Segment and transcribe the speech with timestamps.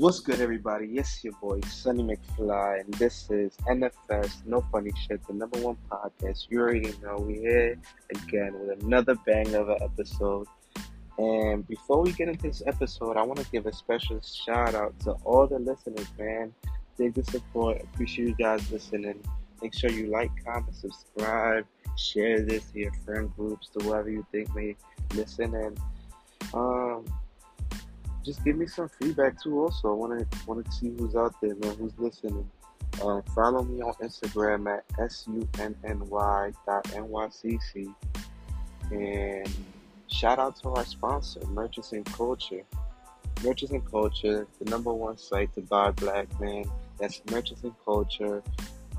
[0.00, 0.86] What's good, everybody?
[0.86, 5.76] Yes, your boy Sunny McFly, and this is NFS No Funny Shit, the number one
[5.90, 6.46] podcast.
[6.48, 10.46] You already know we're here again with another bang of an episode.
[11.18, 14.98] And before we get into this episode, I want to give a special shout out
[15.00, 16.54] to all the listeners, man.
[16.96, 17.82] Thank the support.
[17.82, 19.22] Appreciate you guys listening.
[19.60, 21.66] Make sure you like, comment, subscribe,
[21.98, 24.76] share this to your friend groups, to whoever you think may
[25.14, 25.78] listen, and
[26.54, 27.04] um
[28.24, 29.60] just give me some feedback too.
[29.60, 32.48] Also, I want to want to see who's out there, man, who's listening.
[33.02, 37.94] Uh, follow me on Instagram at sunny dot nycc,
[38.90, 39.54] and
[40.08, 42.62] shout out to our sponsor, Merchants and Culture.
[43.42, 46.64] Merchants and Culture, the number one site to buy black men.
[46.98, 48.42] That's Merchants and Culture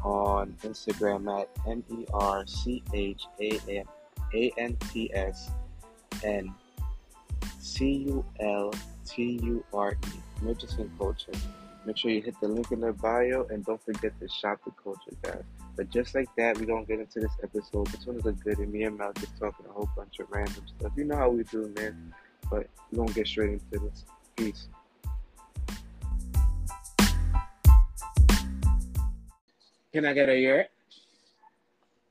[0.03, 3.85] on Instagram at M E R C H A M
[4.33, 5.51] A N T S
[6.23, 6.49] and
[7.59, 8.73] C U L
[9.11, 10.07] T U R E,
[10.41, 11.33] Merchants and Culture.
[11.85, 14.71] Make sure you hit the link in their bio and don't forget to shop the
[14.71, 15.43] culture, guys.
[15.75, 17.87] But just like that, we're gonna get into this episode.
[17.87, 20.27] This one is a good and me and Mel just talking a whole bunch of
[20.29, 20.91] random stuff.
[20.95, 22.13] You know how we do, man.
[22.49, 24.05] But we're gonna get straight into this.
[24.35, 24.67] Peace.
[29.91, 30.67] Can I get a year?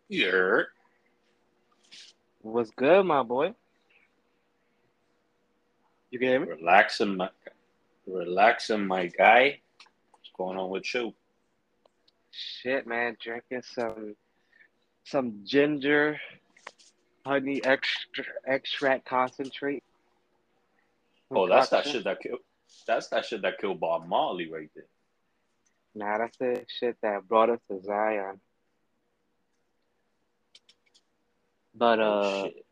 [0.08, 0.62] Yeah.
[2.42, 3.54] What's good, my boy?
[6.10, 6.48] You can hear me?
[6.48, 7.30] Relaxing, my,
[8.06, 9.60] relaxing, my guy.
[10.10, 11.14] What's going on with you?
[12.32, 14.16] Shit, man, drinking some
[15.04, 16.20] some ginger
[17.24, 19.82] honey extra extract concentrate.
[21.30, 22.40] Oh, that's that shit that killed.
[22.86, 24.84] That's that shit that killed Bob Marley right there.
[25.94, 28.40] Nah, that's the shit that brought us to Zion.
[31.74, 32.66] But Oh uh, shit.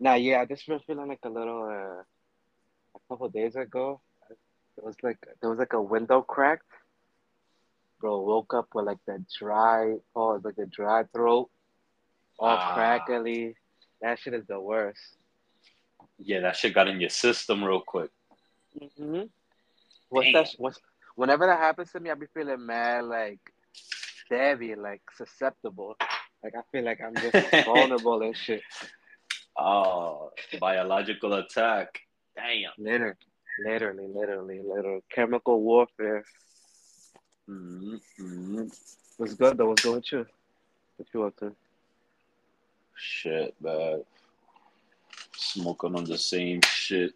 [0.00, 2.02] nah, yeah, I just been feeling like a little uh,
[3.12, 4.00] couple days ago.
[4.78, 6.64] It was like there was like a window cracked.
[8.00, 11.50] Bro, woke up with like that dry, oh, like a dry throat,
[12.38, 12.72] all Ah.
[12.74, 13.54] crackly.
[14.00, 14.98] That shit is the worst.
[16.18, 18.10] Yeah, that shit got in your system real quick.
[18.80, 19.24] Mm-hmm.
[20.08, 20.32] What's Damn.
[20.44, 20.48] that?
[20.58, 20.78] What's
[21.16, 23.40] whenever that happens to me, I be feeling mad, like
[24.30, 25.96] heavy, like susceptible.
[26.42, 27.36] Like I feel like I'm just
[27.66, 28.62] vulnerable and shit.
[29.56, 32.00] Oh, biological attack.
[32.36, 32.72] Damn.
[32.78, 33.14] Literally,
[33.64, 35.02] literally, literally, literally.
[35.10, 36.24] Chemical warfare.
[37.48, 38.66] Mm-hmm.
[39.16, 39.68] What's good though?
[39.68, 40.26] What's good with you?
[40.96, 41.54] What you up to?
[42.96, 44.02] Shit, man.
[45.34, 47.12] Smoking on the same shit.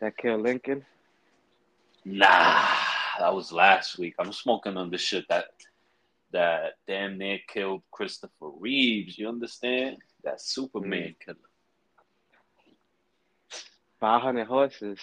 [0.00, 0.84] That kill Lincoln?
[2.04, 2.68] Nah,
[3.18, 4.14] that was last week.
[4.18, 5.46] I'm smoking on the shit that
[6.32, 9.16] that damn near killed Christopher Reeves.
[9.18, 9.96] You understand?
[10.24, 11.38] That Superman killer.
[14.00, 14.98] 500 horses.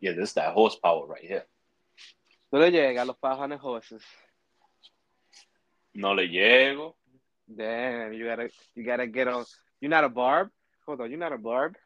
[0.00, 1.44] Yeah, this that horsepower right here.
[2.50, 4.02] No le llega a los 500 horses.
[5.94, 6.94] No le llego.
[7.54, 9.44] Damn, you gotta, you gotta get on.
[9.80, 10.50] You're not a barb?
[10.86, 11.76] Hold on, you're not a barb?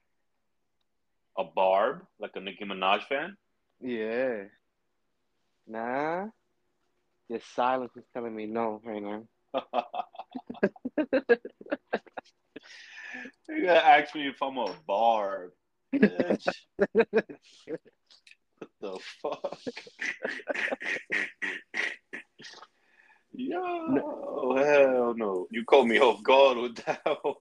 [1.38, 3.36] A barb, like a Nicki Minaj fan.
[3.80, 4.44] Yeah.
[5.66, 6.26] Nah.
[7.28, 9.24] Your silence is telling me no right now.
[13.48, 15.52] You gotta ask me if I'm a barb.
[15.94, 16.48] Bitch.
[16.92, 17.06] what
[18.80, 19.58] the fuck?
[23.32, 24.56] Yo, no.
[24.56, 25.46] hell no.
[25.50, 27.34] You caught me off guard with that one.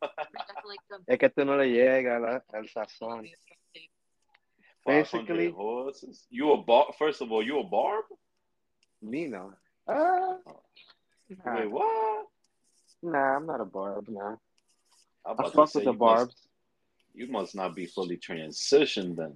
[1.08, 3.24] Es que tú no le llega la, el sazón.
[4.86, 6.28] Basically- 500 horses.
[6.30, 6.88] You a bar?
[7.00, 8.06] First of all, you a barb?
[9.02, 9.54] Me no.
[9.88, 10.36] Uh,
[11.46, 12.28] nah, Wait, what?
[13.02, 14.36] nah, I'm not a barb, nah.
[15.26, 16.36] I fuck with the you must- barbs.
[17.14, 19.34] You must not be fully transitioned then.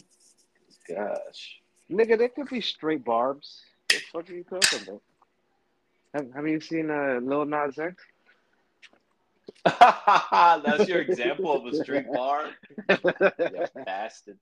[0.87, 1.59] Gosh.
[1.89, 3.61] Nigga, they could be straight barbs.
[3.79, 5.01] What the fuck are you talking about?
[6.13, 7.95] Have, have you seen uh, Lil Nas X?
[9.79, 12.51] That's your example of a street barb?
[12.89, 14.37] You bastard.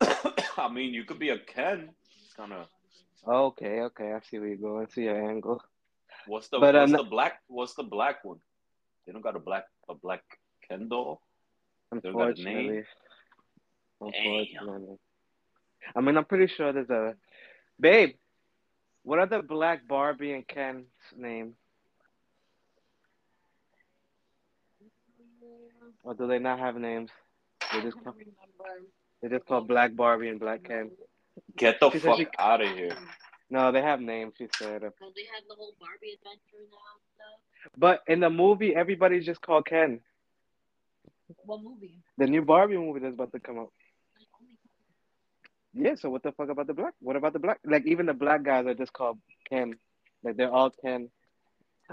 [0.00, 1.90] I mean, you could be a Ken.
[2.36, 2.66] Kind of.
[3.26, 4.86] okay, okay, I see where you're going.
[4.88, 5.62] See your angle.
[6.26, 8.38] What's the But, uh, what's no- the black what's the black one?
[9.06, 10.22] They don't got a black a black
[10.68, 11.20] Ken doll.
[11.92, 12.44] Unfortunately.
[12.68, 12.84] name?
[14.00, 14.96] Unfortunately.
[15.96, 17.14] I mean, I'm pretty sure there's a.
[17.80, 18.14] Babe,
[19.02, 20.86] what are the black Barbie and Ken's
[21.16, 21.54] name?
[26.04, 27.10] Or do they not have names?
[27.72, 28.14] They just call,
[29.22, 30.90] they just call Black Barbie and Black Ken.
[31.56, 32.96] Get the She fuck she- out of here.
[33.50, 34.34] No, they have names.
[34.38, 34.80] She said.
[34.82, 37.07] Because they have the whole Barbie adventure now and stuff.
[37.76, 40.00] But in the movie, everybody's just called Ken.
[41.44, 41.98] What movie?
[42.16, 43.72] The new Barbie movie that's about to come out.
[45.74, 45.94] Yeah.
[45.96, 46.94] So what the fuck about the black?
[47.00, 47.58] What about the black?
[47.64, 49.18] Like even the black guys are just called
[49.48, 49.74] Ken.
[50.22, 51.10] Like they're all Ken.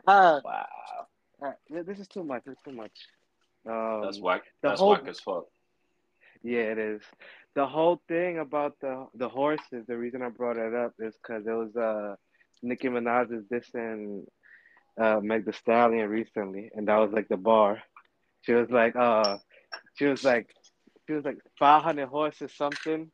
[0.08, 0.68] Ah, Wow,
[1.42, 2.44] uh, this is too much.
[2.48, 2.92] It's too much.
[3.66, 4.44] Um, that's whack.
[4.62, 5.46] That's whole- whack as fuck.
[6.44, 7.02] Yeah, it is.
[7.56, 9.86] The whole thing about the the horses.
[9.88, 12.16] The reason I brought it up is because it was uh
[12.62, 14.26] Nicki Minaj is dissing
[15.00, 17.82] uh Meg Thee Stallion recently, and that was like the bar.
[18.42, 19.38] She was like, uh,
[19.96, 20.56] she was like,
[21.08, 23.12] she was like five hundred horses something,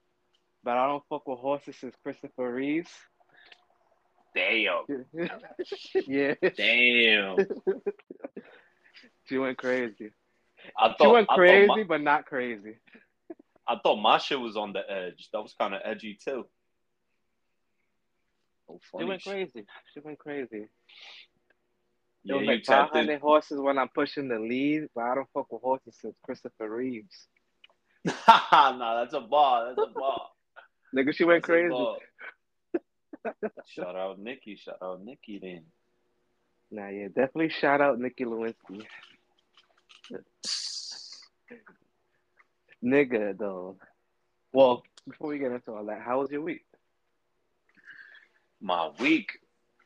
[0.63, 2.92] but I don't fuck with horses since Christopher Reeves.
[4.36, 4.86] Damn,
[6.07, 7.38] yeah, damn.
[9.25, 10.12] she went crazy.
[10.78, 12.75] I thought, She went crazy, thought, my, but not crazy.
[13.68, 15.30] I thought my shit was on the edge.
[15.33, 16.45] That was kind of edgy too.
[18.69, 19.31] Oh, She went shit.
[19.33, 19.66] crazy.
[19.94, 20.68] She went crazy.
[22.27, 23.19] It Yeah, was like five tapped in.
[23.19, 27.27] horses when I'm pushing the lead, but I don't fuck with horses since Christopher Reeves.
[28.27, 29.68] nah, that's a ball.
[29.68, 30.35] That's a ball.
[30.95, 31.88] Nigga, she went That's crazy.
[33.68, 34.56] Shout out Nicki.
[34.56, 35.63] Shout out Nicki then.
[36.71, 38.85] Nah, yeah, definitely shout out Nicki Lewinsky.
[42.83, 43.77] Nigga, though.
[44.53, 46.65] Well, before we get into all that, how was your week?
[48.62, 49.39] My week,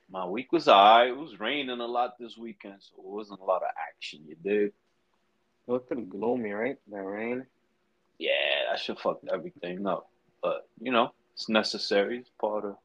[0.09, 1.09] my week was alright.
[1.09, 4.21] It was raining a lot this weekend, so it wasn't a lot of action.
[4.27, 4.67] You did?
[5.67, 6.77] It was pretty gloomy, right?
[6.91, 7.45] That rain.
[8.19, 10.09] Yeah, that should fuck everything up.
[10.41, 12.19] But you know, it's necessary.
[12.19, 12.77] It's part of.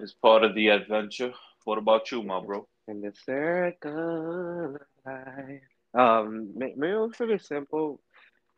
[0.00, 1.32] It's part of the adventure.
[1.64, 2.66] What about you, my bro?
[2.86, 5.62] In the circle of life.
[5.94, 8.00] Um, ma- maybe it was pretty simple.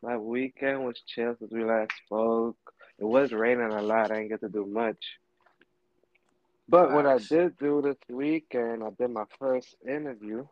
[0.01, 2.57] My weekend was chill since we last spoke.
[2.99, 4.11] It was raining a lot.
[4.11, 5.03] I didn't get to do much.
[6.71, 10.47] But what I did do this weekend, I did my first interview.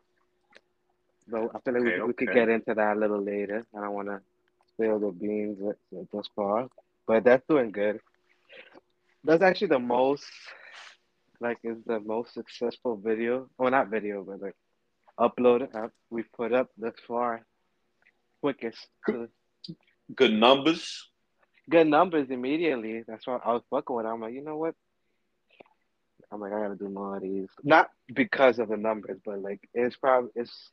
[1.26, 2.40] But I feel like we, Okay, we could okay.
[2.40, 3.64] get into that a little later.
[3.74, 4.20] I don't want to
[4.68, 6.68] spill the beans at, at this far.
[7.06, 8.00] But that's doing good.
[9.24, 10.26] That's actually the most,
[11.40, 13.48] like, is the most successful video.
[13.56, 14.56] Well, not video, but like
[15.18, 17.46] uploaded app we put up thus far.
[18.42, 18.88] Quickest.
[20.14, 21.08] Good numbers.
[21.70, 23.04] Good numbers immediately.
[23.08, 24.08] That's why I was fucking with it.
[24.08, 24.74] I'm like, you know what?
[26.32, 27.48] I'm like, I gotta do more of these.
[27.64, 30.70] Not because of the numbers, but like it's probably it's.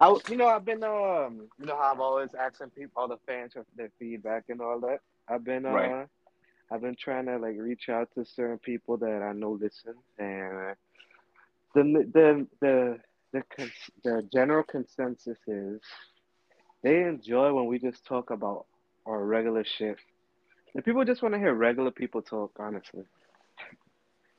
[0.00, 3.18] I you know I've been um you know how I'm always asking people all the
[3.26, 4.98] fans for their feedback and all that.
[5.28, 6.06] I've been uh Right.
[6.70, 10.74] I've been trying to like reach out to certain people that I know listen and
[11.74, 12.98] the the the
[13.32, 15.80] the cons- the general consensus is
[16.82, 18.66] they enjoy when we just talk about
[19.06, 19.96] our regular shit.
[20.74, 23.04] The people just want to hear regular people talk, honestly.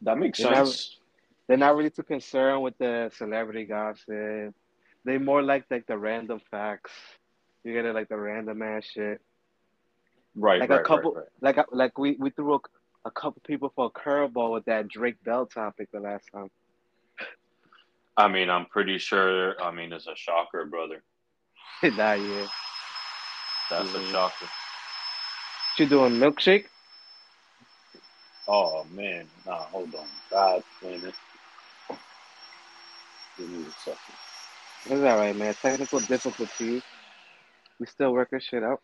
[0.02, 1.00] That makes They never- sense.
[1.48, 4.54] They're not really too concerned with the celebrity gossip.
[5.04, 6.92] They more like like the random facts.
[7.64, 9.22] You get it, like the random ass shit.
[10.36, 11.28] Right, Like right, a couple, right, right.
[11.42, 12.60] like a- like we we threw a,
[13.06, 16.50] a couple people for a curveball with that Drake Bell topic the last time.
[18.18, 19.62] I mean, I'm pretty sure.
[19.62, 21.04] I mean, it's a shocker, brother.
[21.84, 22.48] nah, yeah.
[23.70, 24.12] That's a Mhm.
[24.12, 24.46] shocker.
[25.76, 26.66] She doing milkshake?
[28.48, 30.06] Oh man, nah, hold on.
[30.30, 31.16] God damn it.
[33.38, 34.00] Give me a second.
[34.86, 35.54] It's all right, man.
[35.56, 36.84] Technical difficulties.
[37.80, 38.82] We still working shit out.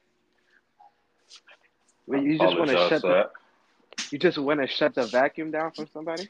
[2.08, 3.30] Wait, you just want to shut the,
[4.12, 6.28] you just want to shut the vacuum down from somebody?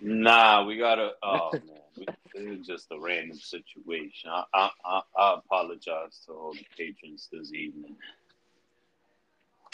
[0.00, 1.12] Nah, we gotta.
[1.22, 4.30] Oh man, we, it was just a random situation.
[4.30, 7.96] I, I, I, I apologize to all the patrons this evening.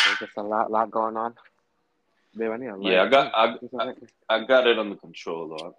[0.04, 1.34] There's just a lot, lot going on.
[2.36, 2.92] Babe, I need a light.
[2.92, 3.96] Yeah, I got, I, There's a light.
[4.28, 5.76] I got it under control, though.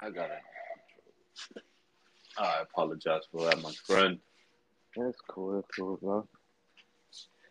[0.00, 1.62] I got it.
[2.38, 4.18] I apologize for that, my friend.
[4.96, 5.56] That's cool.
[5.56, 6.28] That's cool, bro.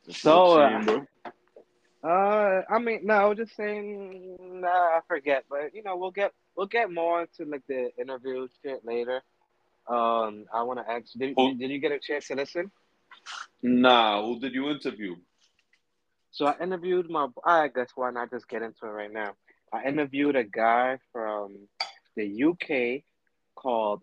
[0.06, 1.06] That's So, uh, I'm saying,
[2.04, 2.10] bro.
[2.10, 4.38] Uh, I mean, no, I was just saying.
[4.40, 8.48] Nah, I forget, but you know, we'll get we'll get more into like the interview
[8.64, 9.22] shit later.
[9.88, 11.12] Um, I want to ask.
[11.18, 12.72] Did, Who- did you get a chance to listen?
[13.62, 15.16] Nah, who did you interview?
[16.32, 17.28] So I interviewed my.
[17.46, 19.34] I guess why not just get into it right now?
[19.74, 21.68] I interviewed a guy from
[22.16, 23.04] the UK
[23.56, 24.02] called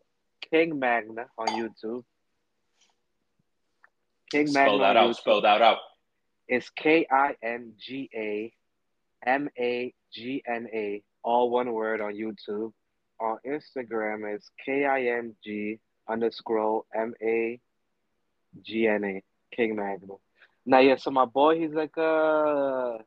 [0.51, 2.05] King Magna on YouTube.
[4.31, 5.11] King Spell Magna that out.
[5.11, 5.17] YouTube.
[5.17, 5.79] Spell that out.
[6.49, 8.53] It's K I N G A
[9.27, 12.73] M A G N A, all one word on YouTube.
[13.21, 15.79] On Instagram, it's K I N G
[16.09, 17.61] underscore M A
[18.63, 19.23] G N A,
[19.55, 20.15] King Magna.
[20.67, 22.99] Now, yeah, so my boy, he's like a.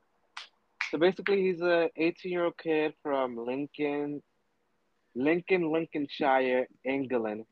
[0.92, 4.22] So basically, he's a 18 year old kid from Lincoln,
[5.16, 7.46] Lincoln, Lincolnshire, England,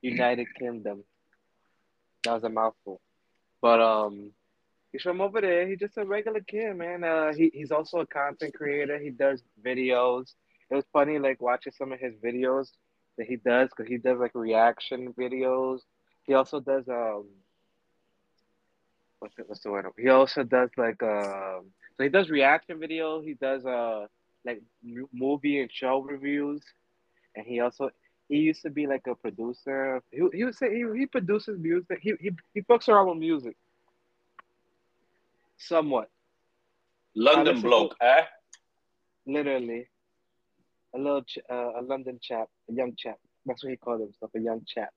[0.00, 1.04] United Kingdom.
[2.24, 3.00] That was a mouthful.
[3.60, 4.32] But um,
[4.96, 5.68] He's from over there.
[5.68, 7.04] He's just a regular kid, man.
[7.04, 8.98] Uh, he he's also a content creator.
[8.98, 10.32] He does videos.
[10.70, 12.70] It was funny, like watching some of his videos
[13.18, 15.80] that he does, because he does like reaction videos.
[16.22, 17.26] He also does um,
[19.26, 19.86] what's it, what's the word?
[19.98, 23.20] He also does like um, so he does reaction video.
[23.20, 24.06] He does uh
[24.44, 26.62] like m- movie and show reviews,
[27.36, 27.90] and he also
[28.28, 30.02] he used to be like a producer.
[30.12, 31.98] He he would say he, he produces music.
[32.02, 33.56] He he he fucks around with music,
[35.58, 36.10] somewhat,
[37.16, 38.24] London bloke, eh?
[39.26, 39.88] literally.
[40.94, 43.18] A little ch- uh, a London chap, a young chap.
[43.46, 44.92] That's what he called himself, a young chap.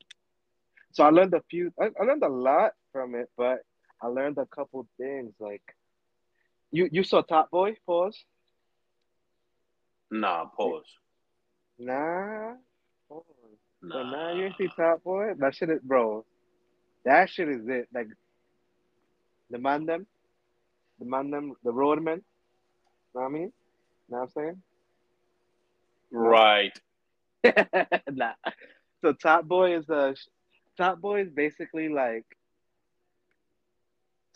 [0.92, 1.72] So I learned a few.
[1.80, 3.60] I, I learned a lot from it, but
[4.02, 5.34] I learned a couple things.
[5.40, 5.64] Like
[6.72, 7.76] you you saw Top Boy?
[7.86, 8.18] Pause.
[10.12, 10.86] Nah, pause.
[11.78, 12.54] Nah.
[13.08, 13.24] Pause.
[13.92, 14.12] So Nah.
[14.12, 15.34] now you ain't see Top Boy?
[15.38, 16.26] That shit is, bro.
[17.06, 17.88] That shit is it.
[17.94, 18.08] Like
[19.50, 20.06] the man them,
[21.00, 22.22] the man them, the roadmen.
[23.16, 23.54] Know what I mean?
[24.10, 24.62] Know what I'm saying?
[26.12, 26.80] Right.
[28.12, 28.34] nah.
[29.02, 30.16] So Top Boy is a
[30.78, 32.26] Top Boy is basically like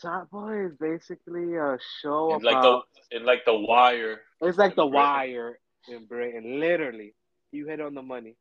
[0.00, 2.84] Top Boy is basically a show It's like about.
[3.10, 4.20] the in like the wire.
[4.40, 4.92] it's like The Britain.
[4.94, 5.58] Wire
[5.88, 6.60] in Britain.
[6.60, 7.14] Literally,
[7.52, 8.36] you hit on the money.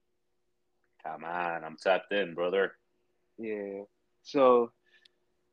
[1.06, 2.74] Come on, I'm tapped in, brother.
[3.38, 3.84] Yeah.
[4.24, 4.72] So.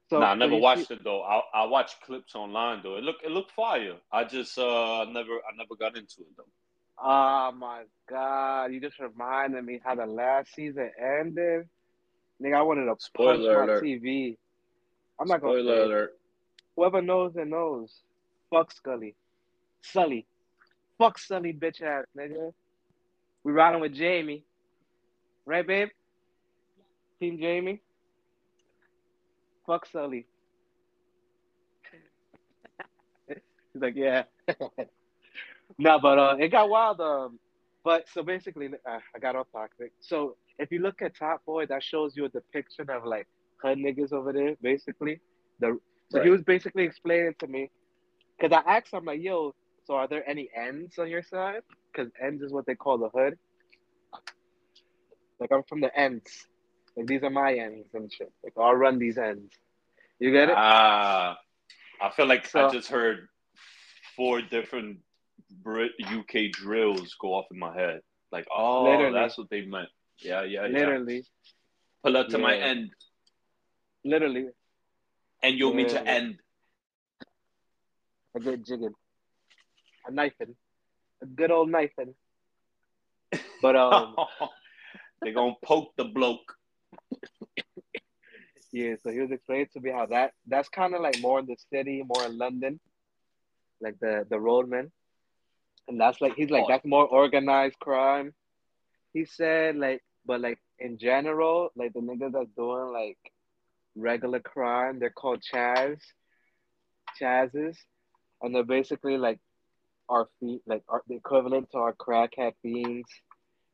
[0.09, 1.23] So nah, I never watched see- it though.
[1.23, 2.97] I I watched clips online though.
[2.97, 3.95] It look it looked fire.
[4.13, 6.45] I just uh never I never got into it though.
[7.03, 8.73] Oh my god!
[8.73, 11.69] You just reminded me how the last season ended.
[12.43, 13.73] Nigga, I wanted to punch Spoiler my.
[13.75, 14.37] TV.
[15.21, 16.19] I'm not gonna Spoiler say alert.
[16.77, 17.93] Whoever knows that knows.
[18.49, 19.15] Fuck Scully.
[19.83, 20.27] Sully.
[20.99, 22.53] Fuck Sully, bitch ass nigga.
[23.45, 24.45] We riding with Jamie.
[25.47, 25.89] Right, babe?
[27.19, 27.81] Team Jamie?
[29.67, 30.27] Fuck Sully.
[33.29, 34.25] He's like, yeah.
[35.79, 37.01] no, but uh, it got wild.
[37.01, 37.39] Um,
[37.85, 39.93] but so basically, uh, I got off topic.
[40.01, 43.27] So if you look at Top Boy, that shows you a depiction of like
[43.63, 45.21] hood niggas over there, basically.
[45.61, 45.79] The
[46.11, 47.71] so he was basically explaining to me,
[48.39, 51.63] because I asked him like, "Yo, so are there any ends on your side?
[51.93, 53.39] Because ends is what they call the hood.
[55.39, 56.47] Like I'm from the ends.
[56.97, 58.33] Like these are my ends and shit.
[58.45, 59.53] Like I'll run these ends.
[60.19, 60.55] You get it?
[60.57, 61.39] Ah,
[62.01, 63.29] I feel like I just heard
[64.17, 64.99] four different
[65.63, 68.01] Brit UK drills go off in my head.
[68.31, 69.15] Like, oh, Literally.
[69.15, 69.89] that's what they meant.
[70.19, 70.79] Yeah, yeah, yeah.
[70.79, 71.25] literally,
[72.05, 72.91] Pull up to my end,
[74.05, 74.47] literally,
[75.43, 76.11] and you'll meet your Yeah.
[76.19, 76.39] end.
[78.35, 78.95] a good jigging,
[80.07, 80.55] a knifing,
[81.23, 82.15] a good old knifing.
[83.63, 84.17] But um,
[85.23, 86.57] they're gonna poke the bloke.
[88.73, 88.95] yeah.
[89.03, 91.57] So he was explaining to me how that that's kind of like more in the
[91.73, 92.81] city, more in London,
[93.81, 94.91] like the the roadman,
[95.89, 96.69] and that's like he's like Oh.
[96.69, 98.33] that's more organized crime.
[99.13, 103.19] He said like, but like in general, like the niggas that's doing like
[103.97, 105.99] regular crime, they're called Chaz,
[107.21, 107.77] Chazes,
[108.43, 109.39] and they're basically like
[110.09, 113.09] our feet, like our, the equivalent to our crackhead fiends,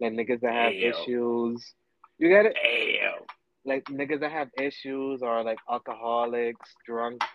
[0.01, 0.93] like niggas that have Damn.
[0.93, 1.75] issues.
[2.19, 2.57] You get it?
[2.63, 3.21] Damn.
[3.65, 7.27] Like niggas that have issues or like alcoholics, drunks,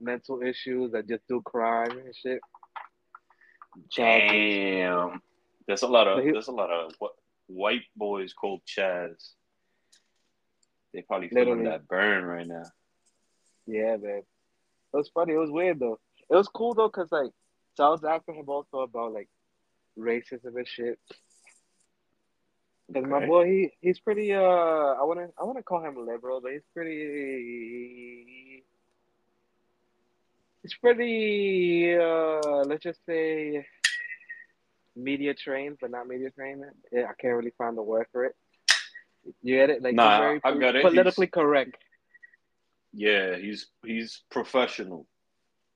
[0.00, 2.40] mental issues that just do crime and shit.
[3.96, 4.78] Chazes.
[4.78, 5.22] Damn.
[5.66, 7.12] There's a lot of he- there's a lot of what
[7.46, 9.32] white boys called Chaz.
[10.94, 12.62] They probably feeling that burn right now.
[13.66, 14.18] Yeah, man.
[14.18, 15.34] It was funny.
[15.34, 15.98] It was weird though.
[16.30, 17.32] It was cool though, cause like,
[17.74, 19.28] so I was asking him also about like
[19.98, 21.00] racism and shit.
[22.92, 24.32] Cause my boy, he he's pretty.
[24.32, 28.62] Uh, I wanna I wanna call him liberal, but he's pretty.
[30.62, 31.96] He's pretty.
[31.96, 33.66] Uh, let's just say
[34.94, 36.62] media trained, but not media trained.
[36.92, 38.36] I can't really find the word for it.
[39.42, 39.82] You get it?
[39.82, 40.82] Like Nah, very I got it.
[40.82, 41.76] politically correct.
[42.92, 45.06] Yeah, he's he's professional.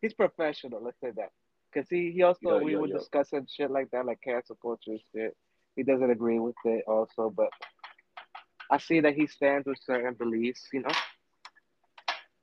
[0.00, 0.82] he's professional.
[0.82, 1.30] Let's say that,
[1.72, 2.98] because he he also Yeah, we yeah, were yeah.
[2.98, 5.36] discussing shit like that, like cancel culture shit.
[5.76, 7.50] He doesn't agree with it also, but
[8.70, 10.94] I see that he stands with certain beliefs, you know.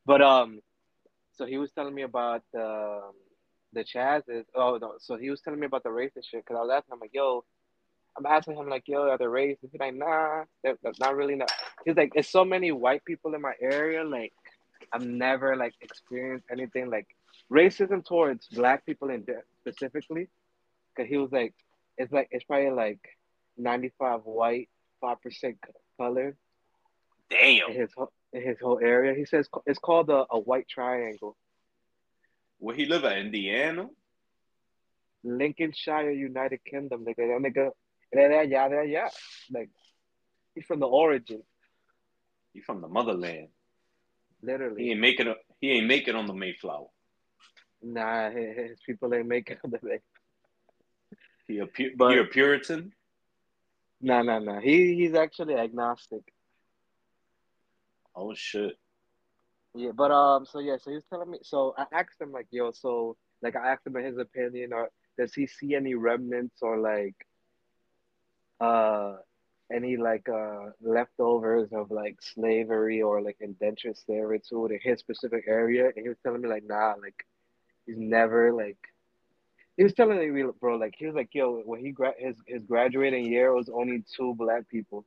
[0.06, 0.62] But um,
[1.34, 3.02] so he was telling me about the
[3.74, 4.46] the Chazes.
[4.56, 6.94] Oh no, so he was telling me about the racist shit because I was asking
[6.94, 7.44] him like, yo.
[8.18, 9.70] I'm asking him like, yo, are they racist?
[9.72, 11.36] He's like, nah, they're not really.
[11.36, 11.52] Not.
[11.86, 14.04] He's like, it's so many white people in my area.
[14.04, 14.34] Like,
[14.94, 17.08] I've never like experienced anything like
[17.52, 20.28] racism towards black people in de- specifically.
[20.96, 21.54] Cause he was like,
[21.98, 23.00] it's like it's probably like
[23.58, 24.70] ninety five white,
[25.02, 25.58] five percent
[25.98, 26.38] colored
[27.32, 27.72] in Damn.
[27.74, 29.14] his whole in his whole area.
[29.14, 31.36] He says it's called a, a white triangle.
[32.60, 33.18] Where he live at?
[33.18, 33.88] Indiana?
[35.24, 37.16] Lincolnshire, United Kingdom, nigga.
[37.18, 37.72] That nigga,
[38.16, 39.10] de allá, de allá.
[39.52, 39.70] Like,
[40.54, 41.44] he's from the origin,
[42.54, 43.50] He from the motherland.
[44.42, 44.84] Literally.
[44.84, 45.38] He ain't making it.
[45.60, 46.88] He ain't making on the Mayflower.
[47.82, 50.02] Nah, his, people ain't making on the way.
[51.48, 52.94] He a pu- But- he a Puritan.
[54.02, 54.60] Nah, nah, nah.
[54.60, 56.22] He he's actually agnostic.
[58.16, 58.78] Oh shit.
[59.74, 61.40] Yeah, but um, so yeah, so he was telling me.
[61.44, 65.34] So I asked him like, yo, so like I asked him his opinion, or does
[65.34, 67.16] he see any remnants or like,
[68.60, 69.16] uh,
[69.74, 75.88] any like uh leftovers of like slavery or like indentured servitude in his specific area?
[75.96, 77.26] And he was telling me like, nah, like
[77.86, 78.78] he's never like.
[79.78, 82.64] He was telling me, bro, like he was like, yo, when he gra- his his
[82.64, 85.06] graduating year was only two black people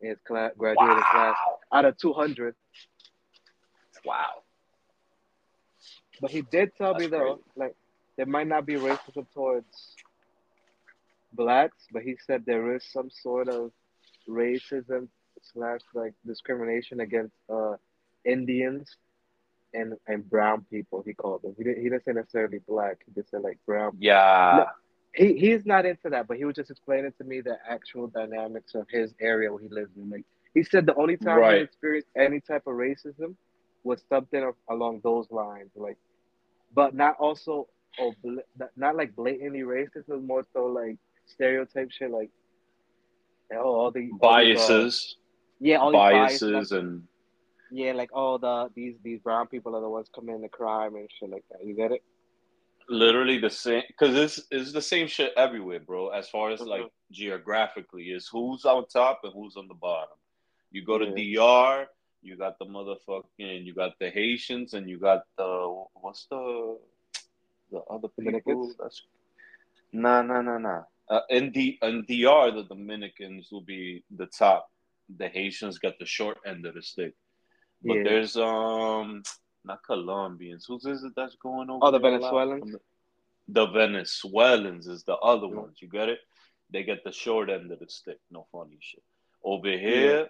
[0.00, 1.36] in his class graduating class
[1.72, 2.54] out of two hundred.
[4.04, 4.42] Wow.
[6.20, 7.50] But he did tell me That's though, crazy.
[7.56, 7.76] like
[8.16, 9.96] there might not be racism towards
[11.36, 13.70] blacks, but he said there is some sort of
[14.28, 15.08] racism
[15.52, 17.74] slash like discrimination against uh
[18.24, 18.96] Indians
[19.74, 21.02] and and brown people.
[21.06, 21.54] He called them.
[21.56, 21.82] He didn't.
[21.82, 22.96] He didn't say necessarily black.
[23.06, 23.92] He just said like brown.
[23.98, 24.64] Yeah.
[25.14, 28.74] He he's not into that, but he was just explaining to me the actual dynamics
[28.74, 30.10] of his area where he lives in.
[30.10, 30.24] Like
[30.54, 31.58] he said, the only time Right.
[31.58, 33.34] he experienced any type of racism
[33.84, 35.96] was something of, along those lines, like,
[36.74, 37.68] but not also
[38.00, 38.12] oh,
[38.76, 40.08] not- like blatantly racist.
[40.08, 42.30] Was more so like stereotype shit, like
[43.52, 45.16] oh all the all these, uh, Biases.
[45.60, 47.02] yeah, all these biases, biases and
[47.70, 51.08] yeah, like oh the these these brown people are the ones committing the crime and
[51.18, 51.64] shit like that.
[51.64, 52.02] You get it?
[52.88, 56.08] literally the same because it's it's the same shit everywhere, bro.
[56.08, 60.16] As far as like geographically, is who's on top and who's on the bottom.
[60.70, 61.38] You go to Yeah.
[61.38, 61.86] DR,
[62.22, 66.78] you got the motherfucking, you got the Haitians, and you got the what's the
[67.70, 68.72] the other people?
[68.78, 69.02] That's
[69.92, 70.82] nah, nah, nah, nah.
[71.08, 74.68] Uh, in the in DR, the Dominicans will be the top.
[75.16, 77.14] The Haitians got the short end of the stick.
[77.82, 78.02] But Yeah.
[78.04, 79.22] there's um
[79.64, 80.64] not Colombians.
[80.66, 81.80] Who's is it that's going over?
[81.84, 82.32] Oh, the there a lot?
[82.32, 82.76] Venezuelans?
[83.48, 85.54] The Venezuelans is the other Yeah.
[85.60, 85.78] ones.
[85.80, 86.20] You get it?
[86.70, 88.18] They get the short end of the stick.
[88.30, 89.02] No funny shit.
[89.44, 90.28] Over here,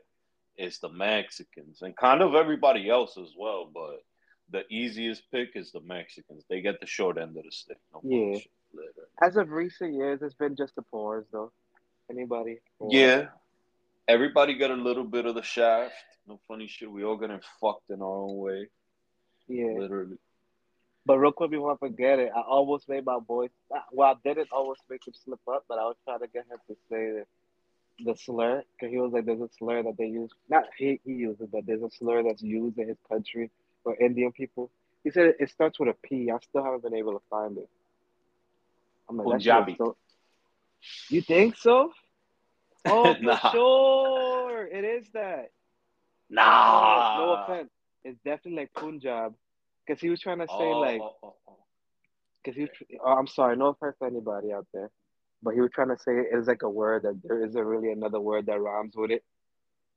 [0.56, 3.70] it's the Mexicans and kind of everybody else as well.
[3.72, 4.02] But
[4.50, 6.44] the easiest pick is the Mexicans.
[6.50, 7.78] They get the short end of the stick.
[7.94, 8.40] No funny Yeah.
[8.72, 9.08] Literally.
[9.22, 11.52] As of recent years, it's been just the poors though.
[12.10, 12.58] Anybody?
[12.78, 12.90] Poor?
[12.92, 13.26] Yeah.
[14.08, 15.94] Everybody got a little bit of the shaft.
[16.28, 16.90] No funny shit.
[16.90, 18.68] We all getting fucked in our own way.
[19.48, 19.74] Yeah.
[19.78, 20.18] Literally.
[21.04, 23.48] But real quick before I forget it, I almost made my boy.
[23.92, 26.58] Well, I didn't almost make him slip up, but I was trying to get him
[26.66, 27.24] to say the,
[28.04, 30.30] the slur because he was like, "There's a slur that they use.
[30.48, 33.50] Not he he uses, but there's a slur that's used in his country
[33.84, 34.68] for Indian people."
[35.04, 36.28] He said it starts with a P.
[36.28, 37.68] I still haven't been able to find it.
[39.08, 39.76] I'm like, Punjabi.
[39.78, 39.96] so.
[41.10, 41.92] You think so?
[42.88, 45.50] Oh, for sure, it is that.
[46.30, 47.16] Nah.
[47.18, 47.68] No offense,
[48.04, 49.34] it's definitely like Punjab,
[49.84, 51.00] because he was trying to say Oh, like.
[51.00, 51.34] oh, oh, oh.
[51.48, 51.56] oh.
[52.44, 52.70] Because he, was,
[53.04, 54.88] oh, I'm sorry, no offense to anybody out there,
[55.42, 57.90] but he was trying to say it is like a word that there isn't really
[57.90, 59.24] another word that rhymes with it.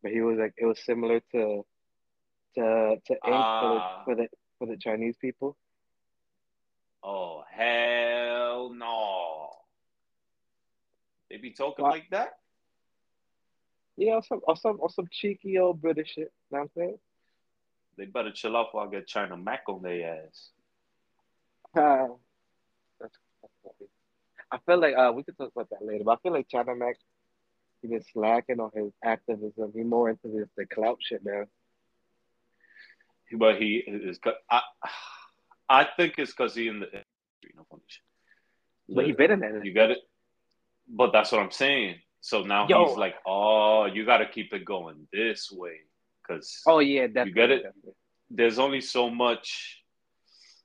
[0.02, 1.63] But he was like, it was similar to,
[2.56, 4.02] to, to ink for the ah.
[4.04, 5.58] for the for the Chinese people.
[7.03, 9.49] Oh hell no!
[11.29, 11.91] They be talking What?
[11.91, 12.33] like that?
[13.97, 16.31] Yeah, or some or some or some cheeky old British shit.
[16.51, 16.97] You know what I'm saying?
[17.97, 20.49] They better chill out while I get China Mac on their ass.
[21.75, 22.07] Ah,
[22.99, 23.89] that's, that's funny.
[24.51, 26.75] I feel like uh we could talk about that later, but I feel like China
[26.75, 26.95] Mac
[27.81, 29.71] he been slacking on his activism.
[29.73, 31.43] He more into this the clout shit now.
[33.38, 34.19] But he is.
[34.49, 34.62] I,
[35.69, 37.05] I think it's because he in the industry.
[37.55, 38.03] No funny shit.
[38.95, 39.63] But he been in that.
[39.63, 39.99] You get it?
[40.88, 41.95] But that's what I'm saying.
[42.21, 42.88] So now Yo.
[42.88, 45.77] he's like, oh, you got to keep it going this way.
[46.21, 47.29] Because Oh yeah, definitely.
[47.29, 47.63] You get it?
[47.63, 47.93] definitely.
[48.29, 49.82] there's only so much,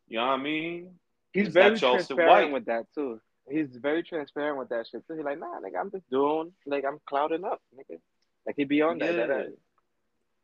[0.08, 0.94] you know what I mean?
[1.32, 2.52] He's Is very transparent White?
[2.52, 3.20] with that too.
[3.50, 5.16] He's very transparent with that shit too.
[5.16, 7.98] He's like, nah, nigga, I'm just doing like I'm clouding up, nigga.
[8.46, 9.16] Like he be on that.
[9.16, 9.56] that, that.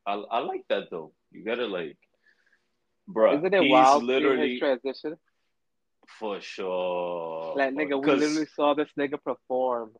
[0.06, 1.12] I, I like that though.
[1.30, 1.96] You gotta like,
[3.12, 3.36] bro.
[3.38, 5.16] Isn't it wild literally his transition?
[6.18, 7.54] for sure.
[7.56, 9.92] Like nigga, we literally saw this nigga perform.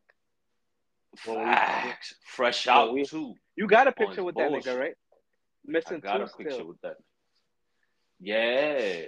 [1.25, 1.93] when we-
[2.25, 3.33] fresh out we- too.
[3.55, 4.93] You got a picture with that nigga, right?
[4.93, 6.67] I Missing got two a picture still.
[6.67, 6.97] with that.
[8.19, 9.05] Yeah,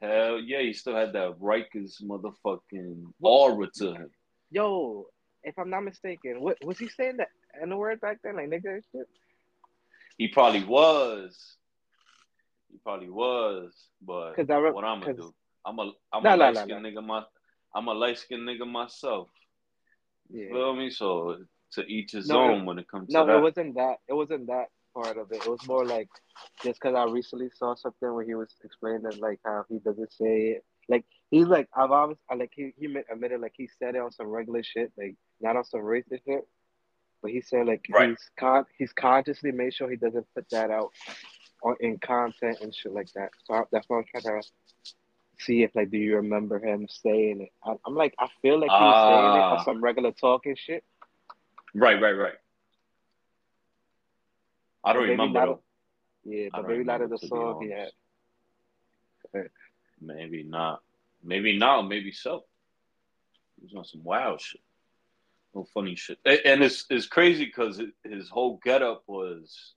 [0.00, 0.60] hell yeah.
[0.60, 4.10] He still had that Rikers motherfucking aura to him.
[4.50, 5.06] Yo,
[5.42, 7.28] if I'm not mistaken, what was he saying that
[7.60, 8.36] N word back then?
[8.36, 9.08] Like nigga shit?
[10.18, 11.56] He probably was.
[12.76, 15.34] He probably was, but 'Cause I re- what I'm gonna do?
[15.64, 16.88] I'm a I'm Nah, a light nah, skinned nah.
[16.90, 17.24] nigga my
[17.74, 19.30] I'm a light skinned nigga myself.
[20.28, 20.50] You Yeah.
[20.50, 20.90] feel me?
[20.90, 21.38] So
[21.72, 23.38] to each his No, own when it comes No, to that.
[23.38, 23.96] it wasn't that.
[24.08, 25.36] It wasn't that part of it.
[25.46, 26.10] It was more like
[26.62, 30.12] just because I recently saw something where he was explaining that, like how he doesn't
[30.12, 30.64] say it.
[30.90, 34.12] Like he's like I've always I like he he admitted like he said it on
[34.12, 36.46] some regular shit, like not on some racist shit.
[37.22, 38.10] But he said like Right.
[38.10, 40.92] he's con he's consciously made sure he doesn't put that out
[41.62, 43.30] on in content and shit like that.
[43.44, 44.48] So I, that's why I'm trying to
[45.38, 47.52] see if like do you remember him saying it?
[47.64, 49.58] I, I'm like I feel like he was saying it Ah.
[49.58, 50.84] on some regular talking shit.
[51.74, 52.34] Right, right, right.
[54.84, 55.60] I don't But remember though.
[56.24, 57.90] Yeah, but maybe not remember, the song he had.
[60.00, 60.82] Maybe not.
[61.22, 61.82] Maybe not.
[61.88, 62.44] Maybe so.
[63.56, 64.60] He was on some wild shit.
[65.56, 66.18] No funny shit.
[66.26, 69.72] And it's it's crazy because his whole getup was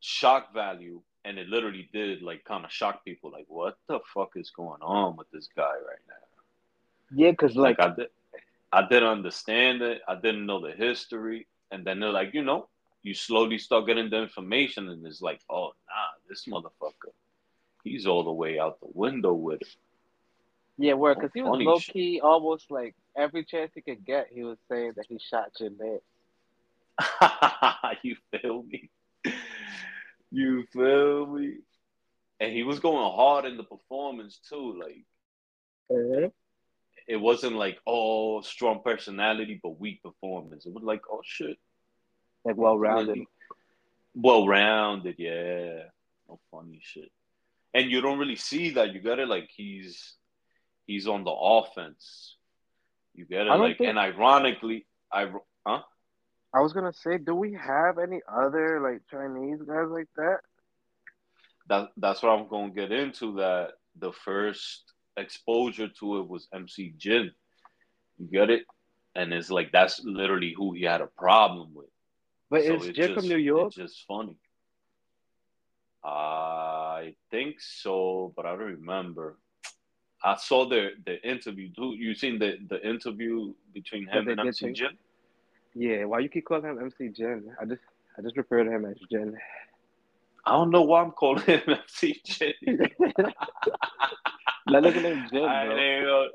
[0.00, 3.30] shock value, and it literally did like kind of shock people.
[3.30, 6.24] Like, what the fuck is going on with this guy right now?
[7.14, 8.08] Yeah, cause like, Like, I did,
[8.72, 10.00] I didn't understand it.
[10.08, 12.68] I didn't know the history, and then they're like, you know,
[13.02, 17.12] you slowly start getting the information, and it's like, oh nah, this motherfucker,
[17.82, 19.76] he's all the way out the window with it.
[20.76, 24.42] Yeah, where cause he was low key, almost like every chance he could get, he
[24.42, 26.02] was saying that he shot Jeanette.
[28.02, 28.90] you feel me?
[30.30, 31.58] You feel me?
[32.40, 34.76] And he was going hard in the performance too.
[34.80, 35.04] Like
[35.90, 36.26] mm-hmm.
[37.06, 40.66] it wasn't like oh strong personality but weak performance.
[40.66, 41.56] It was like oh shit,
[42.44, 43.20] Like well rounded.
[44.14, 45.14] well rounded.
[45.18, 45.84] Yeah,
[46.28, 47.12] no funny shit.
[47.72, 48.92] And you don't really see that.
[48.92, 50.14] You got it like he's
[50.86, 52.36] he's on the offense.
[53.14, 55.30] You get it like, think- and ironically, I
[55.66, 55.82] huh?
[56.52, 60.38] I was gonna say, do we have any other like Chinese guys like that?
[61.68, 63.36] that that's what I'm gonna get into.
[63.36, 67.32] That the first exposure to it was MC Jin.
[68.18, 68.64] You get it?
[69.16, 71.88] And it's like that's literally who he had a problem with.
[72.50, 73.68] But So is Jin from New York?
[73.68, 74.36] It's just funny.
[76.04, 79.38] I think so, but I don't remember.
[80.24, 81.70] I saw the the interview.
[81.76, 84.98] You you seen the the interview between him and MC take- Jin?
[85.74, 86.04] Yeah.
[86.04, 87.52] Why you keep calling him MC Jin?
[87.60, 87.82] I just
[88.18, 89.36] I just refer to him as Jin.
[90.46, 92.54] I don't know why I'm calling him MC Jin.
[94.66, 96.28] That nigga named Jin, I, bro.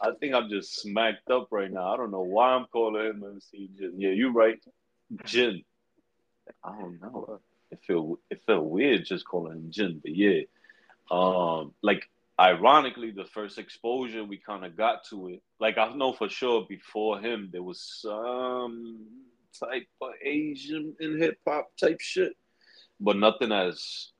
[0.00, 1.92] I think I'm just smacked up right now.
[1.92, 3.94] I don't know why I'm calling him MC Jin.
[3.96, 4.62] Yeah, you right,
[5.24, 5.62] Jin.
[6.62, 7.40] I don't know.
[7.72, 10.42] It feel it felt weird just calling him Jin, but yeah.
[11.10, 15.42] Um, like ironically, the first exposure we kind of got to it.
[15.60, 19.06] Like I know for sure before him there was some
[19.58, 22.32] type of Asian in hip hop type shit,
[23.00, 24.10] but nothing as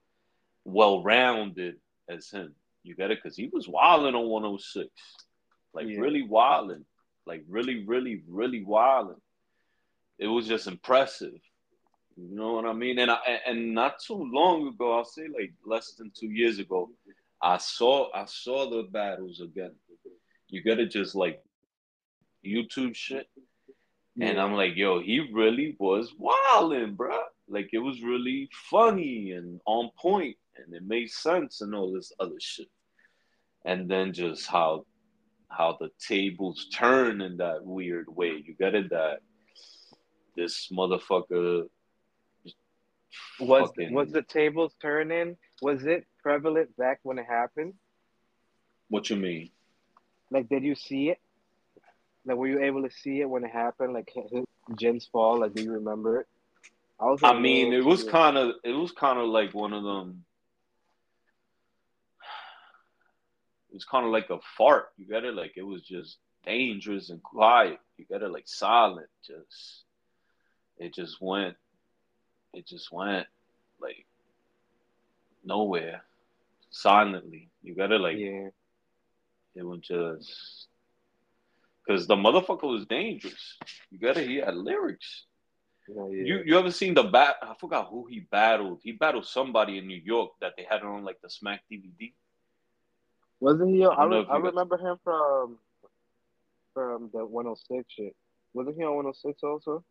[0.65, 1.77] well rounded
[2.09, 2.55] as him.
[2.83, 3.19] You get it?
[3.23, 4.89] Because he was wilding on 106.
[5.73, 5.99] Like Yeah.
[6.01, 6.85] really wilding.
[7.27, 9.21] Like really, really, really wilding.
[10.19, 11.35] It was just impressive.
[12.17, 12.99] You know what I mean?
[13.01, 16.91] And I, and not too long ago, I'll say like less than two years ago,
[17.45, 19.75] I saw I saw the battles again.
[20.49, 21.43] You gotta just like
[22.45, 23.29] YouTube shit.
[24.21, 27.19] And I'm like, yo, he really was wilding, bro.
[27.49, 32.13] Like it was really funny and on point, and it made sense and all this
[32.19, 32.69] other shit.
[33.65, 34.87] And then just how
[35.51, 38.43] how the tables turn in that weird way.
[38.45, 39.19] You get it that
[40.37, 41.69] this motherfucker
[43.41, 45.37] Was was the tables turning?
[45.63, 47.75] Was it prevalent back when it happened?
[48.89, 49.51] what you mean?
[50.31, 51.19] Like, did you see it?
[52.25, 53.93] Like, were you able to see it when it happened?
[53.93, 54.13] Like,
[54.77, 55.41] Jin's fall.
[55.41, 56.27] Like, do you remember it?
[57.01, 57.21] I was.
[57.23, 60.25] I mean, it was kind of it was kind of like one of them.
[63.71, 64.87] It was kind of like a fart.
[64.97, 67.79] You got it, like it was just dangerous and quiet.
[67.99, 69.09] You got it, like silent.
[69.27, 69.83] Just
[70.79, 71.57] it just went.
[72.53, 73.27] It just went
[73.81, 74.07] like
[75.45, 76.03] nowhere,
[76.71, 77.49] silently.
[77.63, 78.49] You gotta like yeah.
[79.55, 80.67] it was just
[81.87, 83.57] because the motherfucker was dangerous.
[83.91, 85.25] You gotta hear lyrics.
[85.89, 86.25] You know, yeah.
[86.25, 87.37] You you ever seen the bat?
[87.43, 88.81] I forgot who he battled.
[88.83, 92.13] He battled somebody in New York that they had on like the Smack DVD.
[93.41, 93.85] Wasn't he?
[93.85, 95.59] I, I re- I you got- remember him from
[96.73, 98.17] from the 106 shit.
[98.53, 99.85] Wasn't he on 106 also?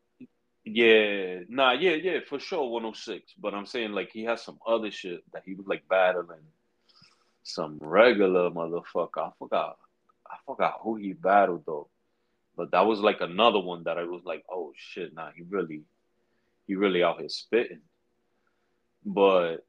[0.65, 3.33] Yeah, nah, yeah, yeah, for sure, 106.
[3.37, 6.39] But I'm saying like he has some other shit that he was like battling
[7.43, 9.17] some regular motherfucker.
[9.17, 9.77] I forgot,
[10.25, 11.89] I forgot who he battled though.
[12.55, 15.81] But that was like another one that I was like, oh shit, nah, he really,
[16.65, 17.81] he really out here spitting.
[19.05, 19.65] But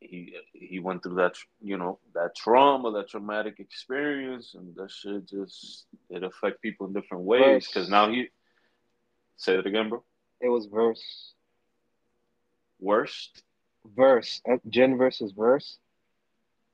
[0.00, 5.28] he he went through that you know that trauma, that traumatic experience, and that shit
[5.28, 7.66] just it affect people in different ways.
[7.66, 8.28] Because now he
[9.36, 10.04] say it again, bro.
[10.40, 11.32] It was verse.
[12.80, 13.42] Worst.
[13.96, 14.40] Verse.
[14.50, 15.78] Uh, Jin versus verse.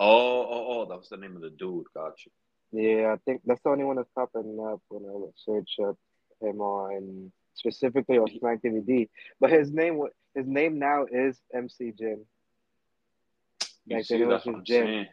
[0.00, 1.87] Oh, oh, oh, that was the name of the dude.
[1.94, 2.31] Gotcha.
[2.72, 5.96] Yeah, I think that's the only one that's popping up when I search up
[6.40, 9.09] him on specifically on Smack DVD.
[9.40, 10.03] But his name,
[10.35, 12.24] his name now is MC Jin.
[13.87, 15.07] You see, that's what I'm saying.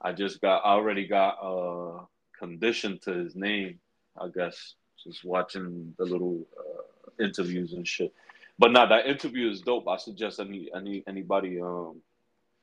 [0.00, 2.04] I just got, I already got uh
[2.38, 3.78] conditioned to his name.
[4.20, 8.12] I guess just watching the little uh, interviews and shit.
[8.58, 9.88] But now that interview is dope.
[9.88, 12.00] I suggest any any anybody um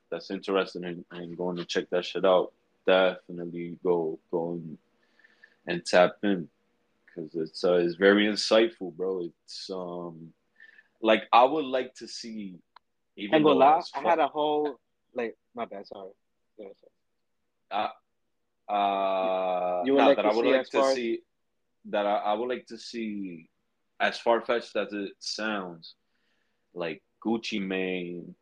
[0.10, 2.52] that's interested in, in going to check that shit out,
[2.86, 4.78] definitely go go and,
[5.68, 6.48] and tap in
[7.06, 9.30] because it's uh, it's very insightful, bro.
[9.46, 10.34] It's um
[11.02, 12.56] like I would like to see.
[13.16, 14.80] Even though lie, I had a whole
[15.14, 15.86] like my bad.
[15.88, 16.12] Sorry.
[17.72, 17.90] Uh,
[18.72, 21.22] uh, you would like that I would like to see
[21.92, 23.50] that I, I would like to see
[24.00, 25.96] as far fetched as it sounds,
[26.74, 28.36] like Gucci Mane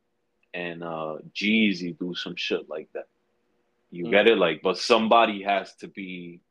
[0.54, 3.08] and uh Jeezy do some shit like that.
[3.92, 4.12] You mm.
[4.12, 4.38] get it?
[4.38, 6.42] Like, but somebody has to be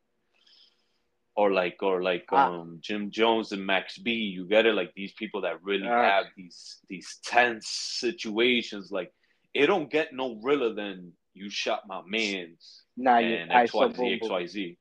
[1.37, 2.51] or like or like ah.
[2.51, 4.75] um Jim Jones and Max B, you get it?
[4.75, 9.13] Like these people that really uh, have these these tense situations, like
[9.55, 14.77] it don't get no realer than you shot my man's nah, and XYZ, XYZ.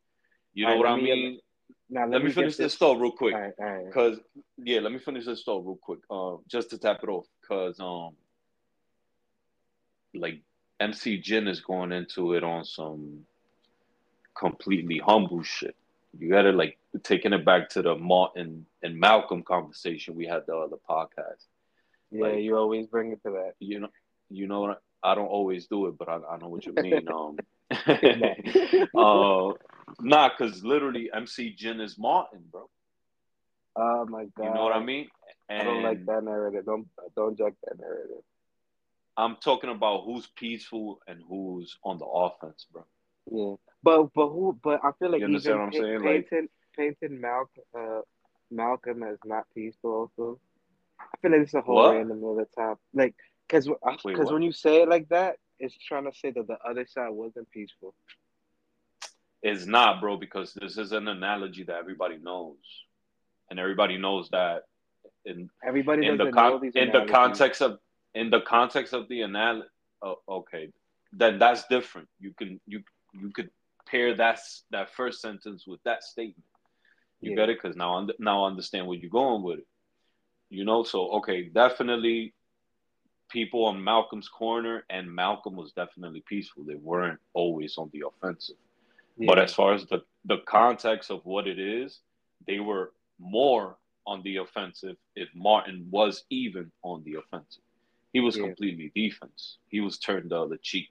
[0.54, 1.40] You know what I mean?
[1.90, 3.36] Now, let, let me, me finish this thought real quick.
[3.86, 4.20] Because,
[4.58, 6.00] yeah, let me finish this thought real quick.
[6.10, 7.26] Uh, just to tap it off.
[7.42, 8.16] Because, um,
[10.14, 10.42] like,
[10.80, 13.26] MC Jin is going into it on some
[14.36, 15.76] completely humble shit.
[16.18, 20.56] You gotta like taking it back to the Martin and Malcolm conversation we had the
[20.56, 21.46] other podcast.
[22.12, 23.54] Yeah, like, you always bring it to that.
[23.60, 23.90] You know,
[24.30, 27.08] you know, I don't always do it, but I, I know what you mean.
[27.10, 27.38] um,
[28.96, 29.54] uh,
[30.02, 32.70] nah, because literally MC Jin is Martin, bro.
[33.76, 34.46] Oh my god!
[34.46, 35.10] You know what I mean?
[35.50, 36.66] And I don't like that narrative.
[36.66, 38.24] Don't don't jack that narrative.
[39.18, 42.86] I'm talking about who's peaceful and who's on the offense, bro.
[43.32, 44.58] Yeah, but but who?
[44.62, 46.02] But I feel like you understand what I'm saying?
[46.02, 48.02] Peyton, like, Malcolm, uh,
[48.52, 50.10] Malcolm is not peaceful.
[50.18, 50.40] Also,
[51.00, 51.96] I feel like it's a whole what?
[51.96, 52.80] random over the top.
[52.94, 53.16] Like
[53.48, 53.70] because
[54.04, 57.10] because when you say it like that, it's trying to say that the other side
[57.10, 57.94] wasn't peaceful.
[59.42, 62.58] It's not, bro, because this is an analogy that everybody knows,
[63.50, 64.64] and everybody knows that
[65.26, 67.80] in everybody in the con- in the context of
[68.14, 69.68] in the context of the analogy.
[70.02, 70.70] Oh, okay,
[71.14, 72.08] then that's different.
[72.20, 73.50] You can you you could
[73.88, 74.40] pair that
[74.72, 76.44] that first sentence with that statement.
[77.22, 77.38] You yeah.
[77.38, 77.62] get it?
[77.62, 79.68] Because now now I understand where you're going with it.
[80.50, 82.34] You know, so okay, definitely
[83.30, 86.64] people on Malcolm's corner, and Malcolm was definitely peaceful.
[86.64, 88.56] They weren't always on the offensive.
[89.18, 89.28] Yeah.
[89.28, 92.00] But as far as the, the context of what it is,
[92.48, 97.64] they were more on the offensive if Martin was even on the offensive.
[98.14, 98.44] He was yeah.
[98.44, 99.58] completely defense.
[99.68, 100.90] He was turned the other cheek.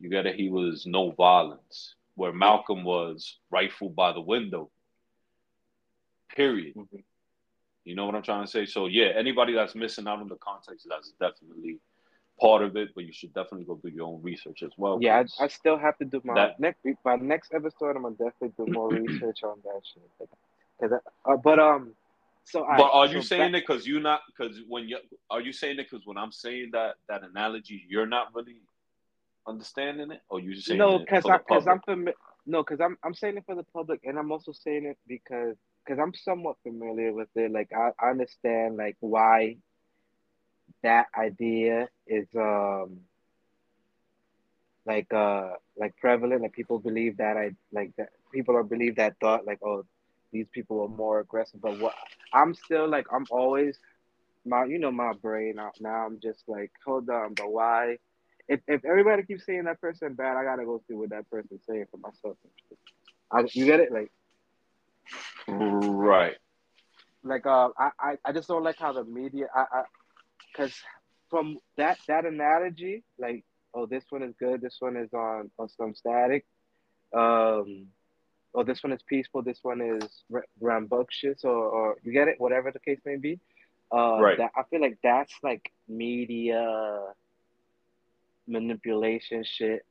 [0.00, 0.36] You get it?
[0.36, 1.94] He was no violence.
[2.16, 4.70] Where Malcolm was rifle by the window.
[6.34, 6.74] Period.
[6.74, 6.98] Mm-hmm.
[7.84, 8.66] You know what I'm trying to say?
[8.66, 11.78] So yeah, anybody that's missing out on the context, that's definitely
[12.40, 12.94] part of it.
[12.94, 14.98] But you should definitely go do your own research as well.
[15.00, 17.96] Yeah, I, I, still have to do my that, next my next episode.
[17.96, 20.28] I'm gonna definitely do more research on that shit.
[20.80, 21.92] Cause uh, but um,
[22.44, 24.98] so but I, are you so saying that, it because you're not because when you
[25.30, 28.60] are you saying it because when I'm saying that that analogy, you're not really
[29.46, 30.98] understanding it, or you just saying no?
[30.98, 31.80] Because because I'm
[32.46, 35.56] no, because I'm I'm saying it for the public, and I'm also saying it because
[35.84, 37.50] because I'm somewhat familiar with it.
[37.50, 39.56] Like I, I understand like why
[40.86, 43.00] that idea is um
[44.86, 49.16] like uh like prevalent like people believe that I like that people are believe that
[49.20, 49.84] thought like oh
[50.32, 51.94] these people are more aggressive but what
[52.32, 53.80] I'm still like I'm always
[54.44, 57.98] my you know my brain now, now I'm just like hold on but why?
[58.48, 61.62] If, if everybody keeps saying that person bad I gotta go see what that person's
[61.68, 62.36] saying for myself.
[63.32, 63.90] I, you get it?
[63.90, 64.12] Like
[65.48, 66.36] Right.
[67.24, 69.82] Like uh, I, I, I just don't like how the media, I, I,
[70.56, 70.74] because
[71.28, 75.68] from that that analogy, like oh this one is good, this one is on on
[75.68, 76.44] some static,
[77.12, 77.86] um,
[78.54, 80.24] oh this one is peaceful, this one is
[80.60, 83.38] rambunctious, or or you get it, whatever the case may be.
[83.92, 84.38] Uh, right.
[84.38, 87.00] That, I feel like that's like media
[88.48, 89.84] manipulation shit.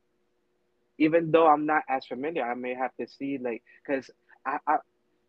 [0.98, 4.10] Even though I'm not as familiar, I may have to see like because
[4.44, 4.76] I, I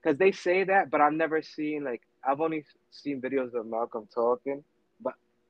[0.01, 4.07] because they say that, but I've never seen like I've only seen videos of Malcolm
[4.13, 4.63] talking,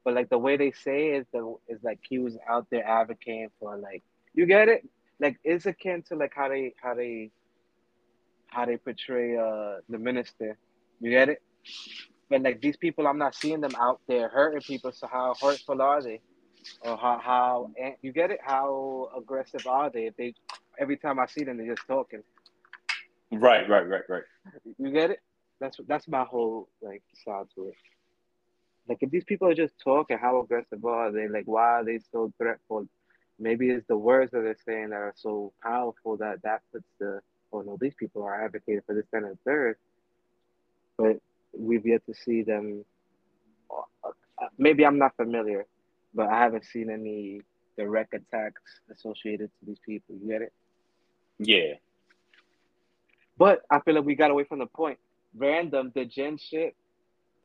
[0.08, 2.88] but like the way they say it is the is like he was out there
[2.88, 4.88] advocating for like you get it?
[5.20, 7.30] Like it's akin to like how they how they
[8.48, 10.58] how they portray uh the minister.
[11.02, 11.42] You get it?
[12.30, 15.82] But like these people I'm not seeing them out there hurting people so how hurtful
[15.82, 16.22] are they?
[16.84, 18.40] Or how how you get it?
[18.42, 20.36] How aggressive are they if they
[20.80, 22.24] every time I see them they're just talking.
[23.34, 24.24] Right, right, right, right.
[24.78, 25.20] you get it?
[25.60, 27.76] That's that's my whole like side to it
[28.88, 31.28] like if these people are just talking, how aggressive are they?
[31.28, 32.88] Like why are they so threatful?
[33.40, 37.22] Maybe it's the words that they're saying that are so powerful that that puts the
[37.54, 39.78] oh no, these people are advocating for this and third.
[40.98, 41.20] But
[41.54, 42.84] we've yet to see them.
[43.72, 44.12] Uh,
[44.58, 45.66] maybe I'm not familiar,
[46.14, 47.42] but I haven't seen any
[47.78, 50.16] direct attacks associated to these people.
[50.22, 50.54] You get it?
[51.40, 51.74] Yeah.
[53.38, 54.98] But I feel like we got away from the point.
[55.36, 56.87] Random, the Jin shit uh,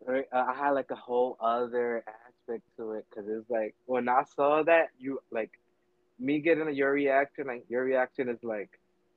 [0.09, 4.63] I had like a whole other aspect to it because it's like when I saw
[4.65, 5.51] that you like
[6.19, 8.71] me getting your reaction, like your reaction is like,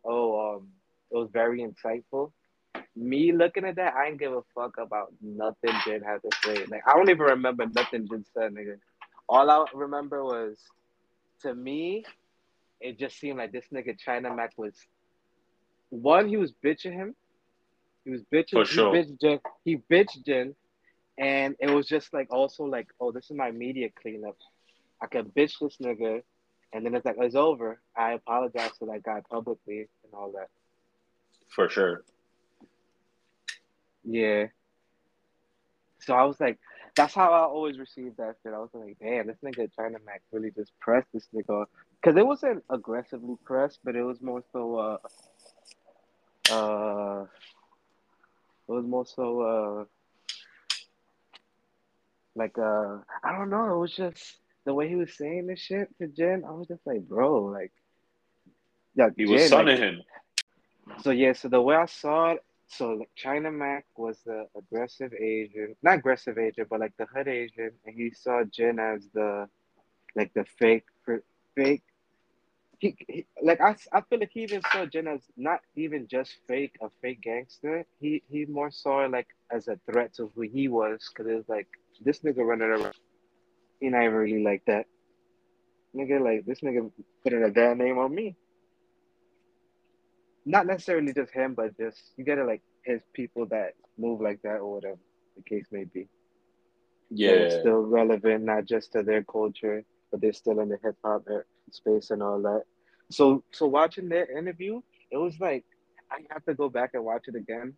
[0.04, 0.68] oh, um,
[1.12, 2.32] it was very insightful.
[2.96, 6.66] Me looking at that, I didn't give a fuck about nothing Jin had to say.
[6.66, 8.78] Like I don't even remember nothing Jin said, nigga.
[9.28, 10.58] All I remember was,
[11.42, 12.06] to me,
[12.80, 14.76] it just seemed like this nigga China Mac was
[15.90, 16.30] one.
[16.30, 17.16] He was bitching him.
[18.04, 18.52] He was bitching.
[18.52, 18.96] For sure.
[18.96, 19.40] He bitched Jin.
[19.64, 20.56] He bitched Jin
[21.18, 24.38] and it was just like also like, oh, this is my media cleanup.
[25.02, 26.24] I could bitch this nigga,
[26.74, 27.80] and then it's like it's over.
[27.96, 30.50] I apologize to that guy publicly and all that.
[31.50, 32.04] For sure.
[34.04, 34.48] Yeah.
[36.00, 36.60] So I was like,
[36.96, 38.54] that's how I always received that shit.
[38.54, 41.66] I was like, damn, this nigga China Mac really just pressed this nigga,
[42.02, 44.98] because it wasn't aggressively pressed, but it was more so uh
[46.52, 47.26] uh
[48.68, 49.86] it was more so uh
[52.36, 55.90] like uh I don't know, it was just the way he was saying this shit
[56.00, 57.72] to Jin, I was just like, bro, like
[58.96, 60.02] yeah, He was Jin, sunning like, him.
[61.02, 65.14] so yeah, so the way I saw it, so like China Mac was the aggressive
[65.14, 69.48] Asian, not aggressive Asian, but like the hood Asian, and he saw Jin as the
[70.16, 70.86] like the fake
[71.56, 71.84] fake.
[72.80, 76.36] He, he like I, I feel like he even saw Jin as not even just
[76.48, 77.86] fake a fake gangster.
[78.00, 81.36] He he more saw it like as a threat to who he was, because it
[81.36, 81.68] was like
[82.02, 82.96] this nigga running around.
[83.80, 84.86] He not even really like that.
[85.96, 86.92] Nigga, like this nigga
[87.24, 88.36] putting a bad name on me.
[90.46, 94.58] Not necessarily just him, but just you gotta like his people that move like that
[94.58, 95.00] or whatever
[95.36, 96.08] the case may be.
[97.10, 97.32] Yeah.
[97.32, 101.26] It's still relevant, not just to their culture, but they're still in the hip hop
[101.72, 102.64] space and all that.
[103.12, 105.66] So, so watching their interview, it was like
[106.12, 107.74] I have to go back and watch it again.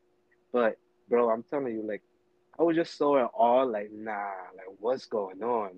[0.54, 0.78] But
[1.10, 2.02] bro, I'm telling you, like
[2.60, 5.72] I was just so in awe, like, nah, like what's going on?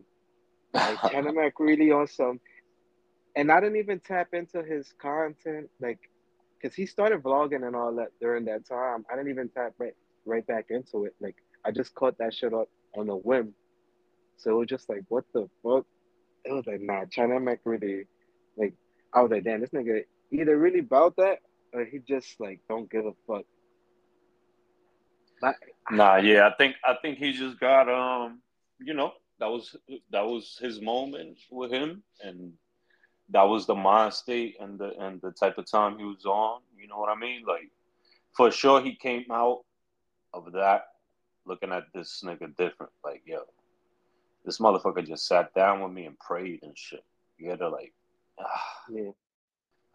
[0.73, 0.99] Like
[1.33, 2.39] Mac really on some
[3.35, 5.99] and I didn't even tap into his content, like
[6.61, 9.05] because he started vlogging and all that during that time.
[9.11, 9.95] I didn't even tap right
[10.25, 11.15] right back into it.
[11.19, 12.67] Like I just caught that shit up
[12.97, 13.53] on a whim.
[14.37, 15.85] So it was just like, what the fuck?
[16.45, 18.05] It was like, nah, China Mac really
[18.57, 18.73] like
[19.13, 21.39] I was like, damn, this nigga either really about that
[21.73, 23.45] or he just like don't give a fuck.
[25.91, 28.41] Nah, yeah, I think I think he just got um,
[28.79, 29.75] you know, that was
[30.11, 32.53] that was his moment with him, and
[33.29, 36.61] that was the mind state and the and the type of time he was on.
[36.77, 37.43] You know what I mean?
[37.47, 37.69] Like,
[38.35, 39.61] for sure, he came out
[40.33, 40.83] of that
[41.45, 42.91] looking at this nigga different.
[43.03, 43.43] Like, yo,
[44.45, 47.03] this motherfucker just sat down with me and prayed and shit.
[47.37, 47.93] You gotta like,
[48.39, 49.11] ah, yeah,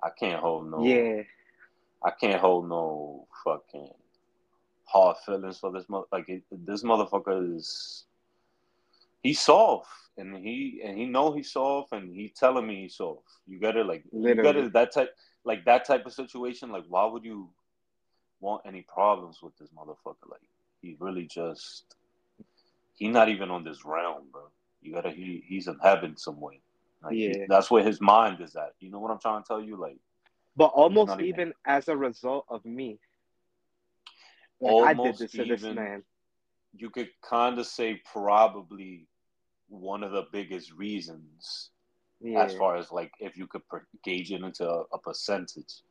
[0.02, 1.22] I can't hold no, yeah,
[2.02, 3.90] I can't hold no fucking
[4.84, 6.06] hard feelings for this mother.
[6.12, 8.04] Like it, this motherfucker is
[9.22, 13.28] he's soft, and he and he know he's soft, and he telling me he's soft.
[13.46, 16.70] You gotta like you gotta that type like that type of situation.
[16.70, 17.50] Like why would you
[18.40, 20.30] want any problems with this motherfucker?
[20.30, 20.42] Like
[20.80, 21.96] he really just
[22.94, 24.42] he not even on this realm, bro.
[24.82, 26.56] You gotta he he's in heaven somewhere.
[27.02, 27.46] Like he- Yeah.
[27.48, 28.74] that's where his mind is at.
[28.80, 29.76] You know what I'm trying to tell you?
[29.76, 29.98] Like
[30.56, 32.98] but almost even- even as a result of me.
[34.60, 36.02] Like, I did Almost this to this even- man.
[36.76, 39.06] you could kind of say probably
[39.68, 41.70] one of the biggest reasons
[42.20, 42.42] Yeah.
[42.44, 43.62] as far as like if you could
[44.04, 45.82] gauge it into a, a percentage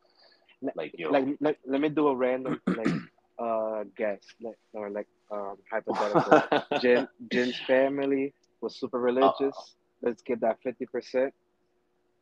[0.62, 2.88] Like- like yo like let, let me do a random like
[3.40, 10.08] uh guess like or like um hypothetical Jin Jin's family was super religious Uh-uh.
[10.10, 11.32] let's get that 50%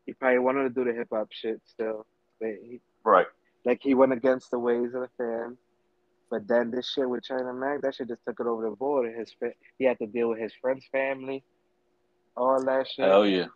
[0.06, 2.06] he probably wanted to do the hip-hop shit still
[2.40, 3.28] but he, right
[3.66, 5.58] like he went against the ways of the fam
[6.30, 9.08] but then this shit with China Mac that shit just took it over the board
[9.08, 9.34] and his
[9.78, 11.44] he had to deal with his friend's family
[12.38, 13.06] all that shit.
[13.06, 13.48] Hell yeah.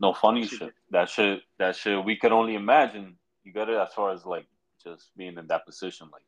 [0.00, 0.58] No funny Shit.
[0.58, 0.74] shit.
[0.90, 1.40] That shit.
[1.58, 2.04] That shit.
[2.04, 3.16] We could only imagine.
[3.44, 4.46] You got it as far as like
[4.82, 6.08] just being in that position.
[6.12, 6.22] Like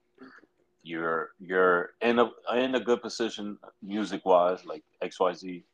[0.83, 5.64] you're you're in a in a good position music wise, like X Y Z,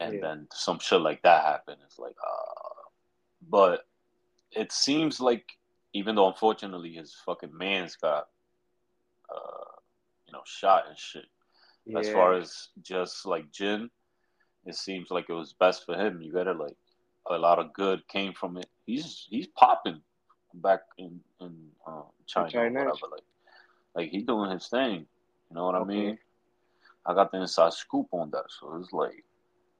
[0.00, 0.20] and Yeah.
[0.20, 1.76] then some shit like that happen.
[1.84, 2.82] It's like, uh,
[3.48, 3.86] but
[4.52, 5.46] it seems like
[5.94, 8.28] even though unfortunately his fucking man's got,
[9.34, 9.72] uh,
[10.26, 11.26] you know, shot and shit.
[11.96, 13.90] As far as just like Jin,
[14.64, 16.22] it seems like it was best for him.
[16.22, 16.76] You gotta like
[17.28, 18.66] a lot of good came from it.
[18.86, 20.00] He's he's popping
[20.54, 22.78] back in in uh, China, or China.
[22.84, 23.08] whatever.
[23.10, 23.22] Like
[23.94, 25.06] like he doing his thing.
[25.50, 26.18] You know what I mean?
[27.04, 29.24] I got the inside scoop on that, so it's like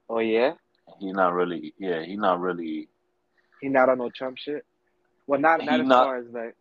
[0.08, 0.52] Oh yeah,
[1.00, 1.72] he not really.
[1.78, 2.88] Yeah, he not really.
[3.60, 4.64] he not on no Trump shit.
[5.26, 6.56] Well, not not as not- far as like,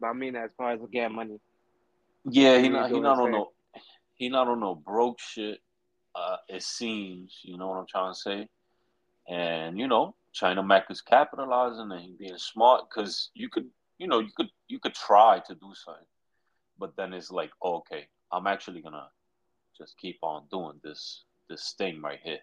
[0.00, 1.40] but I mean as far as getting money.
[2.24, 2.90] Yeah, he He not.
[2.90, 3.32] He not on thing.
[3.32, 3.52] no.
[4.14, 5.60] He not on no broke shit.
[6.14, 7.38] Uh, it seems.
[7.42, 8.48] You know what I'm trying to say?
[9.28, 13.68] And you know, China Mac is capitalizing and he being smart because you could,
[13.98, 16.04] you know, you could, you could try to do something,
[16.82, 19.06] but then it's like, oh, okay, I'm actually gonna
[19.78, 22.40] just keep on doing this, this thing right here.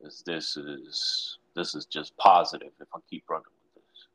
[0.00, 3.44] This, this is, this is just positive if I keep running
[3.74, 4.06] with this.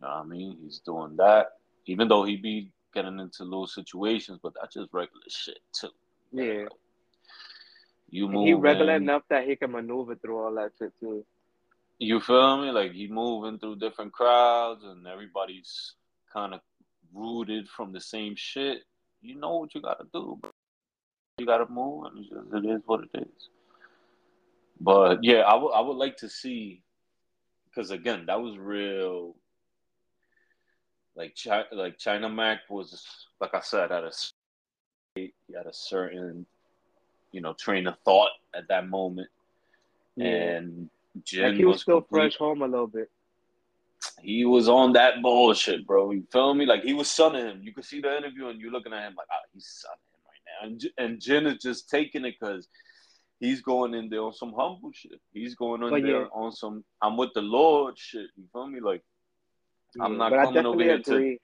[0.00, 0.56] You know what I mean?
[0.62, 1.54] He's doing that,
[1.86, 5.88] even though he be getting into little situations, but that's just regular shit too.
[6.30, 6.66] Yeah,
[8.08, 8.46] You move.
[8.46, 11.26] he regular enough that he can maneuver through all that shit too.
[11.98, 12.70] You feel me?
[12.70, 15.94] Like he moving through different crowds and everybody's
[16.32, 16.60] kind of
[17.14, 18.82] rooted from the same shit.
[19.22, 20.50] You know what you gotta do, bro.
[21.38, 23.48] You gotta move, and it's just, it is what it is.
[24.80, 26.82] But yeah, I would I would like to see,
[27.68, 29.34] because again, that was real.
[31.16, 33.06] Like China, like China Mac was
[33.40, 34.12] like I said at a
[35.16, 36.44] had a certain,
[37.30, 39.28] you know, train of thought at that moment,
[40.16, 40.90] Yeah, and
[41.22, 43.08] Jin like he was still complete- fresh home a little bit.
[44.20, 46.10] He was on that bullshit, bro.
[46.10, 46.66] You feel me?
[46.66, 47.60] Like he was sunning him.
[47.62, 50.20] You could see the interview, and you're looking at him like, ah, he's sunning him
[50.26, 51.02] right now.
[51.02, 52.68] And, and Jin is just taking it because
[53.40, 55.20] he's going in there on some humble shit.
[55.32, 56.26] He's going in But there yeah.
[56.32, 58.28] on some I'm with the Lord shit.
[58.36, 58.80] You feel me?
[58.80, 59.02] Like
[60.00, 61.36] I'm not coming over here to-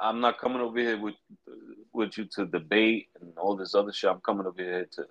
[0.00, 1.14] I'm not coming over here with
[1.92, 4.10] with you to debate and all this other shit.
[4.10, 5.06] I'm coming over here to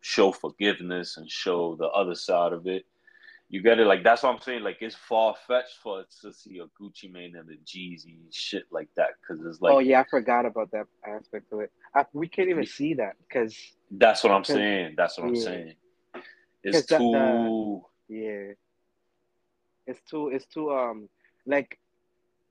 [0.00, 2.84] show forgiveness and show the other side of it.
[3.48, 3.86] You get it?
[3.86, 4.62] Like that's what I'm saying.
[4.62, 8.64] Like it's far fetched for us to see a Gucci Mane and a Jeezy shit
[8.70, 11.72] like that because it's like oh yeah, I forgot about that aspect of it.
[11.94, 13.56] I, we can't even see that because
[13.90, 14.94] that's what I'm saying.
[14.96, 15.42] That's what I'm yeah.
[15.42, 15.74] saying.
[16.62, 17.84] It's that- too.
[18.08, 18.52] yeah,
[19.86, 21.08] it's too it's too um
[21.46, 21.78] like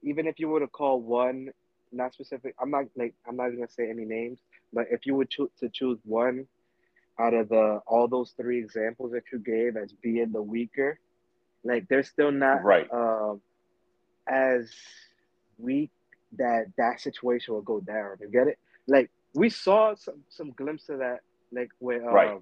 [0.04, 1.50] even if you were to call one
[1.92, 4.40] not specific, I'm not like I'm not even gonna say any names,
[4.72, 6.48] but if you were cho- to choose one
[7.20, 11.00] out of the all those three examples that you gave as being the weaker,
[11.64, 12.88] like they're still not Right.
[12.92, 13.42] um
[14.28, 14.72] as
[15.58, 15.92] weak
[16.38, 18.18] that that situation will go down.
[18.20, 18.58] You get it?
[18.88, 21.20] Like we saw some some glimpse of that,
[21.52, 22.40] like with um Right.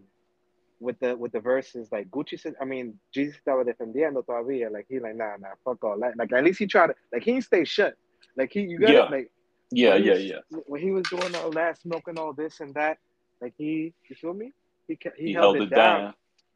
[0.80, 1.89] with the with the verses.
[1.91, 4.72] Like Gucci said, I mean, Jesus estaba defendiendo todavía.
[4.72, 6.17] Like he like nah nah fuck all that.
[6.17, 7.95] Like at least he tried to like he didn't stay shut.
[8.38, 9.05] Like he you get Yeah.
[9.05, 9.11] it?
[9.11, 9.32] Like
[9.72, 10.39] Yeah, yeah, was- yeah.
[10.67, 12.97] When he was doing all that, smoking all this and that,
[13.41, 14.53] like he you feel me?
[14.91, 16.13] He he, He, held, held, it down.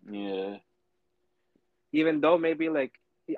[0.10, 0.58] Yeah.
[1.94, 2.92] even though maybe like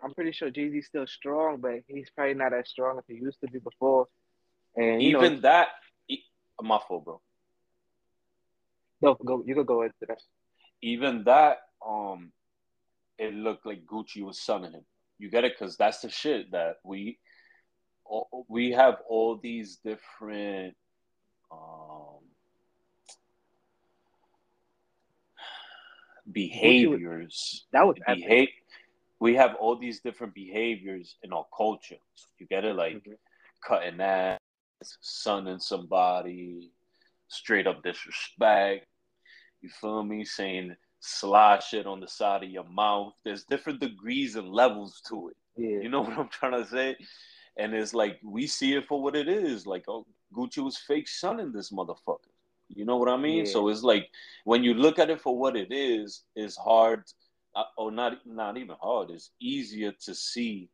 [0.04, 3.14] I'm pretty sure Jay Z's still strong, but he's probably not as strong as he
[3.16, 4.08] used to be before.
[4.76, 5.68] And you Even know, that.
[6.62, 7.22] My fault, bro.
[9.02, 10.22] no, go you could go into that.
[10.82, 12.32] even that, um,
[13.20, 14.86] it looked like Gucci was sunning him.
[15.20, 15.54] You get it?
[15.58, 17.20] Because that's the shit that we
[18.06, 20.76] all- we have all these different
[21.52, 21.97] um,
[26.32, 27.66] behaviors.
[27.72, 28.24] That was epic.
[28.24, 28.50] Behave.
[29.20, 31.98] We have all these different behaviors in our culture.
[32.38, 32.76] You get it?
[32.76, 33.18] Like Mhm.
[33.68, 34.38] cutting ass,
[35.02, 36.72] sunning somebody,
[37.28, 38.86] straight up disrespect.
[39.62, 40.24] You feel me?
[40.24, 43.14] Saying sly shit on the side of your mouth.
[43.24, 45.38] There's different degrees and levels to it.
[45.56, 46.96] yeah, You know what I'm trying to say?
[47.58, 49.66] And it's like we see it for what it is.
[49.66, 52.30] Like, oh, Gucci was fake sunning this motherfucker.
[52.70, 53.46] You know what I mean?
[53.46, 53.52] Yeah.
[53.52, 54.10] So it's like
[54.44, 57.04] when you look at it for what it is, it's hard,
[57.56, 59.10] uh, or not not even hard.
[59.12, 60.70] It's easier to see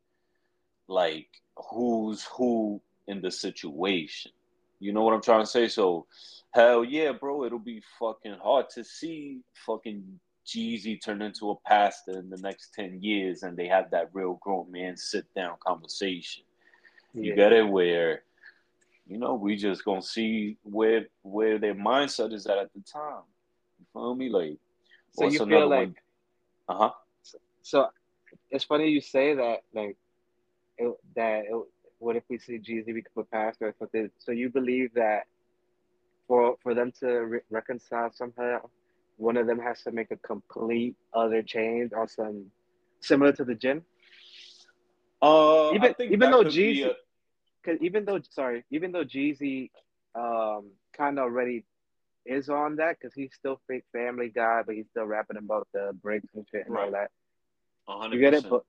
[0.88, 4.32] like who's who in the situation.
[4.80, 5.68] You know what I'm trying to say?
[5.68, 6.06] So
[6.50, 12.18] hell yeah, bro, it'll be fucking hard to see fucking Jeezy turn into a pastor
[12.18, 16.44] in the next 10 years and they have that real grown man sit down conversation.
[17.14, 17.36] You yeah.
[17.36, 18.24] get it where
[19.06, 23.22] you know, we just gonna see where where their mindset is at at the time.
[23.78, 24.28] You feel me?
[24.28, 24.58] Like
[25.12, 25.94] So What's you feel like?
[26.68, 26.90] Uh huh.
[27.62, 27.88] so
[28.50, 29.96] it's funny you say that like
[30.78, 31.62] it, that it,
[31.98, 34.10] what if we see Jeezy become a pastor or something?
[34.18, 35.24] So you believe that
[36.26, 38.60] for for them to re- reconcile somehow,
[39.16, 42.46] one of them has to make a complete other change or some
[43.00, 43.84] similar to the gym.
[45.20, 46.92] Uh, Even even though Jeezy,
[47.66, 49.70] a- cause even though sorry, even though Jeezy,
[50.14, 51.64] um, kind of already
[52.26, 55.92] is on that because he's still fake Family Guy, but he's still rapping about the
[56.02, 56.92] breaks and shit and all Right.
[56.92, 57.10] that.
[57.88, 58.64] a You get it, but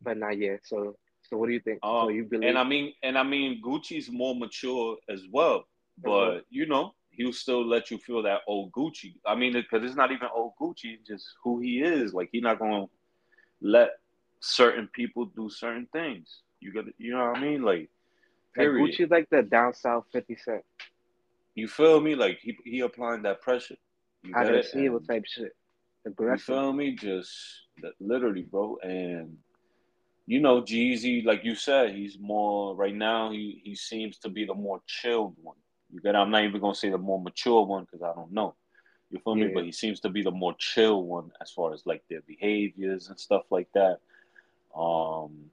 [0.00, 0.60] but not yet.
[0.64, 1.80] So so what do you think?
[1.82, 2.48] Um, so you believe?
[2.48, 5.68] and I mean, and I mean, Gucci's more mature as well,
[5.98, 6.44] but Mhm.
[6.50, 9.20] you know, he'll still let you feel that old Gucci.
[9.24, 12.14] I mean, because it's not even old Gucci, it's just who he is.
[12.14, 12.88] Like he's not gonna
[13.60, 14.00] let
[14.40, 16.42] certain people do certain things.
[16.62, 17.62] You got, you know what I mean?
[17.62, 17.90] Like,
[18.56, 18.94] like period.
[18.94, 20.64] Gucci's like the down south Fifty Cent.
[21.54, 22.14] You feel me?
[22.14, 23.76] Like he he applying that pressure.
[24.22, 25.54] You I don't see what type shit.
[26.06, 26.92] You feel me?
[26.92, 27.32] Just
[27.82, 28.78] that- literally, bro.
[28.82, 29.38] And
[30.26, 33.32] you know, Jeezy, like you said, he's more right now.
[33.32, 35.56] He he seems to be the more chilled one.
[35.92, 36.16] You get?
[36.16, 38.54] I'm not even gonna say the more mature one because I don't know.
[39.10, 39.42] You feel me?
[39.42, 39.54] Yeah.
[39.54, 43.08] But he seems to be the more chill one as far as like their behaviors
[43.08, 43.98] and stuff like that.
[44.74, 45.50] Um,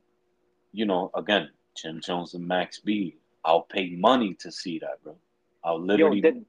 [0.72, 3.18] you know, again, Jim Jones and Max B.
[3.46, 5.16] I'll pay money to see that, bro.
[5.64, 6.46] I'll Yo, literally did,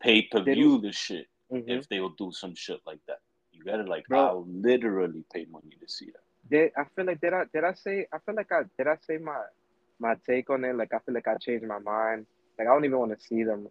[0.00, 1.64] pay per view the shit mhm.
[1.66, 3.18] if they will do some shit like that.
[3.52, 3.88] You got it?
[3.88, 4.20] Like Bro.
[4.20, 6.22] I'll literally pay money to see that.
[6.50, 8.96] did I feel like did I did I say I feel like I did I
[9.06, 9.40] say my
[9.98, 10.76] my take on it?
[10.76, 12.26] Like I feel like I changed my mind.
[12.58, 13.68] Like I don't even want to see them.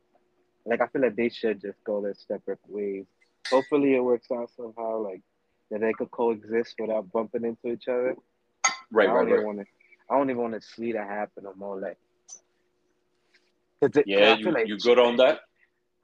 [0.65, 3.05] Like I feel like they should just go their separate ways.
[3.49, 4.99] Hopefully it works out somehow.
[4.99, 5.21] Like
[5.69, 8.15] that they could coexist without bumping into each other.
[8.91, 9.45] Right, I right, don't even right.
[9.45, 9.65] want to.
[10.09, 11.79] I don't even want to see that happen no more.
[11.79, 11.97] Like,
[13.81, 15.39] it- Yeah, you like you good on that?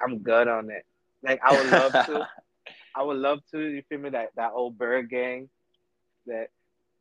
[0.02, 0.86] I'm good on it.
[1.24, 2.28] Like I would love to.
[2.96, 3.60] I would love to.
[3.60, 4.10] You feel me?
[4.12, 5.50] That that old bird gang.
[6.26, 6.50] That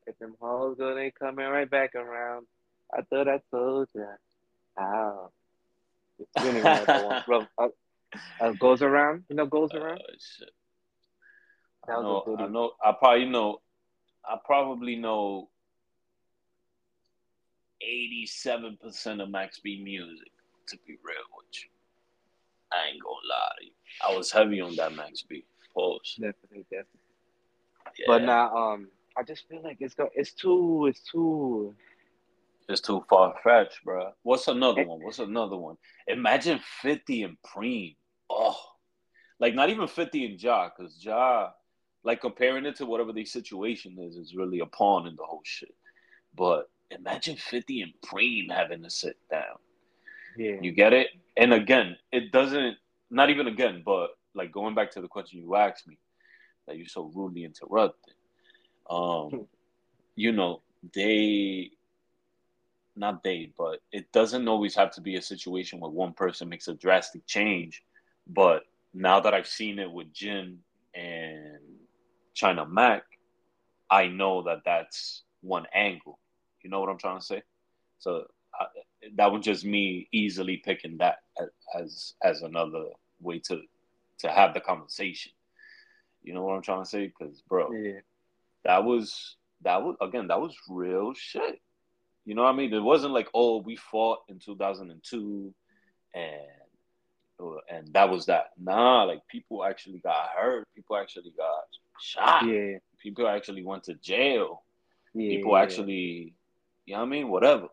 [0.06, 2.46] if them hoes go, they coming right back around.
[2.92, 4.06] I thought I told you.
[4.76, 5.30] How?
[6.18, 7.46] You don't even know that one, bro.
[7.58, 7.68] Uh,
[8.40, 9.24] uh, goes around.
[9.28, 9.98] You know, goes around.
[9.98, 10.50] Uh, shit.
[11.88, 12.36] I know.
[12.38, 12.72] I know.
[12.84, 13.60] I probably know.
[14.24, 15.48] I probably know
[17.82, 20.30] eighty-seven percent of Max B music.
[20.68, 21.68] To be real with you,
[22.72, 23.72] I ain't gonna lie to you.
[24.04, 25.44] I was heavy on that Max B.
[25.72, 26.14] Pause.
[26.14, 27.00] Definitely, definitely.
[27.98, 30.08] Yeah, But now, um, I just feel like it's go.
[30.14, 30.86] It's too.
[30.88, 31.74] It's too.
[32.68, 34.10] it's too far fetched, bro.
[34.22, 35.00] What's another one?
[35.02, 35.76] What's another one?
[36.08, 37.94] Imagine Fifty and Preem.
[38.28, 38.56] Oh,
[39.38, 41.50] like not even Fifty and Ja, because Ja,
[42.02, 45.42] like comparing it to whatever the situation is, is really a pawn in the whole
[45.44, 45.74] shit.
[46.36, 49.56] But imagine Fifty and Preem having to sit down.
[50.36, 50.56] Yeah.
[50.60, 51.08] You get it?
[51.36, 52.76] And again, it doesn't.
[53.10, 55.98] Not even again, but like going back to the question you asked me,
[56.66, 58.14] that you so rudely interrupted.
[58.90, 59.46] Um,
[60.14, 60.62] you know,
[60.94, 61.70] they,
[62.96, 66.68] not they, but it doesn't always have to be a situation where one person makes
[66.68, 67.82] a drastic change.
[68.26, 70.58] But now that I've seen it with Jin
[70.94, 71.58] and
[72.34, 73.04] China Mac,
[73.90, 76.18] I know that that's one angle.
[76.66, 77.42] You know what I'm trying to say?
[78.00, 78.64] So I,
[79.14, 81.18] that was just me easily picking that
[81.78, 82.86] as as another
[83.20, 83.62] way to
[84.18, 85.30] to have the conversation.
[86.24, 87.06] You know what I'm trying to say?
[87.06, 88.00] Because bro, Yeah.
[88.64, 91.60] that was that was again that was real shit.
[92.24, 92.74] You know what I mean?
[92.74, 95.54] It wasn't like oh we fought in 2002
[96.16, 96.24] and
[97.40, 98.46] uh, and that was that.
[98.58, 100.66] Nah, like people actually got hurt.
[100.74, 101.62] People actually got
[102.00, 102.44] shot.
[102.44, 102.78] Yeah.
[102.98, 104.64] People actually went to jail.
[105.14, 105.36] Yeah.
[105.36, 106.34] People actually,
[106.86, 107.28] you know what I mean?
[107.28, 107.68] Whatever.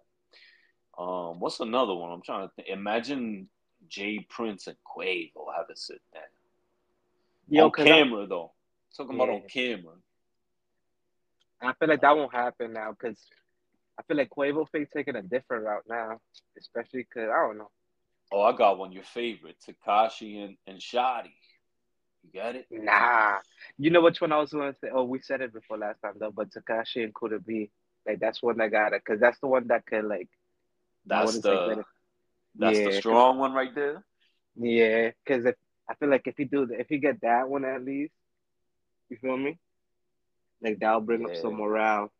[0.97, 2.11] Um, what's another one?
[2.11, 2.67] I'm trying to think.
[2.67, 3.47] Imagine
[3.87, 6.23] Jay Prince and Quavo have a sit down
[7.47, 8.51] Yo, on camera though.
[8.95, 9.93] Talking about on camera.
[11.61, 13.17] I feel like that won't happen now because
[13.97, 16.19] I feel like Quavo Fake taking a different route now,
[16.57, 17.71] especially because I don't know.
[18.31, 18.91] Oh, I got one.
[18.91, 21.33] Your favorite, Tekashi and and Shotti.
[22.23, 22.67] You got it?
[22.71, 23.37] Nah,
[23.77, 24.87] you know which one I was going to say?
[24.93, 27.69] Oh, we said it before last time though, but Tekashi and Kuda B,
[28.07, 30.29] like that's one that got it because that's the one that could like,
[31.05, 31.83] That's the
[32.55, 34.03] that's Yeah, the 'cause- strong one right there.
[34.55, 35.55] yeah, because if
[35.89, 38.13] I feel like if you do that, if you get that one at least,
[39.09, 39.57] you feel me?
[40.61, 42.11] Like that'll bring up some morale.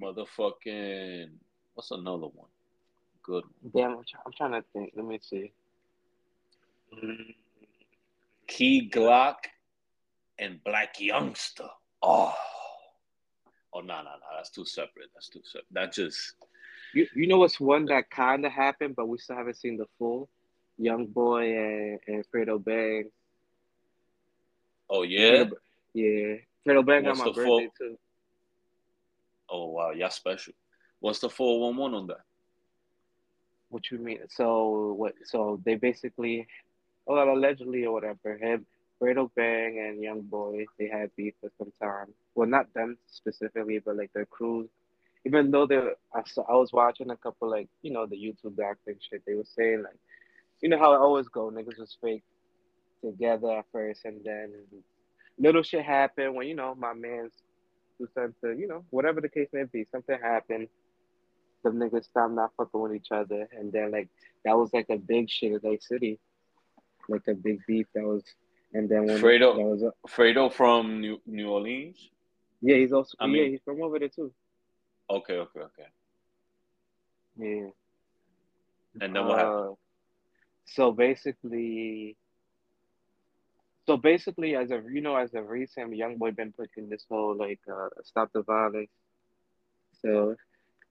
[0.00, 1.30] Motherfucking
[1.74, 2.48] what's another one?
[3.22, 3.72] Good one.
[3.74, 4.92] Damn, I'm, try- I'm trying to think.
[4.96, 5.52] Let me see.
[8.46, 9.36] Key Glock
[10.38, 11.68] and Blac Youngsta.
[12.02, 12.34] Oh.
[13.74, 14.10] Oh no, no, no.
[14.36, 15.08] That's too separate.
[15.14, 15.66] That's too separate.
[15.72, 16.34] That just
[16.94, 19.86] You you know what's one that kind of happened, but we still haven't seen the
[19.98, 20.28] full.
[20.78, 23.10] Young Boy and, and Fredo Bang.
[24.90, 25.44] Oh yeah.
[25.44, 25.52] Fredo,
[25.94, 26.34] yeah.
[26.66, 27.98] Fredo Bang What's got my full- birthday too.
[29.50, 30.54] Oh wow, y'all special.
[31.00, 32.22] What's the four one one on that?
[33.68, 34.20] What you mean?
[34.30, 35.14] So what?
[35.24, 36.46] So they basically,
[37.06, 38.64] well, allegedly or whatever, him,
[39.00, 42.12] Fredo Bang and Young Boy, they had beef for some time.
[42.34, 44.68] Well, not them specifically, but like their crews.
[45.26, 45.78] Even though they,
[46.14, 49.22] I saw, I was watching a couple like you know the YouTube and shit.
[49.26, 49.98] They were saying like,
[50.60, 52.24] you know how it always go, niggas was fake
[53.02, 54.52] together at first, and then
[55.38, 57.32] little shit happened when you know my man's
[57.98, 60.68] do something, you know, whatever the case may be, something happened.
[61.62, 64.08] The niggas stopped not fucking with each other, and then like
[64.44, 66.18] that was like a big shit in Lake City,
[67.08, 68.22] like a big beef that was,
[68.74, 72.10] and then when Fredo- that was, uh, Fredo from New, New Orleans.
[72.60, 74.32] yeah, he's also I yeah, mean- he's from over there too.
[75.08, 75.88] Okay, okay, okay.
[77.36, 77.68] Yeah.
[79.00, 79.70] And then what happened?
[79.70, 79.74] Uh,
[80.66, 82.16] so basically,
[83.86, 87.36] so basically, as of you know, as of recent, young boy been pushing this whole
[87.36, 88.88] like uh, stop the violence.
[90.00, 90.36] So,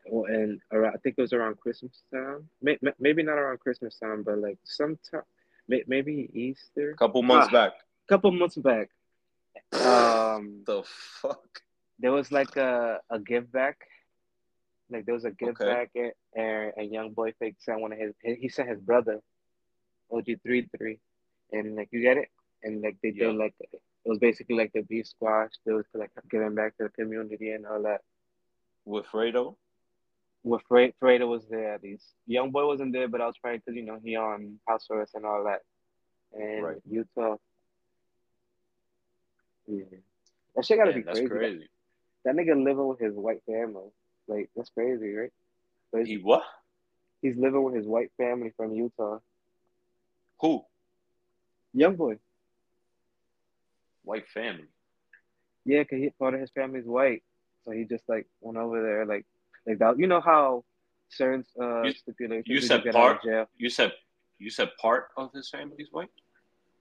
[0.05, 2.49] and around, I think it was around Christmas time.
[2.61, 5.23] May, may- maybe not around Christmas time, but like sometime,
[5.67, 6.91] maybe Easter.
[6.91, 7.51] A couple months Ah.
[7.51, 7.73] back.
[8.09, 8.89] couple months back.
[9.71, 11.61] Um, The fuck?
[11.99, 13.77] there was like a, a give back.
[14.89, 15.65] Like there was a give Okay.
[15.65, 18.79] back and, and and young boy fake sent one of his he he sent his
[18.79, 19.21] brother
[20.11, 20.99] OG three three
[21.51, 22.29] and like you get it
[22.63, 23.27] and like they Yeah.
[23.27, 26.83] did like it was basically like the beef squash they was like giving back to
[26.83, 28.01] the community and all that.
[28.85, 29.55] With Fredo?
[30.43, 32.05] With Fre- Fredo was there at least.
[32.27, 35.15] Young boy wasn't there, but I was probably because you know he on house arrest
[35.15, 35.61] and all that.
[36.33, 36.77] And Right.
[36.89, 37.37] Utah.
[39.67, 39.83] Yeah.
[40.55, 41.29] That shit gotta be that's crazy.
[41.29, 41.69] crazy.
[42.25, 43.89] That nigga living with his white family.
[44.27, 45.31] Like that's crazy, right?
[45.91, 46.43] But He what?
[47.21, 49.19] he's living with his white family from Utah.
[50.41, 50.65] Who?
[51.73, 52.17] Young boy.
[54.03, 54.67] White family.
[55.65, 57.23] Yeah, cause he, part of his family's white,
[57.63, 59.25] so he just like went over there, like
[59.67, 59.97] like that.
[59.99, 60.63] You know how
[61.09, 63.23] certain uh You- stipulations you said part?
[63.23, 63.47] jail.
[63.57, 63.93] You said
[64.39, 66.09] you said part of his family's white?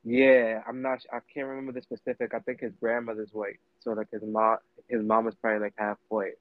[0.05, 1.01] Yeah, I'm not.
[1.13, 2.35] I can't remember the specific.
[2.35, 4.57] I think his grandmother's white, so like his mom,
[4.89, 6.39] his mom is probably like half white.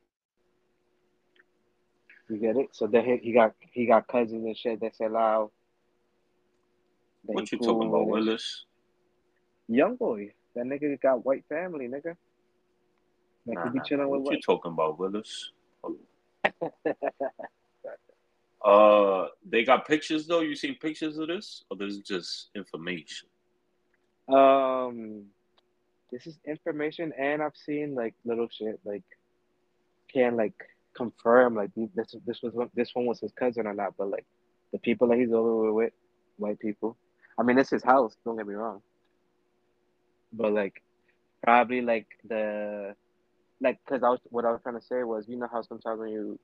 [2.30, 2.70] You get it?
[2.72, 5.52] So then he, he got he got cousins and shit that said loud.
[7.28, 8.08] that What you cool talking about.
[8.08, 8.66] Willis?
[9.68, 12.16] Young boy, that nigga got white family, nigga.
[13.46, 14.10] Like Nah, nah, chilling nah.
[14.10, 15.52] with What you talking about, Willis?
[18.64, 20.42] Uh, they got pictures though.
[20.42, 23.28] You seen pictures of this, or this is just information?
[24.30, 25.26] Um,
[26.12, 29.04] this is information, and I've seen like little shit like
[30.14, 30.54] can like
[30.96, 34.26] confirm like this this was this one was his cousin or not, but like
[34.72, 35.94] the people that he's over with,
[36.38, 36.98] white people.
[37.40, 38.16] I mean, it's his house.
[38.24, 38.82] Don't get me wrong.
[40.34, 40.84] But like,
[41.44, 42.96] probably like the
[43.60, 46.00] like because I was what I was trying to say was you know how sometimes
[46.00, 46.40] when you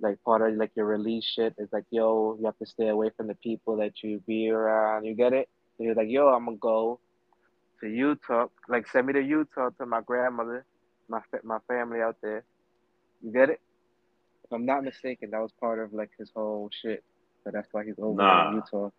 [0.00, 3.10] like part of like your release shit is like yo you have to stay away
[3.16, 5.04] from the people that you be around.
[5.04, 5.48] You get it?
[5.76, 7.00] So you're like yo I'm gonna go
[7.80, 10.64] to Utah, like send me to Utah to my grandmother,
[11.08, 12.44] my my family out there.
[13.22, 13.60] You get it?
[14.44, 17.02] If I'm not mistaken, that was part of like his whole shit.
[17.44, 18.48] So that's why he's over Nah.
[18.50, 18.90] in Utah.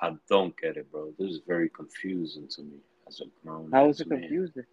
[0.00, 1.12] I don't get it, bro.
[1.18, 2.78] This is very confusing to me
[3.08, 3.70] as a grown.
[3.72, 4.20] How was ass it man.
[4.20, 4.64] confusing?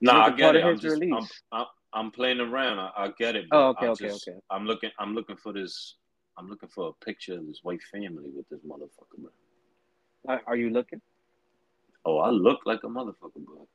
[0.00, 0.64] Nah, I get it.
[0.64, 1.42] I'm just, I'm, release.
[1.52, 2.78] I'm, I'm playing around.
[2.78, 3.46] I, I get it.
[3.50, 4.38] Oh, okay, I okay, just, okay.
[4.50, 5.96] I'm looking, I'm looking for this.
[6.38, 9.30] I'm looking for a picture of this white family with this motherfucker, bro.
[10.28, 11.00] Are, are you looking?
[12.04, 13.66] Oh, I look like a motherfucker, bro.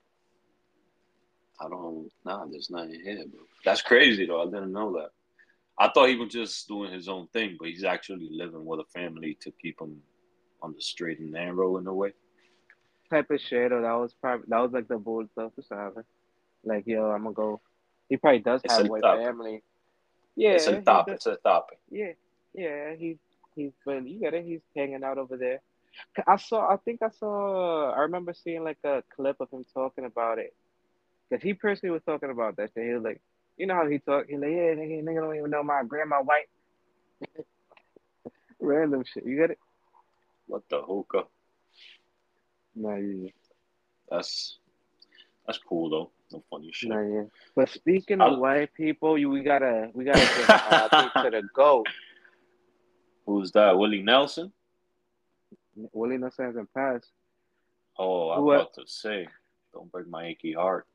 [1.59, 2.09] I don't.
[2.25, 3.41] Nah, there's nothing here, bro.
[3.63, 4.41] That's crazy though.
[4.41, 5.09] I didn't know that.
[5.77, 8.85] I thought he was just doing his own thing, but he's actually living with a
[8.85, 10.01] family to keep him
[10.61, 12.13] on the straight and narrow in a way.
[13.09, 16.03] Type of shit, or that was probably that was like the bold stuff or something.
[16.63, 17.61] Like yo, I'm gonna go.
[18.09, 19.63] He probably does have a family.
[20.35, 21.07] Yeah, it's el he top.
[21.07, 21.71] does- It's a top.
[21.89, 22.11] Yeah,
[22.53, 23.17] yeah, he
[23.55, 24.45] he's been you get it.
[24.45, 25.61] He's hanging out over there.
[26.27, 26.71] I saw.
[26.71, 27.91] I think I saw.
[27.93, 30.53] I remember seeing like a clip of him talking about it.
[31.31, 32.85] Cause he personally was talking about that shit.
[32.85, 33.21] He was like,
[33.57, 34.27] you know how he talk.
[34.27, 36.47] He like, yeah, nigga, nigga don't even know my grandma white.
[38.59, 39.25] Random shit.
[39.25, 39.59] You get it?
[40.47, 41.23] What the hookah?
[42.75, 43.29] Nah, yeah,
[44.09, 44.59] That's
[45.47, 46.11] that's cool though.
[46.31, 46.89] No funny shit.
[46.89, 47.23] nah, yeah.
[47.55, 51.43] But speaking of I'll- white people, you we gotta we gotta get uh, to the
[51.53, 51.87] goat.
[53.25, 53.77] Who's that?
[53.77, 54.51] Willie Nelson?
[55.93, 57.11] Willie Nelson hasn't passed.
[57.97, 59.27] Oh, I'm uh, about to say,
[59.73, 60.85] don't break my achy heart.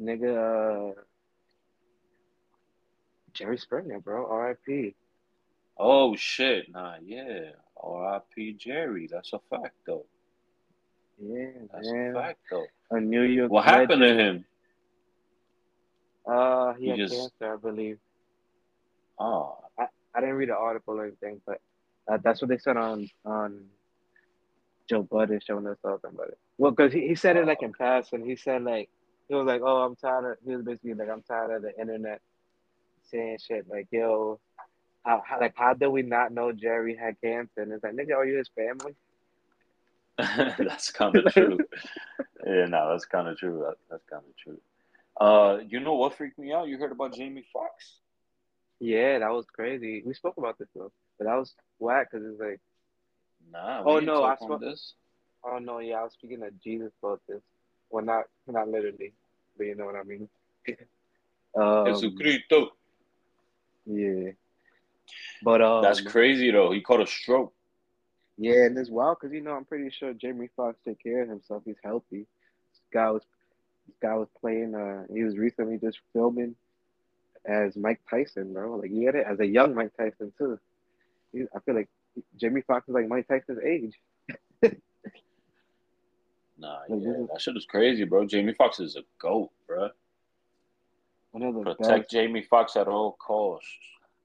[0.00, 1.00] Nigga, uh,
[3.32, 4.26] Jerry Springer, bro.
[4.26, 4.94] R.I.P.
[5.78, 7.50] Oh shit, nah, yeah.
[7.82, 8.54] R.I.P.
[8.54, 9.08] Jerry.
[9.10, 10.06] That's a fact, though.
[11.20, 12.10] Yeah, That's man.
[12.16, 12.66] a fact, though.
[12.90, 13.50] A New York.
[13.50, 14.44] What happened to him?
[16.26, 17.98] Uh, he He had just- cancer, I believe.
[19.18, 21.60] Oh, I I didn't read the article or anything, but
[22.10, 23.64] uh, that's what they said on on
[24.88, 26.38] Joe Budden show when they talking about it.
[26.58, 28.24] Well, because he, he said it like in passing.
[28.24, 28.88] He said like
[29.28, 31.78] he was like, "Oh, I'm tired of." He was basically like, "I'm tired of the
[31.80, 32.20] internet
[33.10, 34.38] saying shit like, yo,
[35.04, 38.14] how, how like how did we not know Jerry had cancer?" And it's like, "Nigga,
[38.16, 38.94] are you his family?"
[40.18, 41.58] that's kind of true.
[42.46, 43.64] Yeah, no, that's kind of true.
[43.66, 44.60] That, that's kind of true.
[45.20, 46.68] Uh, you know what freaked me out?
[46.68, 47.96] You heard about Jamie Foxx?
[48.78, 50.02] Yeah, that was crazy.
[50.06, 52.60] We spoke about this though, but that was whack because it's like,
[53.50, 53.82] Nah.
[53.84, 54.94] Oh, no, I spoke- this.
[55.44, 57.40] oh no, yeah, I was speaking to Jesus about this.
[57.90, 59.12] Well, not not literally,
[59.56, 60.28] but you know what I mean.
[61.56, 62.70] um, Jesucristo.
[63.86, 64.32] Yeah.
[65.42, 66.72] But um, That's crazy though.
[66.72, 67.52] He caught a stroke.
[68.36, 71.28] yeah, and it's wild because you know I'm pretty sure Jamie Foxx take care of
[71.28, 71.62] himself.
[71.64, 72.26] He's healthy.
[72.96, 73.22] This guy was
[73.86, 74.74] this guy was playing.
[74.74, 76.54] Uh, he was recently just filming
[77.44, 78.76] as Mike Tyson, bro.
[78.76, 80.58] Like he get it as a young Mike Tyson too.
[81.32, 81.88] He, I feel like
[82.38, 83.92] Jamie Foxx is like Mike Tyson's age.
[86.58, 88.24] Nah, Like, yeah, is- that shit is crazy, bro.
[88.26, 89.90] Jamie Foxx is a goat, bro.
[91.32, 92.10] One of the Protect best.
[92.10, 93.68] Jamie Foxx at all costs.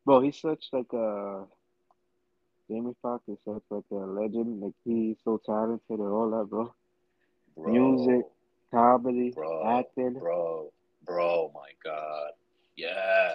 [0.06, 1.44] Bro, he's such like a
[2.70, 4.62] Jamie Foxx is such like a legend.
[4.62, 6.74] Like he's so talented and all that, bro.
[7.58, 8.26] Bro, Music,
[8.72, 10.14] Comedy, Bro, acting.
[10.14, 10.72] bro,
[11.06, 12.32] bro, my God.
[12.78, 13.34] Yeah.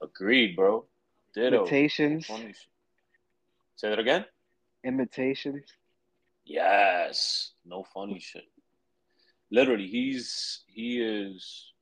[0.00, 0.86] Agreed, bro.
[1.34, 1.62] Ditto.
[1.62, 2.26] Imitations.
[3.76, 4.24] Say that again?
[4.84, 5.64] Imitations.
[6.44, 7.52] Yes.
[7.64, 8.44] No funny shit.
[9.50, 11.72] Literally, he's he is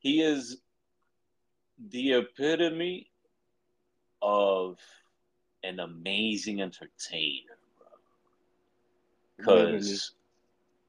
[0.00, 0.58] he is
[1.90, 3.10] the epitome
[4.20, 4.78] of
[5.62, 7.56] an amazing entertainer,
[9.38, 9.54] bro.
[9.54, 9.94] Literally.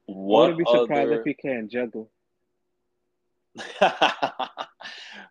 [0.06, 2.10] Because I what wouldn't be surprised other if he can't juggle.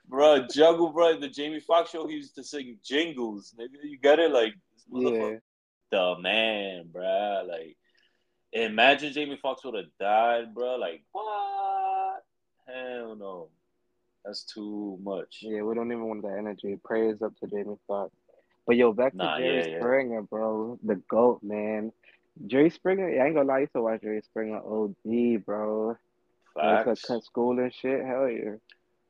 [0.08, 3.54] bro, Juggle, bro, the Jamie Foxx show, he used to sing jingles.
[3.60, 4.32] Nigga, you got it?
[4.32, 4.54] Like,
[4.92, 5.38] Yeah.
[5.92, 7.46] the man, bro.
[7.48, 7.78] Like,
[8.52, 10.76] imagine Jamie Foxx would have died, bro.
[10.76, 12.24] Like, what?
[12.68, 13.50] Hell no.
[14.24, 15.40] That's too much.
[15.42, 16.80] Yeah, we don't even want that energy.
[16.84, 18.12] Praise up to Jamie Foxx.
[18.66, 20.22] But yo, back to Nah, Jerry yeah, yeah.
[20.28, 20.80] Bro.
[20.84, 21.92] The GOAT, man.
[22.48, 25.98] Jerry Springer, yeah, I ain't gonna lie, used to watch Jerry Springer OD, bro.
[26.54, 27.02] Facts.
[27.04, 28.06] cut school and shit.
[28.06, 28.56] Hell yeah.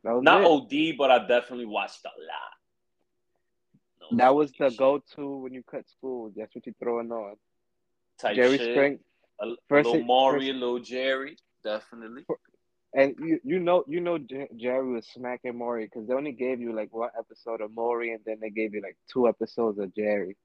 [0.03, 0.47] Not it.
[0.47, 4.11] OD, but I definitely watched a lot.
[4.11, 6.32] No That was the go to when you cut school.
[6.36, 7.36] That's what you're throwing on.
[8.19, 8.71] type Jerry shit.
[8.73, 8.99] Springer.
[9.41, 12.26] A, First little it- Maury, first- little Jerry, definitely.
[12.93, 14.17] And you you know you know
[14.55, 18.21] Jerry was smacking Maury because they only gave you like one episode of Maury and
[18.26, 20.38] then they gave you like two episodes of Jerry.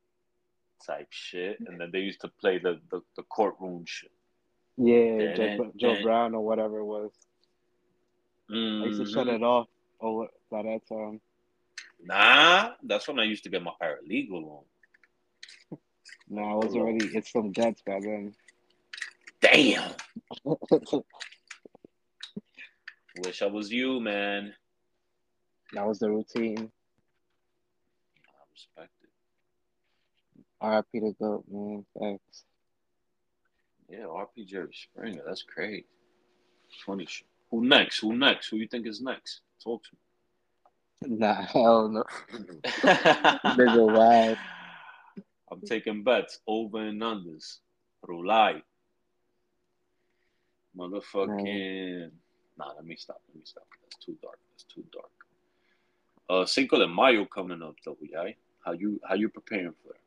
[0.86, 4.10] Type shit, and then they used to play the the, the courtroom shit.
[4.76, 6.02] Yeah, Joe, Dun, Joe.
[6.02, 7.12] Brown or whatever it was.
[8.50, 9.34] I used to shut Mhm.
[9.36, 9.68] it off
[10.00, 11.20] over by that time.
[12.02, 14.64] Nah, that's when I used to get my paralegal on.
[16.28, 18.34] No, I was already it's from guts by then.
[19.40, 19.92] Damn,
[23.24, 24.54] wish I was you, man.
[25.72, 26.70] that was the routine.
[28.28, 28.90] I respect.
[30.60, 31.00] R.I.P.
[31.00, 31.84] to GOAT, man.
[31.98, 32.44] Thanks.
[33.88, 35.84] Yeah, RP Jerry Springer, that's crazy.
[36.86, 37.26] Funny shit.
[37.50, 37.98] Who next?
[38.00, 38.48] Who next?
[38.48, 39.40] Who you think is next?
[39.62, 41.18] Talk to me.
[41.18, 42.04] Nah, hell no.
[42.32, 44.38] Nigga, wild.
[45.50, 47.58] I'm taking bets over and unders.
[48.06, 48.62] Rulai.
[50.76, 52.10] Motherfucking.
[52.56, 53.20] Nah, let me stop.
[53.28, 53.66] Let me stop.
[53.82, 54.38] That's too dark.
[54.52, 55.10] That's too dark.
[56.28, 58.30] Uh, Cinco de Mayo coming up though, yeah.
[58.64, 59.99] How you how you preparing for it?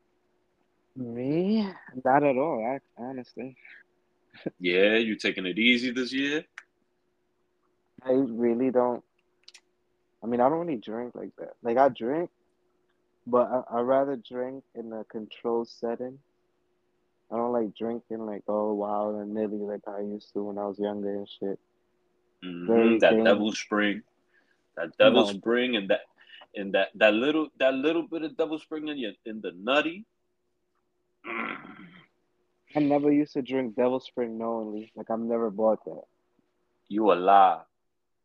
[0.96, 1.66] Me?
[2.04, 3.56] Not at all, I, honestly.
[4.60, 6.44] Yeah, you taking it easy this year?
[8.02, 9.02] I really don't.
[10.22, 11.52] I mean, I don't really drink like that.
[11.62, 12.30] Like, I drink,
[13.26, 16.18] but I, I'd rather drink in a controlled setting.
[17.32, 20.66] I don't like drinking like all wild and nilly like I used to when I
[20.66, 21.58] was younger and shit.
[22.44, 23.24] Mhm, That dangerous.
[23.24, 24.02] devil spring,
[24.76, 25.32] that double No.
[25.32, 26.02] spring, and that
[26.54, 30.04] and that that little that little bit of double spring in your in the nutty.
[32.74, 34.92] I never used to drink Devil Spring knowingly.
[34.96, 36.02] Like, I've never bought that.
[36.88, 37.60] You a lie.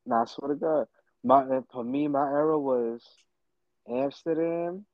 [0.06, 0.88] Nah, I swear to God.
[1.24, 3.04] My, uh, for me, my era was
[3.90, 4.86] Amsterdam,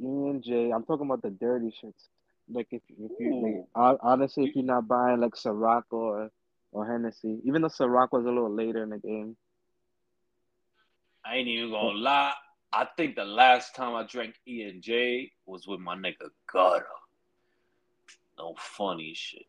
[0.00, 0.70] E and J.
[0.72, 2.08] I'm talking about the dirty shits.
[2.50, 6.30] Like if if you like, honestly, if you're not buying like Ciroc or
[6.72, 9.36] or Hennessy, even though Ciroc was a little later in the game.
[11.24, 12.32] I ain't even gonna lie.
[12.72, 16.86] I think the last time I drank E and J was with my nigga Gutter.
[18.38, 19.42] No funny shit.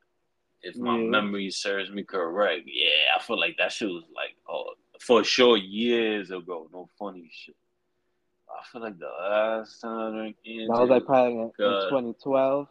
[0.61, 1.03] If my Yeah.
[1.09, 5.55] memory serves me correct, yeah, I feel like that shit was like oh for sure
[5.57, 6.67] years ago.
[6.73, 7.55] No funny shit.
[8.49, 12.67] I feel like the last time I drank That was like probably in, in 2012,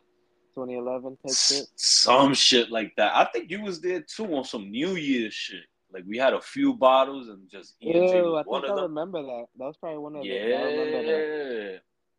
[0.55, 1.67] 2011 type shit.
[1.77, 3.17] Some shit like that.
[3.17, 5.65] I think you was there too on some New Year's shit.
[5.91, 8.83] Like we had a few bottles and just Ew, I think I them.
[8.83, 9.47] remember that.
[9.57, 10.29] That was probably one of the.
[10.31, 11.73] Remember that.
[11.73, 11.79] Yeah.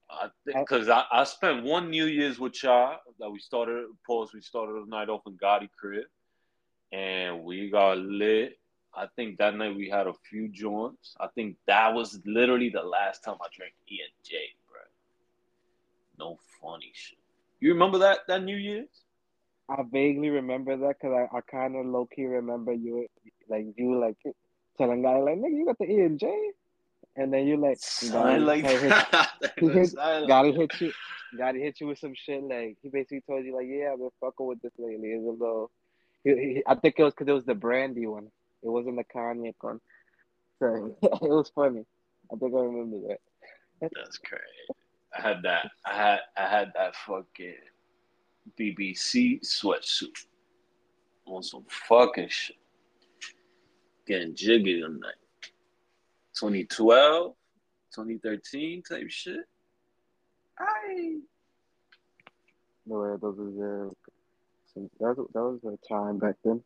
[0.09, 4.33] I think because I, I spent one New Year's with y'all that we started pause
[4.33, 6.05] we started the night off in Gotti crib
[6.91, 8.57] and we got lit.
[8.95, 11.15] I think that night we had a few joints.
[11.19, 14.35] I think that was literally the last time I drank E and J,
[14.67, 14.81] bro.
[16.17, 17.19] No funny shit.
[17.59, 19.03] You remember that that New Year's?
[19.69, 23.05] I vaguely remember that because I, I kind of low key remember you
[23.47, 24.17] like you like
[24.77, 26.33] telling guy like nigga you got the E and J,
[27.19, 30.91] and then you like Something like gotta hit, hit- gotta hit you,
[31.37, 34.09] gotta hit you with some shit like he basically told you like yeah I've been
[34.21, 35.09] fucking with this lately.
[35.09, 35.69] It's a little,
[36.23, 38.27] he, he, I think it was because it was the brandy one.
[38.63, 39.81] It wasn't the Kanye one.
[40.59, 41.85] So it was funny.
[42.31, 43.19] I think I remember that.
[43.81, 44.43] That's crazy.
[45.17, 45.69] I had that.
[45.85, 47.55] I had I had that fucking
[48.57, 50.25] BBC sweatsuit
[51.25, 52.55] on some fucking shit.
[54.07, 55.18] Getting jiggy tonight.
[56.39, 57.33] 2012,
[57.95, 59.41] 2013 type shit.
[60.57, 61.17] I
[62.85, 63.93] No way, those was
[64.75, 66.61] uh, that was that was a time back then.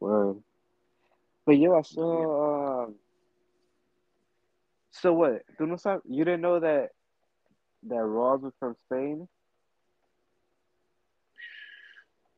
[0.00, 0.36] Word.
[1.44, 2.84] But yo, I saw.
[2.84, 2.94] Um,
[4.90, 5.42] so what?
[5.58, 6.90] Tú no sab- You didn't know that
[7.84, 9.28] that Ross was from Spain?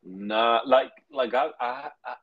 [0.02, 2.14] nah like like I I I, I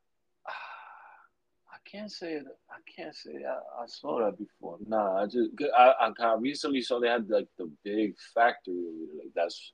[1.89, 2.41] can't say.
[2.69, 4.77] I can't say I, I saw that before.
[4.85, 8.75] Nah, I just I, I recently saw they had like the big factory.
[9.17, 9.71] Like that's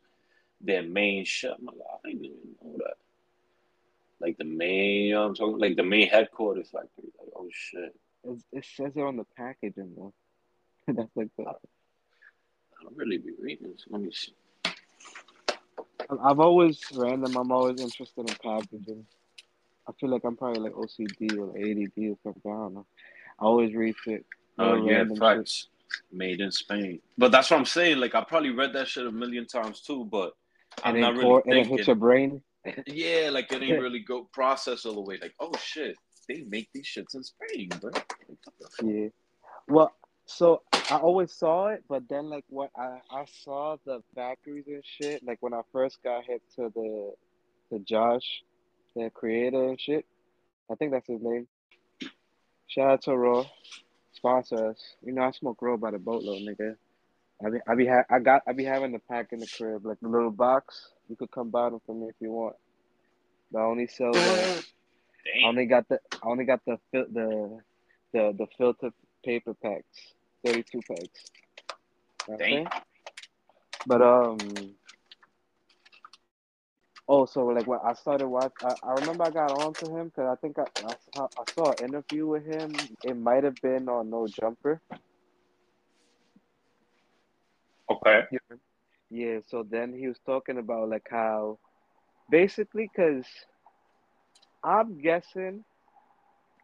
[0.62, 1.58] their main shop.
[1.60, 2.96] I'm like, I didn't even know that.
[4.20, 7.12] Like the main, you know what I'm talking like the main headquarters factory.
[7.20, 7.96] Like, oh shit.
[8.24, 10.14] It, it says it on the packaging though.
[10.88, 11.44] That's like the.
[11.44, 13.86] I don't really be reading this.
[13.90, 14.34] Let me see.
[16.22, 17.36] I've always random.
[17.38, 19.06] I'm always interested in packaging.
[19.88, 22.52] I feel like I'm probably like OCD or ADD or something.
[22.52, 22.86] I don't know.
[23.40, 24.26] I always read it.
[24.58, 25.68] Oh Little yeah, facts.
[26.12, 27.00] Made in Spain.
[27.18, 27.98] But that's what I'm saying.
[27.98, 30.34] Like I probably read that shit a million times too, but
[30.84, 32.42] I'm not really pour, and it hits your brain.
[32.88, 35.20] Yeah, like it ain't really go process all the way.
[35.22, 37.92] Like, oh shit, they make these shits in Spain, bro.
[37.92, 38.90] Like, what the fuck?
[38.90, 39.08] Yeah.
[39.68, 39.94] Well,
[40.26, 44.84] so I always saw it, but then like what I I saw the factories and
[44.84, 45.24] shit.
[45.24, 47.14] Like when I first got hit to the
[47.70, 48.44] to Josh,
[48.96, 50.06] the creator and shit.
[50.72, 51.48] I think that's his name.
[52.68, 53.46] Shout out to Raw,
[54.14, 54.82] sponsor us.
[55.04, 56.76] You know I smoke Raw by the boatload, nigga.
[57.46, 59.86] I be I be ha- I got I be having the pack in the crib,
[59.86, 60.90] like the little box.
[61.10, 62.56] You could come buy them from me if you want.
[63.52, 64.64] But I only sell the
[65.44, 67.60] I only got the I only got the fil- the
[68.14, 68.92] the the filter
[69.26, 70.14] paper packs,
[70.46, 71.32] thirty two packs.
[72.28, 72.70] You know.
[73.86, 74.38] But um,
[77.14, 80.28] oh, so like when I started watching, I, I remember I got onto him because
[80.32, 82.74] I think I, I saw I saw an interview with him.
[83.04, 84.82] It might have been on No Jumper.
[87.90, 88.22] Okay.
[89.12, 89.40] Yeah.
[89.48, 91.60] So then he was talking about like how,
[92.32, 93.26] basically, because
[94.64, 95.64] I'm guessing.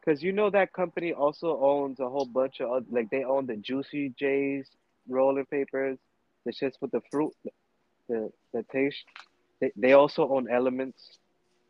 [0.05, 3.57] Cause you know that company also owns a whole bunch of like they own the
[3.57, 4.67] Juicy Jay's
[5.07, 5.99] rolling papers,
[6.45, 7.33] the shits with the fruit,
[8.07, 9.05] the the taste.
[9.59, 11.19] They they also own Elements,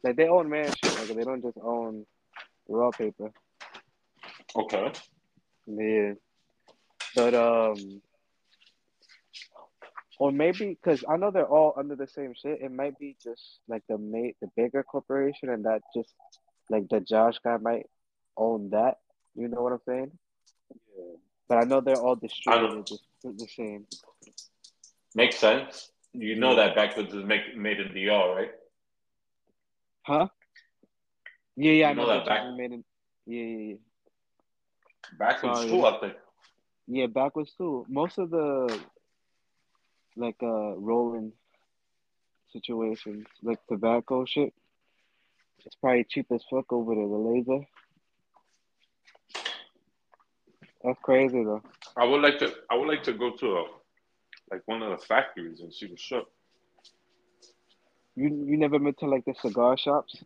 [0.04, 0.98] like they own man shit.
[1.00, 2.06] Like they don't just own
[2.68, 3.32] raw paper.
[4.56, 4.92] Okay.
[5.68, 6.14] Yeah,
[7.16, 8.02] but um,
[10.20, 12.62] or maybe because I know they're all under the same shit.
[12.62, 16.14] It might be just like the mate, the bigger corporation, and that just
[16.70, 17.88] like the Josh guy might
[18.38, 18.98] own that.
[19.36, 20.12] You know what I'm saying?
[20.98, 21.16] Yeah.
[21.48, 22.88] But I know they're all distributed
[23.24, 23.86] the, the same.
[25.16, 25.92] Makes sense.
[26.14, 28.52] You know that backwards is make, made in DR, right?
[30.04, 30.28] Huh?
[31.56, 32.84] Yeah, yeah, I You know know that back- made it.
[33.26, 33.76] Yeah, yeah, yeah.
[35.18, 35.70] Backwards Sorry.
[35.72, 36.14] too, I think.
[36.88, 37.86] Yeah, backwards too.
[37.90, 38.80] Most of the
[40.16, 41.32] like uh rolling
[42.52, 44.54] situations, like tobacco shit,
[45.66, 47.08] it's probably cheap as fuck over there.
[47.08, 47.66] The laser.
[50.84, 51.62] That's crazy though.
[51.98, 52.52] I would like to.
[52.72, 53.66] I would like to go to a,
[54.52, 56.30] like one of the factories and she was up.
[58.16, 60.24] You you never been to like the cigar shops?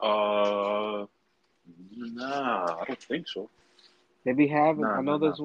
[0.00, 1.06] Uh,
[1.96, 3.48] nah, I don't think so.
[4.24, 4.82] They be having.
[4.82, 5.40] Nah, I know nah, there's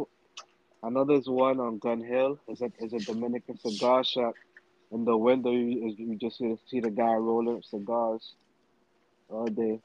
[0.83, 2.39] I know there's one on Gun Hill.
[2.47, 4.33] It's a it's a Dominican cigar shop.
[4.91, 8.33] In the window, you, you just see, see the guy rolling cigars
[9.27, 9.79] all day.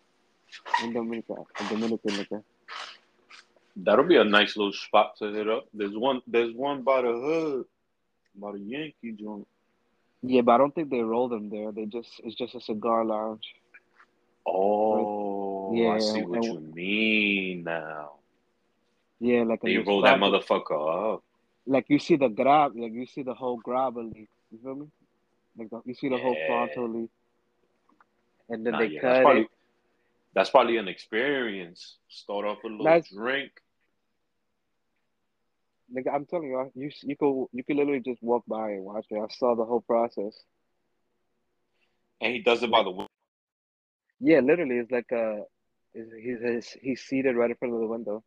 [0.82, 2.42] In Dominica, a Dominican nigga.
[3.80, 5.66] That'll be a nice little spot to hit up.
[5.72, 6.20] There's one.
[6.26, 7.64] There's one by the hood,
[8.34, 9.46] by the Yankee joint.
[10.22, 11.70] Yeah, but I don't think they roll them there.
[11.70, 13.54] They just it's just a cigar lounge.
[14.46, 18.12] Oh, Yeah, I see what and- you mean now.
[19.20, 21.22] Yeah, like They roll that motherfucker up.
[21.66, 24.28] Like you see the grab, like you see the whole grabba leaf.
[24.50, 24.86] You feel me?
[25.56, 26.46] Like the, you see the whole Yeah.
[26.46, 27.10] fronto leaf,
[28.48, 29.22] and then Nah, they yeah, cut that's it.
[29.24, 29.48] probably
[30.34, 31.96] that's probably an experience.
[32.08, 33.50] Start off with a little That's- drink.
[35.94, 39.06] Nigga, I'm telling you, you you could you could literally just walk by and watch
[39.10, 39.18] it.
[39.18, 40.34] I saw the whole process.
[42.20, 43.08] And he does it by the window.
[44.20, 45.44] Yeah, literally, it's like uh, a,
[45.94, 48.22] he's he's, he's seated right in front of the window.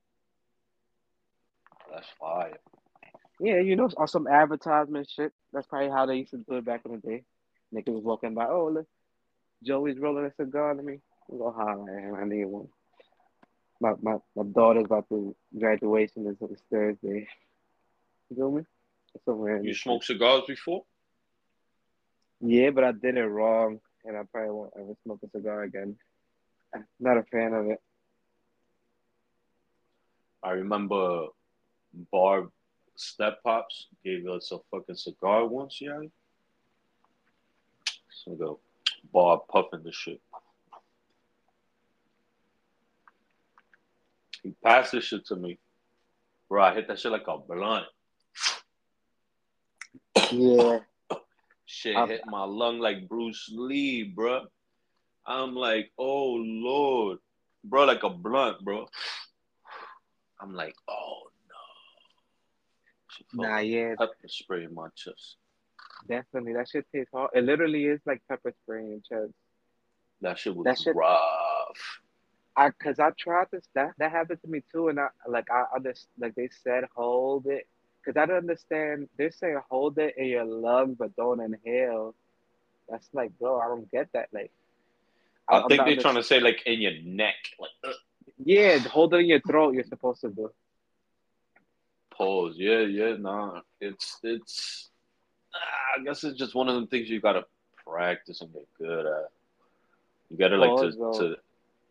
[1.92, 2.58] That's fire.
[3.40, 5.34] Yeah, you know, on some advertisement shit.
[5.52, 7.24] That's probably how they used to do it back in the day.
[7.74, 8.88] Niggas was walking by, oh look,
[9.64, 11.00] Joey's rolling a cigar to me.
[11.32, 12.16] I go holler at him.
[12.16, 12.68] I need one.
[13.80, 17.28] My my my daughter's about to graduation is this Thursday.
[18.32, 19.58] You feel me?
[19.60, 20.86] In You smoked cigars before?
[22.40, 25.98] Yeah, but I did it wrong, and I probably won't ever smoke a cigar again.
[27.00, 27.82] Not a fan of it.
[30.42, 31.28] I remember
[32.12, 32.52] Barb
[32.96, 36.00] Step Pops gave us a fucking cigar once, yeah.
[38.24, 38.60] So go
[39.12, 40.22] Barb puffing the shit.
[44.42, 45.60] He passed this shit to me.
[46.48, 47.86] Bro, I hit that shit like a blunt.
[50.32, 50.80] Yeah,
[51.66, 54.46] Shit Um, hit my lung like Bruce Lee, bro.
[55.26, 57.20] I'm like, oh Lord,
[57.64, 58.88] bro, like a blunt, bro.
[60.40, 61.24] I'm like, oh
[63.36, 63.48] no.
[63.48, 65.38] Nah, yeah, pepper spray in my chest.
[66.08, 66.54] definitely.
[66.54, 67.32] That shit tastes hard.
[67.34, 69.32] It literally is like pepper spray in chest.
[70.22, 72.02] That shit was That shit- rough.
[72.58, 73.66] I, cause I tried this.
[73.76, 76.10] That that happened to me too, and I like I understand.
[76.20, 77.66] Like they said, hold it.
[78.06, 79.10] Cause I don't understand.
[79.18, 82.16] They're saying hold it in your lungs, but don't inhale.
[82.90, 84.30] That's like, bro, I don't get that.
[84.34, 84.52] Like,
[85.50, 87.94] I I'm think they're trying to say like in your neck, like uh,
[88.44, 89.74] Yeah, hold it in your throat.
[89.74, 90.52] You're supposed to do.
[92.12, 92.56] pause.
[92.58, 93.62] Yeah, yeah, nah.
[93.80, 94.90] It's it's.
[95.54, 97.46] ah, I guess it's just one of them things you gotta
[97.86, 99.30] practice and get good at.
[100.30, 101.36] You gotta like Pause, to to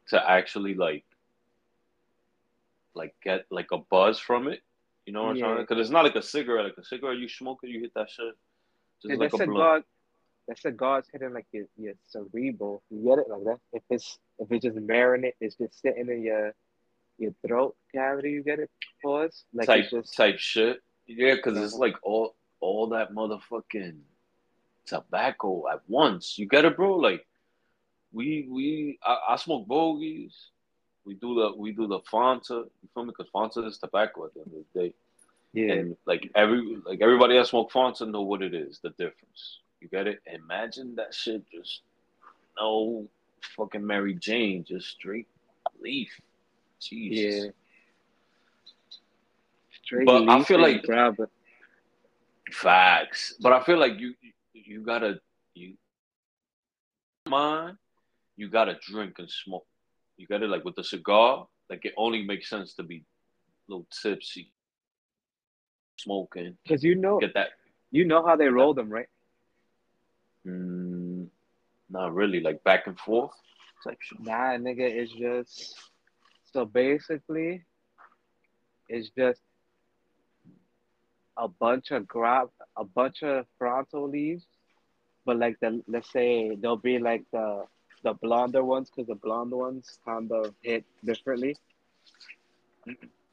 [0.09, 1.05] to actually like
[2.95, 4.61] like get like a buzz from it.
[5.07, 5.55] You know what I'm Yeah.
[5.55, 5.67] saying?
[5.69, 6.65] Because it's not like a cigarette.
[6.67, 8.35] Like a cigarette, you smoke it, you hit that shit.
[9.03, 9.57] Just Yeah, like that's a blunt.
[9.57, 9.83] cigar,
[10.49, 12.83] that cigar's hitting like your, your cerebral.
[12.91, 13.59] You get it like that.
[13.73, 16.55] If it's if it's just marinate, it's just sitting in your
[17.19, 18.31] your throat cavity.
[18.33, 18.71] You get it?
[19.03, 19.45] Pause.
[19.55, 20.81] Like type just type shit.
[21.07, 21.81] Yeah, because it's Uh-huh.
[21.81, 23.99] like all all that motherfucking
[24.87, 26.39] tobacco at once.
[26.39, 26.97] You get it, bro?
[26.97, 27.27] Like
[28.13, 30.35] we we I, I smoke bogeys.
[31.05, 32.65] We do the we do the Fanta.
[32.83, 33.13] You feel me?
[33.17, 34.95] Because Fanta is tobacco at the end of the day.
[35.53, 35.73] yeah.
[35.75, 39.61] And like every like everybody that smoke Fanta know what it is, the difference.
[39.81, 40.21] You get it?
[40.27, 41.81] Imagine that shit just
[42.59, 43.09] no
[43.57, 45.27] fucking Mary Jane, just straight
[45.81, 46.11] leaf.
[46.81, 47.45] Jesus.
[47.45, 47.51] Yeah.
[49.83, 51.29] Straight But I feel like- grab it.
[52.53, 53.35] Facts.
[53.41, 54.15] But I feel like you
[54.53, 55.21] you gotta
[55.55, 55.75] you
[57.27, 57.77] mind,
[58.37, 59.67] you gotta drink and smoke.
[60.21, 63.73] You got it, like with the cigar, like it only makes sense to be a
[63.73, 64.53] little tipsy,
[65.99, 67.49] smoking, Cause you know get that.
[67.91, 69.09] you know how they roll them, right?
[70.47, 71.27] mm,
[71.89, 72.41] not really.
[72.41, 73.33] Like back and forth
[74.01, 74.21] shit.
[74.21, 75.75] Nah, nigga, it's just
[76.53, 77.65] so basically,
[78.89, 79.41] it's just
[81.39, 84.45] a bunch of grab, a bunch of fronto leaves,
[85.25, 87.65] but like the let's say there'll be like the
[88.03, 91.57] the blonder ones, cause the blonde ones kind of hit differently.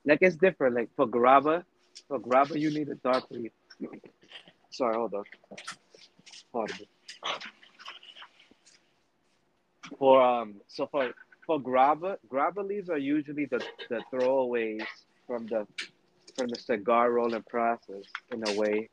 [0.05, 0.76] Like it's different.
[0.76, 1.63] Like for grabba,
[2.07, 3.51] for grabba you need a dark leaf.
[4.70, 5.24] Sorry, hold on.
[6.51, 6.88] Pardon me.
[9.97, 11.13] For um, so for
[11.45, 14.84] for grabba, grabba leaves are usually the the throwaways
[15.26, 15.65] from the
[16.36, 18.89] from the cigar rolling process in a way,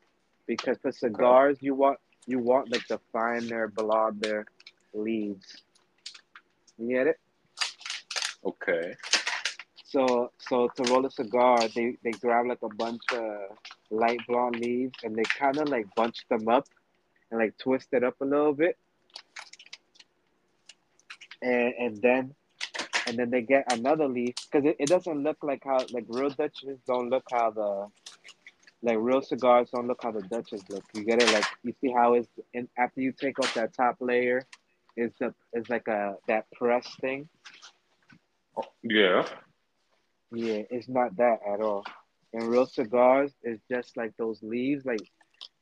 [0.47, 4.45] because for cigars you want you want like the finer blonder
[4.93, 5.64] leaves.
[6.77, 7.19] You get it?
[8.45, 8.95] Okay.
[9.85, 13.57] So so to roll a cigar, they they grab like a bunch of
[13.89, 16.67] light blonde leaves and they kind of like bunch them up
[17.31, 18.77] and like twist it up a little bit,
[21.41, 22.35] and and then
[23.07, 26.29] and then they get another leaf because it, it doesn't look like how like real
[26.29, 27.87] Dutches don't look how the
[28.81, 30.83] like real cigars don't look how the Dutches look.
[30.93, 31.31] You get it?
[31.31, 34.45] Like you see how it's and after you take off that top layer,
[34.95, 37.27] it's a it's like a that press thing.
[38.83, 39.25] Yeah.
[40.31, 41.83] Yeah, it's not that at all.
[42.33, 45.01] And real cigars is just like those leaves, like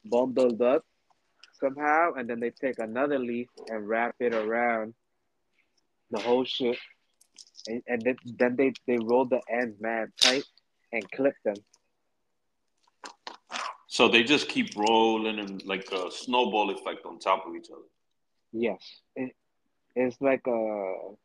[0.05, 0.83] bundled up
[1.59, 4.93] somehow, and then they take another leaf and wrap it around
[6.11, 6.77] the whole shit,
[7.67, 10.43] and, and then, then they they roll the ends mad tight
[10.91, 11.55] and clip them.
[13.87, 17.83] So they just keep rolling and like a snowball effect on top of each other.
[18.53, 19.35] Yes, it,
[19.95, 21.15] it's like a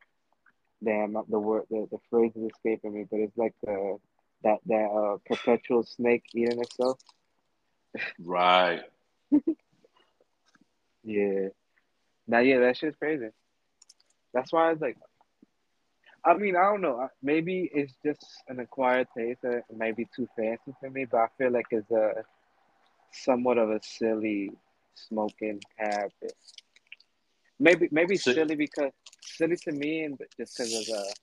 [0.85, 3.97] damn the word the, the phrase is escaping me, but it's like uh
[4.45, 7.01] that that uh perpetual snake eating itself.
[8.21, 8.83] Right.
[11.05, 11.49] Yeah.
[12.27, 13.31] Now, yeah, that shit's crazy.
[14.35, 14.97] That's why I was like,
[16.25, 17.09] I mean, I don't know.
[17.23, 21.19] Maybe it's just an acquired taste that it might be too fancy for me, but
[21.19, 22.25] I feel like it's a
[23.13, 24.53] somewhat of a silly
[24.95, 26.35] smoking habit.
[27.61, 31.15] Maybe, maybe Si- silly because silly to me, and just because of the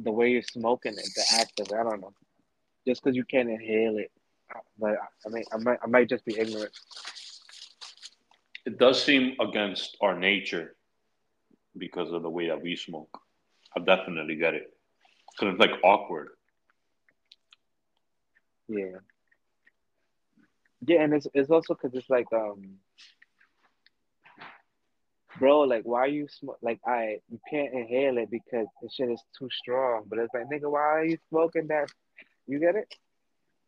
[0.00, 1.74] the way you're smoking it, the act of it.
[1.74, 2.12] I don't know.
[2.86, 4.10] Just because you can't inhale it,
[4.78, 6.72] but I mean, I might, I might just be ignorant.
[8.66, 10.76] It does seem against our nature
[11.76, 13.20] because of the way that we smoke.
[13.76, 14.72] I definitely get it.
[15.32, 16.28] Because it's like awkward.
[18.68, 18.98] Yeah.
[20.86, 22.76] Yeah, and it's it's also because it's like um,
[25.38, 26.58] bro, like why are you smoke?
[26.62, 30.04] Like I, you can't inhale it because the shit is too strong.
[30.06, 31.90] But it's like, nigga, why are you smoking that?
[32.46, 32.94] You get it?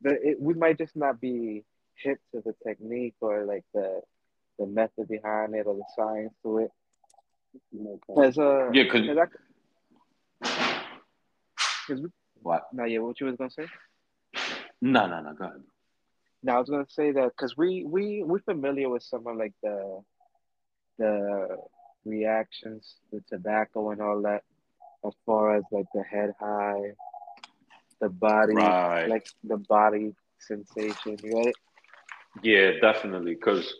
[0.02, 1.64] But it, we might just not be
[1.94, 4.02] hip to the technique or like the
[4.58, 6.70] the method behind it or the science to it.
[8.14, 9.18] Cause uh, Yeah, because cause
[10.42, 10.48] I,
[11.86, 12.08] cause we,
[12.42, 12.66] what?
[12.72, 13.66] no, yeah, what you was gonna say?
[14.80, 15.32] No, no, no.
[15.32, 15.62] Go ahead.
[16.42, 19.54] Now I was gonna say that because we we we're familiar with some of like
[19.62, 20.02] the
[20.98, 21.56] the
[22.04, 24.42] reactions the tobacco and all that,
[25.06, 26.92] as far as like the head high,
[28.00, 29.06] the body, Right.
[29.08, 31.16] like the body sensation.
[31.22, 31.56] It?
[32.42, 33.34] Yeah, definitely.
[33.34, 33.72] Because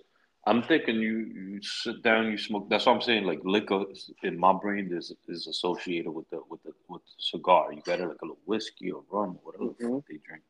[0.47, 2.69] I'm thinking you, you sit down, you smoke.
[2.71, 3.25] That's what I'm saying.
[3.25, 7.15] Like liquor is- in my brain is is associated with the with the with the
[7.19, 7.73] cigar.
[7.73, 10.07] You got it like a little whiskey or rum, or whatever Mhm.
[10.09, 10.43] they drink.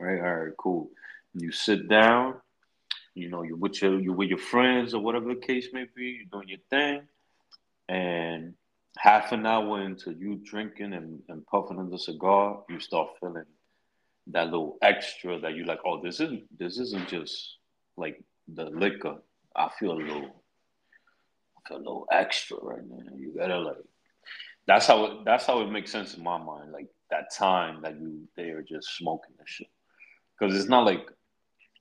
[0.00, 0.20] Right.
[0.20, 0.56] All right.
[0.56, 0.90] Cool.
[1.32, 2.40] And you sit down.
[3.18, 6.18] You know, you're with your you with your friends or whatever the case may be.
[6.18, 7.02] You're doing your thing,
[7.88, 8.54] and
[8.96, 13.44] half an hour into you drinking and, and puffing on the cigar, you start feeling
[14.28, 15.80] that little extra that you like.
[15.84, 17.56] Oh, this isn't this isn't just
[17.96, 18.22] like
[18.54, 19.16] the liquor.
[19.56, 20.42] I feel a little,
[21.56, 23.14] I feel a little extra right now.
[23.16, 23.76] You gotta like.
[24.66, 25.24] That's how it.
[25.24, 26.72] That's how it makes sense in my mind.
[26.72, 29.68] Like that time that you they are just smoking this shit,
[30.38, 31.08] because it's not like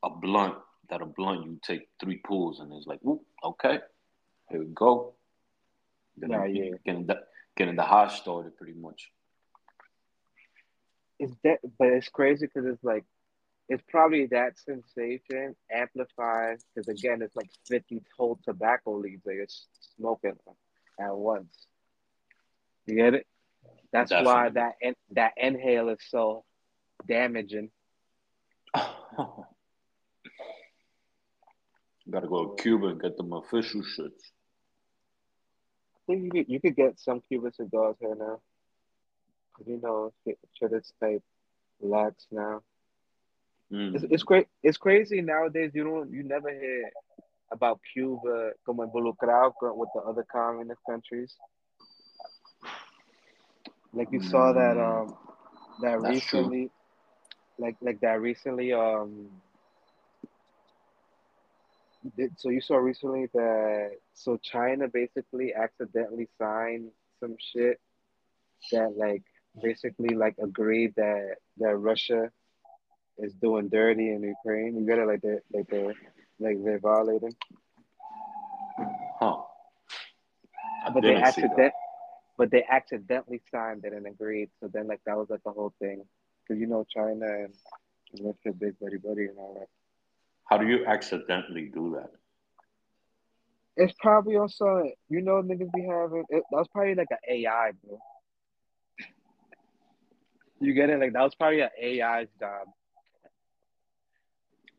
[0.04, 0.56] a blunt
[0.90, 3.80] that a blunt you take three pulls and it's like, whoop, okay,
[4.50, 5.14] here we go.
[6.18, 6.72] Then Nah, yeah.
[6.86, 7.22] getting the
[7.56, 9.12] getting the hot started pretty much.
[11.20, 13.04] It's that, but it's crazy because it's like
[13.70, 19.46] it's probably that sensation amplified because again, it's like fifty whole tobacco leaves that you're
[19.98, 20.34] smoking
[21.00, 21.68] at once.
[22.86, 23.28] You get it?
[23.92, 26.46] That's why that in, that inhale is so
[27.08, 27.70] damaging.
[32.10, 34.32] Gotta go to Cuba and get them official shits.
[35.96, 38.40] I think you could you could get some Cuban cigars here now.
[39.66, 41.24] you know shit is type
[41.82, 42.62] lax now.
[43.72, 43.96] Mm.
[43.96, 44.48] It's it's great.
[44.64, 45.72] It's crazy nowadays.
[45.74, 46.90] You don't you never hear
[47.52, 51.36] about Cuba como involucrado with the other communist countries.
[53.94, 55.02] Like you saw that Mm.
[55.02, 55.18] um
[55.82, 56.40] that That's true.
[56.40, 56.72] recently,
[57.60, 59.30] like like that recently um.
[62.16, 67.80] Did- So you saw recently that so China basically accidentally signed some shit
[68.72, 69.24] that like
[69.62, 72.32] basically like agreed that that Russia
[73.18, 74.78] is doing dirty in Ukraine.
[74.78, 75.94] You get it like they like they
[76.40, 77.36] like they're violating.
[79.20, 79.38] Huh.
[80.94, 81.50] But they didn't see that.
[81.52, 81.74] accident
[82.38, 84.50] but they accidentally signed it and agreed.
[84.60, 86.04] So then like that was like the whole thing.
[86.48, 87.54] Cause you know China and
[88.22, 89.68] Russia big buddy buddy and all that.
[90.50, 92.12] How do you accidentally do that?
[93.76, 97.72] It's probably also you know niggas be having it, that was probably like an AI
[97.84, 98.00] bro.
[100.60, 101.00] You get it?
[101.00, 102.68] Like that was probably an AI's job.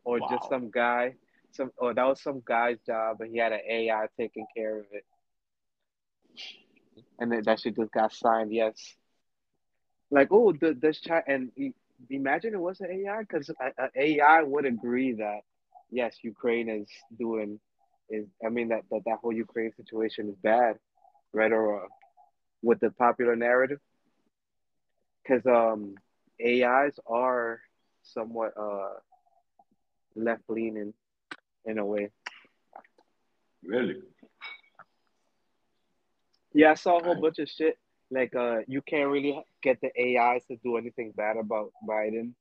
[0.05, 0.27] Or Wow.
[0.31, 1.15] just some guy,
[1.53, 4.87] some or that was some guy's job and he had an AI taking care of
[4.91, 5.05] it.
[7.19, 8.95] And then that shit just got signed, yes.
[10.11, 11.75] Like, oh, the, does China and he,
[12.11, 15.41] imagine it was an AI because an AI would agree that
[15.91, 16.89] yes, Ukraine is
[17.19, 17.61] doing
[18.11, 20.79] is I mean that that, that whole Ukraine situation is bad,
[21.33, 21.89] right or wrong,
[22.63, 23.81] with the popular narrative.
[25.23, 25.95] Because um,
[26.45, 27.61] AIs are
[28.03, 28.95] somewhat uh
[30.17, 30.95] left leaning
[31.65, 32.11] in a way.
[33.63, 33.97] Really?
[36.55, 37.79] Yeah, I saw a whole bunch of shit.
[38.11, 42.33] Like, uh, you can't really get the AIs to do anything bad about Biden,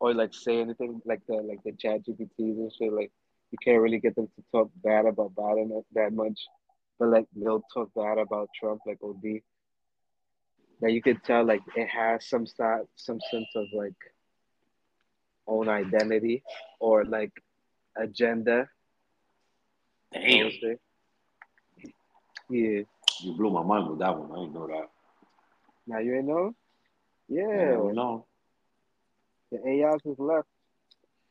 [0.00, 2.92] or like say anything like the like the ChatGPTs and shit.
[2.92, 3.12] Like,
[3.50, 6.40] you can't really get them to talk bad about Biden that- that much,
[6.98, 9.42] but like they'll talk bad about Trump, like OD.
[10.80, 14.00] That you could tell, like it has some side, some sense of like
[15.46, 16.42] own identity
[16.78, 17.32] or like
[17.96, 18.68] agenda.
[20.12, 20.50] Damn.
[22.48, 22.82] Yeah.
[23.22, 24.32] You blew my mind with that one.
[24.32, 24.90] I didn't know that.
[25.86, 26.54] Now you ain't know.
[27.28, 27.76] Yeah, Yeah.
[27.76, 28.26] we know.
[29.50, 30.48] The AIs was left.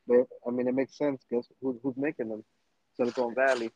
[0.06, 1.22] But I mean, it makes sense.
[1.28, 2.44] because who's who's making them?
[2.96, 3.70] Silicon Valley.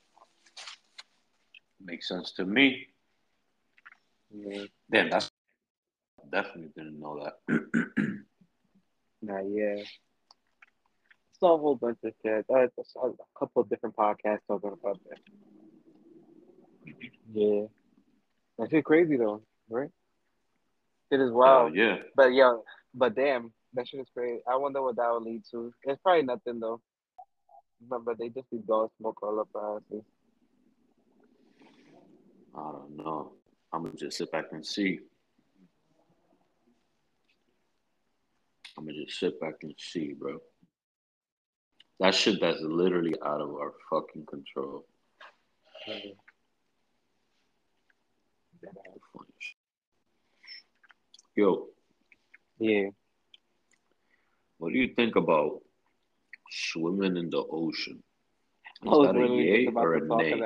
[1.81, 2.87] Makes sense to me.
[4.35, 4.65] Yeah.
[4.91, 5.31] Damn, that's
[6.31, 7.39] definitely didn't know that.
[9.27, 9.77] Nah, yeah.
[11.41, 12.45] Saw a whole bunch of shit.
[12.53, 15.19] Uh, I saw a couple of different podcasts talking about that.
[17.33, 17.62] Yeah.
[18.59, 19.41] That shit crazy though,
[19.71, 19.89] right?
[21.11, 21.75] It is Hell wild.
[21.75, 21.97] yeah.
[22.15, 22.65] But yo,
[22.95, 24.41] but damn, that shit is crazy.
[24.51, 25.73] I wonder what that will lead to.
[25.85, 26.81] It's probably nothing though.
[27.89, 30.05] But, but they just be blowing smoke all up our asses.
[32.57, 33.33] I don't know.
[33.73, 35.01] I'm gonna just sit back and see.
[38.79, 40.39] I'm gonna just sit back and see, bro.
[42.01, 44.85] That shit that's literally out of our fucking control.
[45.87, 46.17] Funny.
[51.37, 51.67] Yo,
[52.59, 52.91] Yeah.
[54.65, 55.61] What do you think about
[56.51, 58.03] swimming in the ocean?
[58.82, 60.41] Is that a yay or a nay?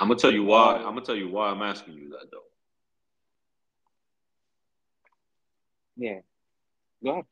[0.00, 0.76] I'm gonna tell you why.
[0.76, 2.38] Uh, I'm gonna tell you why I'm asking you that though.
[5.98, 6.20] Yeah.
[7.04, 7.24] Go ahead.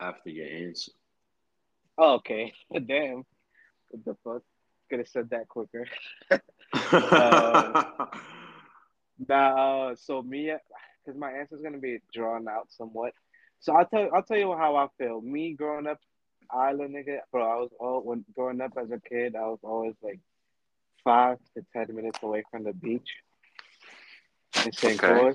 [0.00, 0.90] After your answer.
[1.96, 2.54] Oh, okay.
[2.86, 3.24] Damn.
[3.90, 4.42] What the fuck?
[4.90, 5.86] Could have said that quicker.
[9.26, 10.52] Nah, uh, so me,
[11.08, 13.12] because my answer is gonna be drawn out somewhat.
[13.60, 15.20] So I'll tell I'll tell you how I feel.
[15.22, 15.98] Me growing up,
[16.50, 17.50] island nigga, bro.
[17.50, 20.20] I was all when growing up as a kid, I was always like
[21.02, 23.08] five to ten minutes away from the beach
[24.66, 25.02] in St.
[25.02, 25.06] Okay.
[25.06, 25.34] Croix.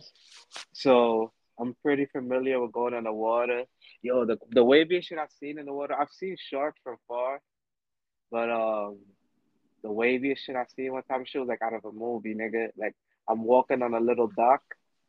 [0.73, 3.63] So I'm pretty familiar with going on the water.
[4.03, 5.95] Yo, the the waviest shit I've seen in the water.
[5.99, 7.41] I've seen sharks from far,
[8.29, 8.99] but um,
[9.81, 12.67] the waviest shit I've seen one time, shit was like out of a movie, nigga.
[12.77, 12.93] Like
[13.27, 14.61] I'm walking on a little dock.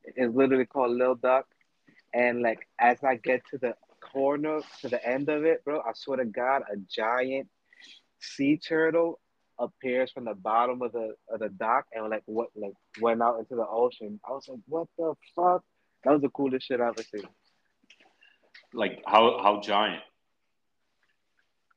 [0.05, 1.47] It's literally called Lil Duck.
[2.15, 5.93] And like as I get to the corner, to the end of it, bro, I
[5.95, 7.49] swear to God, a giant
[8.21, 9.21] sea turtle
[9.59, 13.39] appears from the bottom of the of the dock and like what like went out
[13.39, 14.21] into the ocean.
[14.29, 15.63] I was like, what the fuck?
[16.05, 17.29] That was the coolest shit I've ever seen.
[18.73, 20.03] like how how giant?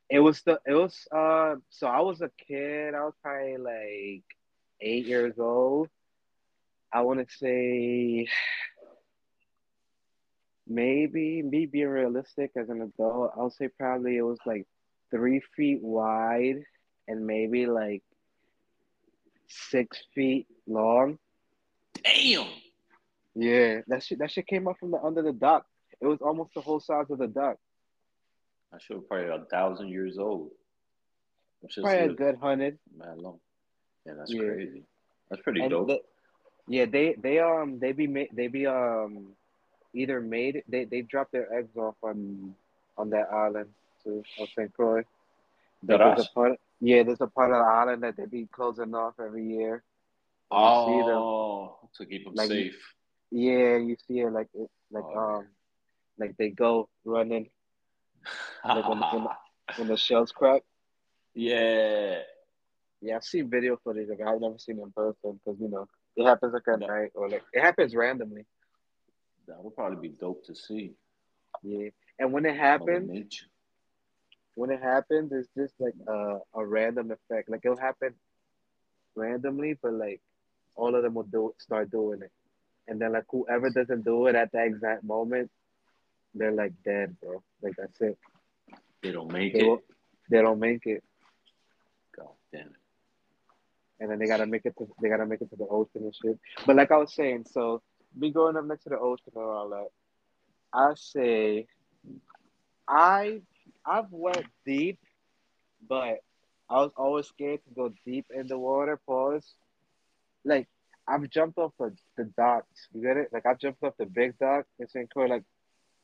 [0.10, 4.24] It was the it was uh so I was a kid, I was probably like
[4.82, 5.90] eight years old.
[6.94, 8.28] I wanna say
[10.68, 14.66] maybe me being realistic as an adult, I'll say probably it was like
[15.12, 16.64] three feet wide
[17.08, 18.04] and maybe like
[19.48, 21.18] six feet long.
[22.04, 22.48] Damn.
[23.36, 25.66] Yeah, that shit that shit came up from the under the dock.
[26.02, 27.58] It was almost the whole size of the dock.
[28.72, 30.52] That shit was probably a thousand years old.
[31.74, 32.78] Probably a good hundred.
[32.96, 33.40] mad long.
[34.06, 34.42] Yeah, that's Yeah.
[34.42, 34.84] crazy.
[35.30, 35.88] That's pretty And dope.
[35.88, 36.00] they,
[36.68, 39.34] yeah, they they um they be made they be um
[39.94, 42.56] either made they they drop their eggs off on
[42.98, 43.70] on that island
[44.04, 44.74] too on St.
[44.74, 45.04] Croix.
[45.84, 49.16] There's a part yeah, there's a part of the island that they be closing off
[49.20, 49.84] every year.
[50.86, 51.04] You.
[51.10, 52.76] Oh, to keep them Like, safe.
[53.32, 55.48] Yeah, you see it like it like Oh, um
[56.18, 57.50] like they go running
[58.74, 59.28] like when, when,
[59.76, 60.64] when the shells crack.
[61.34, 62.22] yeah.
[63.02, 64.26] Yeah, I've seen video footage of it.
[64.26, 65.88] I've never seen it in person because you know
[66.18, 66.88] it happens like at No.
[66.88, 68.46] night or like it happens randomly.
[69.48, 70.96] That would probably be dope to see.
[71.64, 71.90] Yeah,
[72.20, 73.10] and when it happens,
[74.56, 77.50] when it happens, it's just like a a random effect.
[77.50, 78.14] Like it'll happen
[79.16, 80.22] randomly, but like
[80.76, 82.32] all of them will do start doing it,
[82.88, 85.50] and then like whoever doesn't do it at that exact moment,
[86.34, 87.42] they're like dead, bro.
[87.62, 88.18] Like that's it.
[89.02, 89.68] They don't make They it.
[89.68, 89.82] will,
[90.30, 91.04] they don't make it.
[92.16, 92.77] God damn it.
[94.00, 96.16] And then they gotta make it to they gotta make it to the ocean and
[96.16, 96.40] shit.
[96.66, 97.82] But like I was saying, so
[98.16, 99.88] me going up next to the ocean and all that,
[100.74, 101.68] I say
[102.88, 103.42] I
[103.86, 105.00] I've went deep,
[105.88, 106.20] but
[106.70, 109.00] I was always scared to go deep in the water.
[109.06, 109.54] Pause.
[110.44, 110.68] Like
[111.08, 112.88] I've jumped off the, the docks.
[112.94, 113.30] You get it?
[113.32, 115.10] Like I've jumped off the big dock in St.
[115.10, 115.44] Croix, like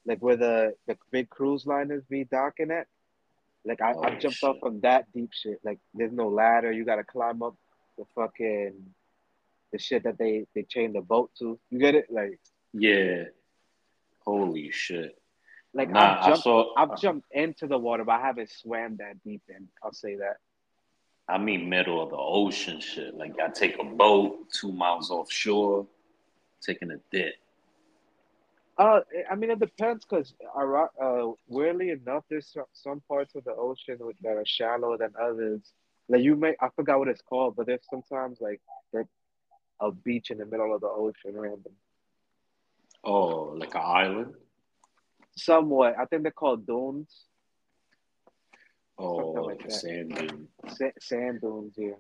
[0.06, 2.88] like where the the big cruise liners be docking at.
[3.66, 4.50] Like I, Oh, I've jumped shit.
[4.50, 5.60] off from that deep shit.
[5.64, 6.72] Like there's no ladder.
[6.72, 7.56] You gotta climb up
[7.98, 8.74] the fucking
[9.72, 11.60] the shit that they they chain the boat to.
[11.70, 12.08] You get it?
[12.10, 12.40] Like
[12.74, 13.26] Yeah.
[14.20, 15.18] Holy shit.
[15.74, 16.74] like Nah, I've jumped saw.
[16.78, 19.68] I've jumped into the water, but I haven't swam that deep in.
[19.84, 20.38] I'll say that.
[21.28, 23.16] I mean, middle of the ocean shit.
[23.16, 25.88] Like I take a boat two miles offshore,
[26.62, 27.36] taking a dip.
[28.78, 33.54] Uh, I mean, it depends because, uh, weirdly enough, there's some, some parts of the
[33.54, 35.62] ocean that are shallower than others.
[36.10, 38.62] Like you may, I forgot what it's called, but there's sometimes like
[38.92, 39.08] like
[39.80, 41.74] a beach in the middle of the ocean, random.
[43.04, 44.34] Oh, like an island.
[45.36, 47.26] Somewhat, I think they're called dunes,
[48.98, 50.48] Oh, Something like sand dune.
[50.68, 51.74] sa- sand dunes.
[51.76, 51.96] Yeah.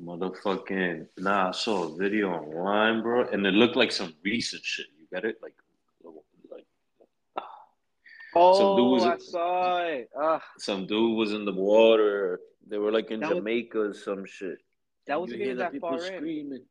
[0.00, 4.86] Motherfucking nah, I saw a video online, bro, and it looked like some recent shit.
[4.98, 5.36] You get it?
[5.42, 5.54] Like,
[6.50, 6.66] like
[8.34, 10.10] Oh, dude was- I saw it.
[10.18, 12.40] Uh, some dude was in the water.
[12.66, 14.58] They were like in That was- Jamaica or some shit.
[15.06, 16.00] that You wasn't hear even that far in.
[16.16, 16.64] screaming.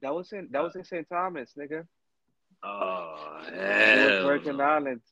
[0.00, 1.08] That was in that was in St.
[1.08, 1.86] Thomas, nigga.
[2.62, 4.60] Oh, was hell Virgin.
[4.60, 5.06] Islands.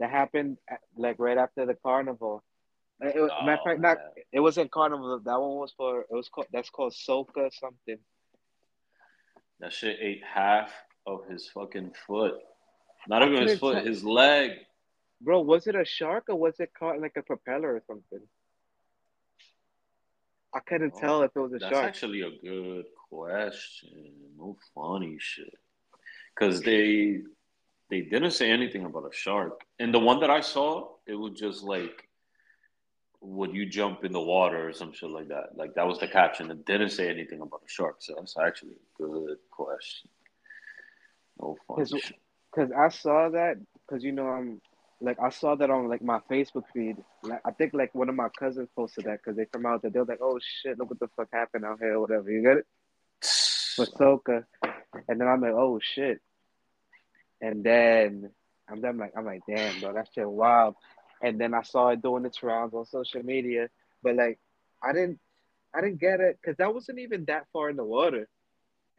[0.00, 2.42] That happened at- like right after the carnival.
[3.02, 3.98] Uh, it, was- matter of Oh, fact, not
[4.32, 5.18] it wasn't carnival.
[5.20, 7.98] That one was for it was called that's called Soca something.
[9.60, 10.72] That shit ate half
[11.06, 12.34] of his fucking foot.
[13.08, 14.52] Not even his foot, his leg.
[15.20, 18.26] Bro, was it a shark or was it caught like a propeller or something?
[20.54, 21.74] I couldn't Oh, tell if it was a That's shark.
[21.74, 24.12] That's actually a good question.
[24.38, 25.54] No funny shit.
[26.38, 27.20] Cause they
[27.90, 29.60] they didn't say anything about a shark.
[29.78, 32.08] And the one that I saw, it was just like
[33.20, 35.56] would you jump in the water or some shit like that?
[35.56, 36.50] Like that was the caption.
[36.50, 37.96] It didn't say anything about a shark.
[38.00, 40.10] So that's actually a good question.
[41.40, 42.16] No funny Cause- shit.
[42.54, 43.56] Cause I saw that
[43.88, 44.60] because you know I'm
[45.04, 46.96] like I saw that on like my Facebook feed.
[47.22, 49.90] Like I think like one of my cousins posted that because they from out there.
[49.90, 52.56] They're like, "Oh shit, look what the fuck happened out here, or whatever." You get
[52.58, 52.66] it?
[53.76, 54.44] For Soca,
[55.08, 56.20] and then I'm like, "Oh shit,"
[57.40, 58.30] and then
[58.68, 60.76] I'm then like, I'm like, "Damn, bro, that shit wild."
[61.22, 63.68] And then I saw it doing its rounds on social media,
[64.02, 64.38] but like
[64.82, 65.20] I didn't,
[65.74, 68.28] I didn't get it because that wasn't even that far in the water,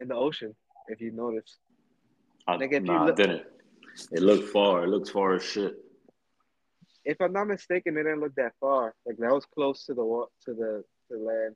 [0.00, 0.54] in the ocean,
[0.88, 1.56] if you notice.
[2.46, 3.42] I, Like, if you nah, look- I didn't.
[4.12, 4.84] It looked far.
[4.84, 5.74] It looked far as shit.
[7.06, 8.94] If I'm not mistaken, it didn't look that far.
[9.06, 10.02] Like that was close to the
[10.44, 11.54] to the to land.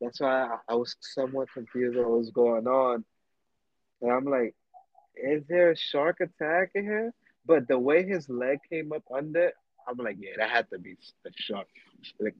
[0.00, 3.04] That's why I, I was somewhat confused what was going on.
[4.00, 4.54] And I'm like,
[5.16, 7.12] is there a shark attack in here?
[7.44, 9.52] But the way his leg came up under,
[9.88, 10.96] I'm like, yeah, that had to be
[11.26, 11.66] a shark.
[12.20, 12.36] Like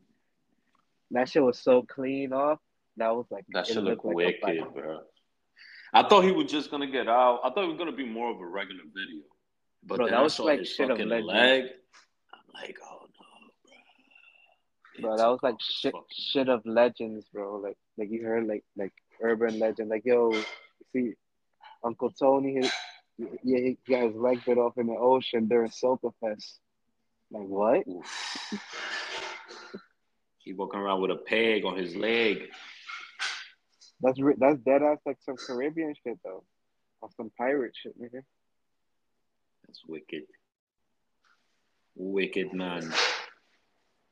[1.10, 2.60] that shit was so clean off.
[2.96, 5.00] That was like That looked looked like wicked, bro.
[5.92, 7.40] I thought he was just gonna get out.
[7.42, 9.24] I thought it was gonna be more of a regular video.
[9.84, 11.26] But Bro, that was like shit of legend.
[11.26, 11.64] leg.
[12.32, 13.68] I'm like, oh no,
[15.00, 15.08] bro.
[15.08, 17.56] Bro, that was like shit, fucking- shit of legends, bro.
[17.56, 18.92] Like, like you heard, like, like
[19.22, 19.88] urban legend.
[19.88, 20.32] Like, yo,
[20.92, 21.14] see,
[21.84, 22.70] Uncle Tony, his,
[23.18, 26.58] yeah, he got his leg bit off in the ocean during Soca Fest.
[27.30, 27.84] Like, what?
[30.38, 32.48] He walking around with a peg on his leg.
[34.00, 36.44] That's that's dead ass like some Caribbean shit though,
[37.00, 38.22] or some pirate shit, nigga.
[39.68, 40.22] That's wicked.
[41.94, 42.90] Wicked man.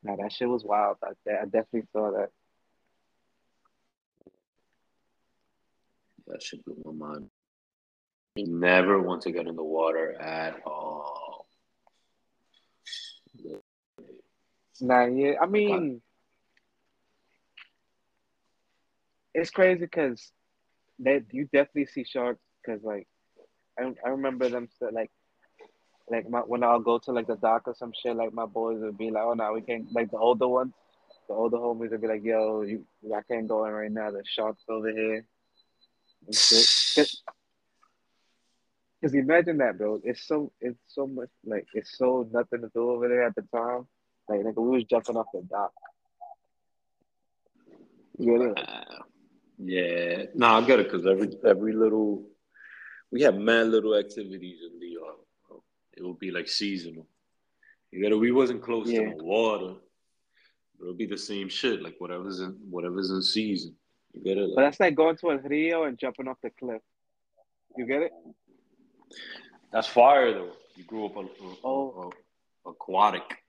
[0.02, 0.98] Nah, that shit was wild.
[1.02, 2.28] I, I definitely saw that.
[6.26, 7.30] That shit blew my mind.
[8.36, 11.46] Never want to get in the water at all.
[14.80, 16.02] Nah, yeah, I mean,
[19.32, 20.30] it's crazy because
[20.98, 23.06] that you definitely see sharks because like
[23.78, 25.10] I I remember them sa- like
[26.10, 28.80] like my when I'll go to like the dock or some shit like my boys
[28.80, 30.72] would be like oh no we can't like the older ones
[31.28, 32.84] the older homies would be like yo you
[33.14, 34.10] I can't go in right now.
[34.10, 35.26] The sharks over here
[36.26, 37.22] because
[39.14, 40.00] imagine that bro.
[40.02, 43.42] It's so it's so much like it's so nothing to do over there at the
[43.54, 43.86] time.
[44.28, 45.72] Like nigga we was jumping off the dock.
[48.18, 49.02] You Uh,
[49.58, 52.24] yeah, no, I get it because every every little
[53.12, 55.14] we have mad little activities in Leon.
[55.96, 57.06] It will be like seasonal.
[57.90, 58.16] You get it.
[58.16, 59.10] We wasn't close Yeah.
[59.10, 59.74] to the water,
[60.78, 63.74] It'll be the same shit, like whatever's in whatever's in season.
[64.12, 64.50] You get it?
[64.54, 66.82] But that's like going to a Rio and jumping off the cliff.
[67.78, 68.12] You get it?
[69.72, 70.52] that's fire though.
[70.74, 72.12] You grew up on a, a, Oh.
[72.66, 73.42] a- aquatic.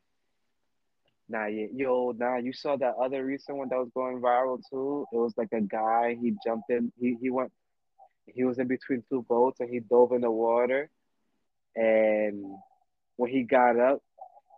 [1.28, 2.38] Nah, yeah, yo, nah.
[2.38, 5.06] You saw that other recent one that was going viral too.
[5.11, 6.15] It was like a guy.
[6.22, 6.94] He jumped in.
[6.98, 7.52] He he went.
[8.26, 10.90] He was in between two boats and he dove in the water.
[11.80, 12.44] And
[13.18, 14.02] when he got up,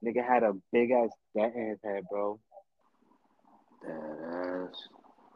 [0.04, 2.40] nigga had a big ass dent in his head, bro.
[3.84, 4.88] That ass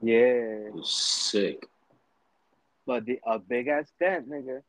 [0.01, 1.67] Yeah, sick.
[2.87, 4.61] but the a big ass dent, nigga.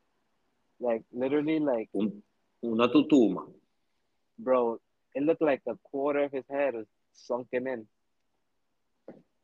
[0.81, 2.21] Like literally, like Un-
[2.63, 3.47] Una tutuma.
[4.37, 4.79] bro,
[5.13, 7.87] it looked like a quarter of his head was sunken in.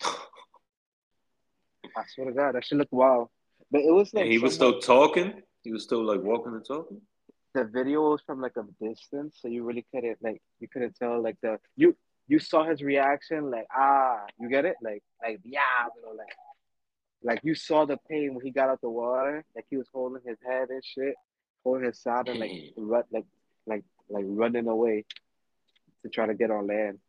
[0.04, 3.30] I swear to God, that shit looked wild.
[3.70, 5.42] But it was like And he was still talking.
[5.64, 7.02] He was still like walking and talking.
[7.54, 11.22] The video was from like a distance, so you really couldn't like you couldn't tell
[11.22, 11.96] like the you
[12.28, 14.76] you saw his reaction like ah you get it?
[14.82, 15.62] Like like yeah
[15.96, 16.34] you know like
[17.24, 20.22] like you saw the pain when he got out the water like he was holding
[20.26, 21.14] his head and shit
[21.64, 23.26] holding his side and like run like
[23.68, 25.06] like like running away
[26.04, 27.00] to try to get on land.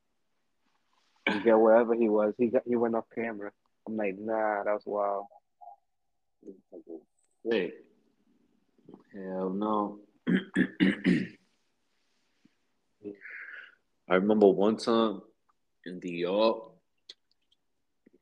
[1.27, 3.53] And get wherever he was he got he went off camera.
[3.87, 5.27] I'm like nah that was wild.
[7.49, 7.75] Sick.
[9.15, 9.99] Hell no.
[14.09, 15.23] I remember one time
[15.87, 16.63] in the yard,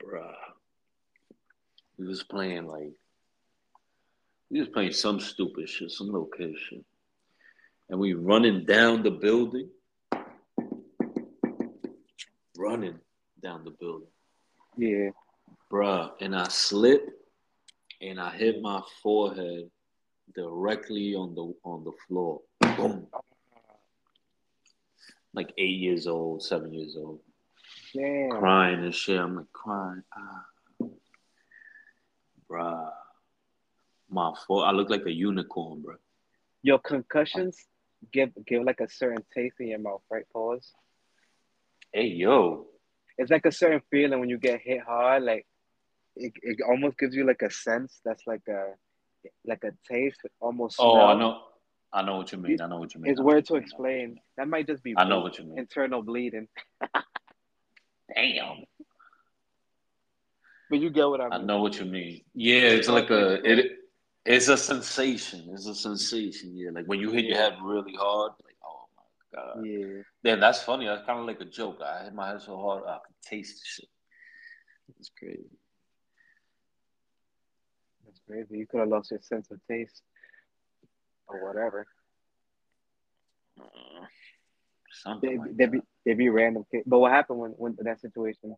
[0.02, 0.34] bruh,
[1.98, 2.92] we was playing like,
[4.50, 6.84] we was playing some stupid shit, some little kid shit.
[7.88, 9.68] And we running down the building,
[12.56, 12.98] running
[13.42, 14.08] down the building,
[14.76, 15.10] yeah
[15.70, 16.10] bruh.
[16.20, 17.10] And I slipped
[18.00, 19.70] and I hit my forehead
[20.34, 22.40] directly on the on the floor.
[22.76, 23.06] Boom.
[25.32, 27.20] Like eight years old, seven years old,
[27.94, 29.20] damn crying and shit.
[29.20, 30.86] I'm like crying, ah,
[32.50, 32.90] bruh.
[34.12, 35.94] My fore, I look like a unicorn, bro.
[36.62, 37.56] Your concussions
[38.12, 40.24] give give like a certain taste in your mouth, right?
[40.32, 40.72] Pause.
[41.92, 42.66] Hey, yo,
[43.18, 45.22] It's like a certain feeling when you get hit hard.
[45.22, 45.46] Like
[46.16, 48.74] it, it almost gives you like a sense that's like a
[49.46, 50.76] like a taste, almost.
[50.78, 51.06] oh, smell.
[51.06, 51.42] I know,
[51.92, 52.60] I know what you mean.
[52.60, 53.12] I know what you mean.
[53.12, 53.64] It's weird to you mean.
[53.64, 54.20] explain.
[54.36, 55.58] That might just be I know what you mean.
[55.58, 56.48] internal bleeding,
[58.14, 58.64] Damn,
[60.68, 61.32] but you get what I mean.
[61.32, 62.22] I know what you mean.
[62.34, 63.76] Yeah, it's like a it.
[64.26, 65.48] It's a sensation.
[65.52, 66.52] It's a sensation.
[66.54, 69.64] Yeah, like when you hit your head really hard, like oh my god.
[69.64, 70.86] Yeah, Then that's funny.
[70.86, 71.80] That's kind of like a joke.
[71.84, 73.88] I hit my head so hard I could taste the shit.
[74.98, 75.59] It's crazy.
[78.10, 78.58] That's crazy.
[78.58, 80.02] You could have lost your sense of taste
[81.28, 81.86] or whatever.
[83.60, 83.64] Uh,
[85.22, 85.72] They something like they that.
[85.72, 86.64] be they be random.
[86.70, 86.84] Kids.
[86.86, 88.56] But what happened when when that situation?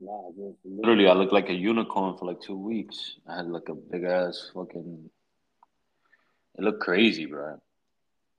[0.00, 3.16] Nah, just literally, I looked like a unicorn for like two weeks.
[3.28, 5.10] I had like a big ass fucking.
[6.58, 7.60] It looked crazy, bro.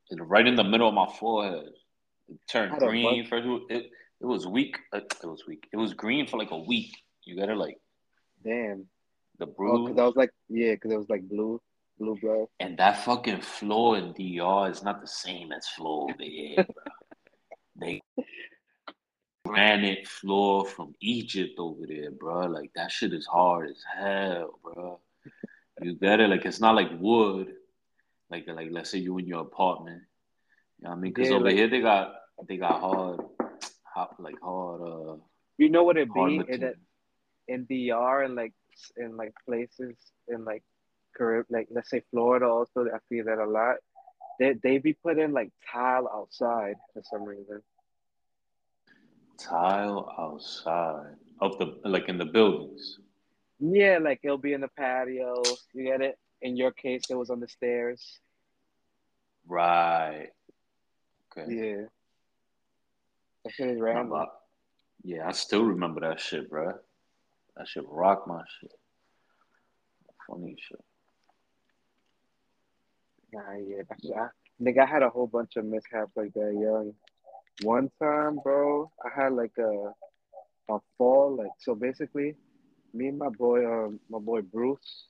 [0.10, 1.70] It right in the middle of my forehead.
[2.28, 3.30] It turned green fuck?
[3.30, 3.48] first.
[3.70, 3.92] It
[4.22, 4.78] it was weak.
[4.94, 5.68] uh, It was weak.
[5.72, 6.92] It was green for like a week.
[7.24, 7.80] You gotta like
[8.44, 8.88] Damn.
[9.40, 9.90] The Oh, bruise.
[9.90, 11.62] cause I was like, yeah, cause it was like blue,
[12.00, 12.48] blue blood.
[12.60, 16.84] And that fucking floor in DR is not the same as floor over here, bro.
[17.80, 18.02] they
[19.46, 22.48] granite floor from Egypt over there, bro.
[22.48, 25.00] Like that shit is hard as hell, bro.
[25.82, 26.30] You get it?
[26.30, 27.54] Like it's not like wood.
[28.30, 30.02] Like like let's say you in your apartment.
[30.80, 31.14] You know what I mean?
[31.14, 32.16] Because Yeah, over like- here they got
[32.48, 33.20] they got hard,
[33.84, 35.18] hot like hard uh
[35.58, 36.42] You know what it be?
[36.50, 36.76] In, that,
[37.48, 38.54] in DR and like
[38.98, 39.96] in like places
[40.28, 40.64] in like
[41.16, 42.48] Carib, like let's say Florida.
[42.48, 43.78] Also, I see that a lot.
[44.40, 47.62] They they be putting like tile outside for some reason.
[49.38, 53.00] tile outside of the like in the buildings.
[53.60, 55.42] Yeah, like it'll be in the patio.
[55.74, 56.18] You get it?
[56.42, 58.20] In your case, it was on the stairs.
[59.48, 60.30] Right.
[61.38, 61.54] Okay.
[61.54, 61.82] Yeah.
[63.44, 64.26] That shit is random.
[65.04, 66.74] yeah, I still remember that shit, bro.
[67.58, 68.72] That shit rock my shit.
[70.30, 70.84] Funny shit.
[73.34, 73.82] Nah, yeah,
[74.16, 74.28] I,
[74.62, 76.94] nigga, I had a whole bunch of mishaps like that young.
[77.64, 79.94] One time, bro, I had like a
[80.68, 82.36] a fall, like so basically,
[82.94, 85.06] me and my boy, um, my boy Bruce,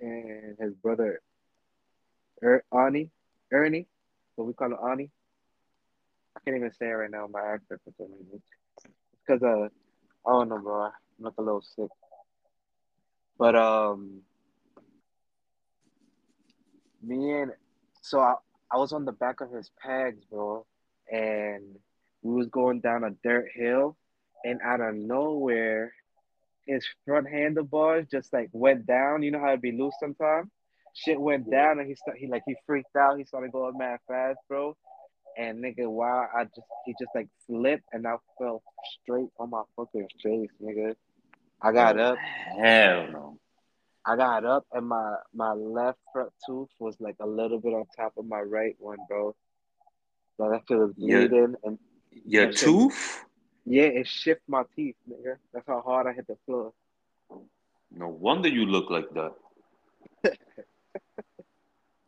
[0.00, 1.20] and his brother,
[2.42, 3.10] er, Ani,
[3.52, 3.86] Ernie,
[4.34, 5.10] what we call him Ani.
[6.36, 7.26] I can't even say it right now.
[7.26, 8.42] My accent for some reason.
[9.26, 9.68] Because uh,
[10.28, 10.90] I don't know, bro.
[11.18, 11.88] I'm like a little sick.
[13.38, 14.22] But um,
[17.02, 17.52] me and
[18.02, 18.34] so I,
[18.70, 20.64] I was on the back of his pegs, bro,
[21.10, 21.76] and
[22.22, 23.96] we was going down a dirt hill,
[24.44, 25.92] and out of nowhere,
[26.66, 29.22] his front handlebars just like went down.
[29.22, 30.50] You know how it'd be loose sometimes.
[30.94, 33.18] Shit went down, and he start, he like he freaked out.
[33.18, 34.76] He started going mad fast, bro.
[35.38, 38.62] And nigga, wow, I just he just like slipped, and I fell
[39.02, 40.96] straight on my fucking face, nigga.
[41.62, 42.18] I got Oh, up.
[42.18, 43.38] Hell no.
[44.04, 47.86] I got up and my my left front tooth was like a little bit on
[47.96, 49.34] top of my right one, bro.
[50.38, 51.26] That shit was Yeah.
[51.26, 51.78] bleeding and
[52.24, 53.24] Your shit- tooth?
[53.64, 55.38] yeah, it shift my teeth, nigga.
[55.52, 56.72] That's how hard I hit the floor.
[57.90, 59.32] No wonder you look like that.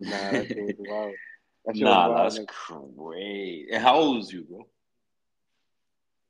[0.01, 1.15] Nah, that shit was wild.
[1.65, 2.47] That shit nah, wild, that's nigga.
[2.47, 3.69] crazy.
[3.75, 4.67] How old was you, bro?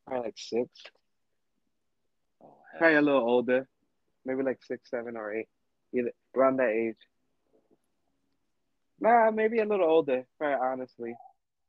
[0.07, 0.69] Probably like six.
[2.77, 3.66] Probably a little older.
[4.24, 5.49] Maybe like six, seven, or eight.
[5.95, 6.97] Either around that age.
[9.01, 11.15] Nah, maybe a little older, probably honestly.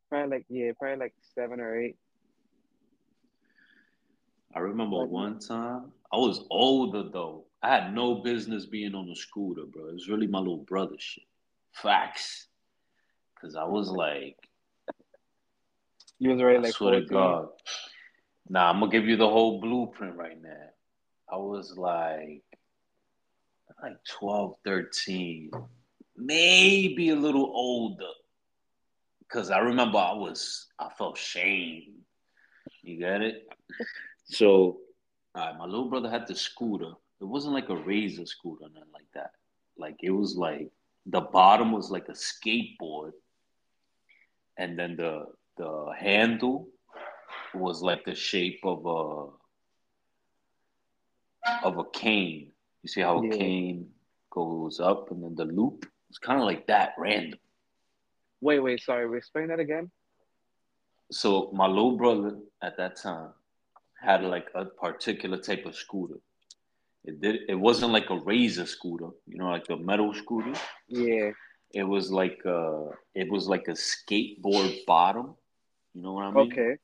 [0.10, 1.96] Probably like yeah, probably like seven or eight.
[4.56, 7.46] I remember Like- one time I was older though.
[7.62, 9.90] I had no business being on a scooter, bro.
[9.90, 11.26] It was really my little brother shit.
[11.74, 12.48] Facts.
[13.40, 14.38] Cause I was like,
[16.18, 17.08] You was already I like swear 14.
[17.08, 17.50] to God.
[18.50, 20.70] Nah, I'm gonna give you the whole blueprint right now.
[21.32, 22.44] I was like
[23.82, 25.52] like 12, 13,
[26.18, 28.10] maybe a little older.
[29.32, 32.00] Cause I remember I was I felt shame.
[32.82, 33.48] You get it?
[34.26, 34.80] So
[35.36, 36.92] my little brother had the scooter.
[37.22, 39.32] It wasn't like a razor scooter, or nothing like that.
[39.78, 40.72] Like it was like
[41.06, 43.12] the bottom was like a skateboard,
[44.58, 45.28] and then the
[45.58, 46.68] the handle
[47.54, 49.39] was like the shape of a
[51.64, 52.52] of a cane.
[52.84, 53.90] You see how a cane
[54.30, 57.40] goes up, and then the loop it's kind of like that, random.
[58.42, 59.16] Wait, wait, sorry.
[59.18, 59.92] Explain that again.
[61.12, 63.30] So my little brother at that time
[64.02, 66.20] had like a particular type of scooter.
[67.04, 67.42] It did.
[67.48, 70.54] It wasn't like a razor scooter, you know, like a metal scooter.
[70.88, 71.32] Yeah.
[71.74, 75.36] It was like a, it was like a skateboard bottom.
[75.94, 76.52] You know what I mean?
[76.52, 76.78] Okay.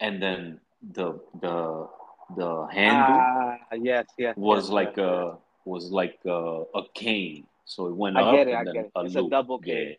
[0.00, 0.60] And then
[0.92, 1.88] the the
[2.34, 4.34] the handle Ah, yes, yes.
[4.36, 7.46] was yes, like yes, a was like a, a cane.
[7.64, 8.92] So it went I up get it, and I then get it.
[8.96, 9.30] a It's a loop.
[9.30, 9.74] double Yeah.
[9.74, 9.96] cane.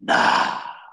[0.00, 0.14] Nah,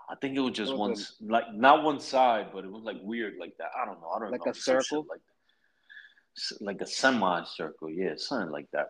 [0.10, 2.98] I think it was just It one, like not one side, but it was like
[3.02, 3.70] weird like that.
[3.80, 4.10] I don't know.
[4.10, 4.52] I don't Like know.
[4.52, 5.06] a circle?
[5.10, 5.22] like
[6.62, 7.90] like a semicircle.
[7.90, 8.88] Yeah, something like that.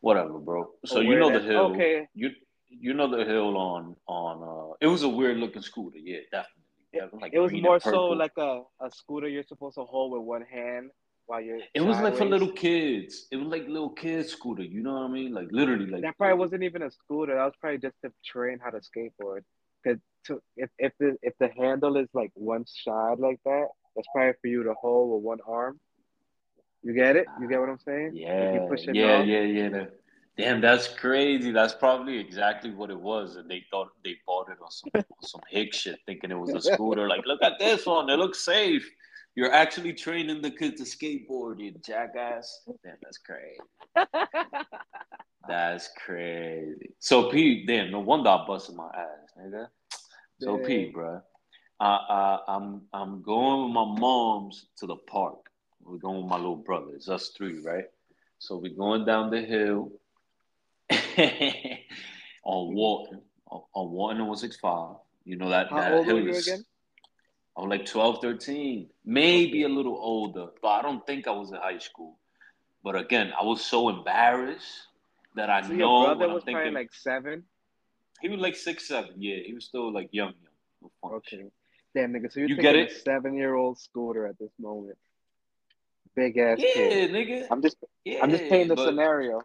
[0.00, 0.70] Whatever, bro.
[0.84, 1.72] So you know the hill.
[1.72, 2.08] Okay.
[2.14, 2.30] You
[2.70, 4.42] you know the hill on on.
[4.42, 5.98] uh It was a weird looking scooter.
[5.98, 6.62] Yeah, definitely.
[6.92, 10.22] Definitely like It was more so like a, a scooter you're supposed to hold with
[10.22, 10.90] one hand
[11.26, 11.60] while you're.
[11.74, 13.26] It was like for little kids.
[13.30, 14.62] It was like little kids scooter.
[14.62, 15.32] You know what I mean?
[15.32, 17.34] Like literally, like That probably wasn't even a scooter.
[17.34, 19.42] That was probably just to train how to skateboard.
[19.86, 24.08] Cause to if if the if the handle is like one side like that, that's
[24.12, 25.78] probably for you to hold with one arm.
[26.82, 27.26] You get it?
[27.40, 28.12] You get what I'm saying?
[28.14, 29.26] Yeah, it yeah, off.
[29.26, 29.84] yeah, yeah.
[30.38, 31.50] Damn, that's crazy.
[31.50, 35.22] That's probably exactly what it was, and they thought they bought it on some on
[35.22, 37.08] some hick shit, thinking it was a scooter.
[37.08, 38.88] Like, look at this one; it looks safe.
[39.34, 42.62] You're actually training the kid to skateboard, you jackass.
[42.84, 43.58] Damn, that's crazy.
[45.46, 46.90] That's crazy.
[46.98, 49.68] So P, damn, no wonder I busted my ass, nigga.
[50.40, 50.92] So P, Dang.
[50.92, 51.22] bro,
[51.80, 55.38] I, I, I'm I'm going with my mom's to the park.
[55.82, 56.90] We're going with my little brother.
[56.94, 57.86] It's us three, right?
[58.38, 59.90] So we're going down the hill
[62.44, 63.20] on Walton,
[63.50, 64.96] on, on Walton and 165.
[65.24, 66.46] You know that, How that old were you is.
[66.46, 66.64] again?
[67.56, 71.50] I was like 12, 13, maybe a little older, but I don't think I was
[71.50, 72.16] in high school.
[72.84, 74.86] But again, I was so embarrassed
[75.34, 76.54] that I So know your brother I'm was thinking.
[76.62, 77.42] probably like seven.
[78.22, 79.10] he was like six, seven.
[79.18, 80.90] Yeah, he was still like young, young.
[81.02, 81.16] No.
[81.16, 81.44] Okay.
[81.94, 83.02] Damn nigga, so you're You taking get a it?
[83.04, 84.96] seven year old scooter at this moment.
[86.14, 87.10] Big ass Yeah, kid.
[87.10, 87.46] nigga.
[87.50, 89.42] I'm just yeah, I'm just painting the but- scenario.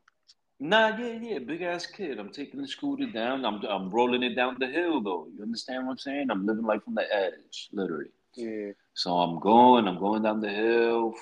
[0.64, 2.18] Nah, yeah, yeah, big ass kid.
[2.20, 3.44] I'm taking the scooter down.
[3.44, 5.28] I'm I'm rolling it down the hill though.
[5.36, 6.32] You understand what I'm saying?
[6.32, 8.12] I'm living life from the edge, literally.
[8.38, 8.72] Yeah.
[8.94, 11.16] So I'm going, I'm going down the hill.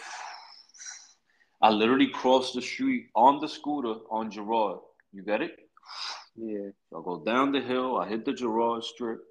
[1.60, 4.78] I literally crossed the street on the scooter on Gerard.
[5.12, 5.58] You get it?
[6.36, 6.70] Yeah.
[6.92, 9.22] So I go down the hill, I hit the Gerard strip.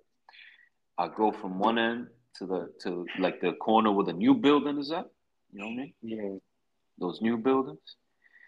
[0.99, 2.09] I go from one end
[2.39, 5.09] to the to like the corner where the new building is at.
[5.53, 5.95] You know what I mean?
[6.03, 6.39] Yeah.
[6.99, 7.97] Those new buildings.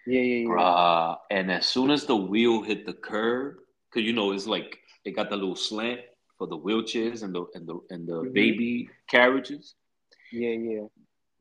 [0.07, 0.49] Yeah, yeah, yeah.
[0.49, 1.17] Bruh.
[1.31, 3.57] And as soon as the wheel hit the curb,
[3.93, 6.01] cause you know it's like it got the little slant
[6.39, 8.33] for the wheelchairs and the and the and the Mhm.
[8.33, 9.75] baby carriages.
[10.33, 10.87] Yeah, yeah.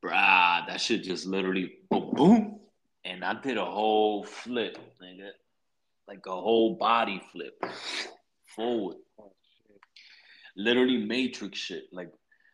[0.03, 2.59] Bruh, that shit just literally boom boom.
[3.03, 5.31] And I did a whole flip, nigga.
[6.07, 7.55] Like a whole body flip.
[8.55, 8.97] Forward.
[9.17, 9.31] Oh.
[10.55, 11.85] Literally matrix shit.
[11.91, 12.11] Like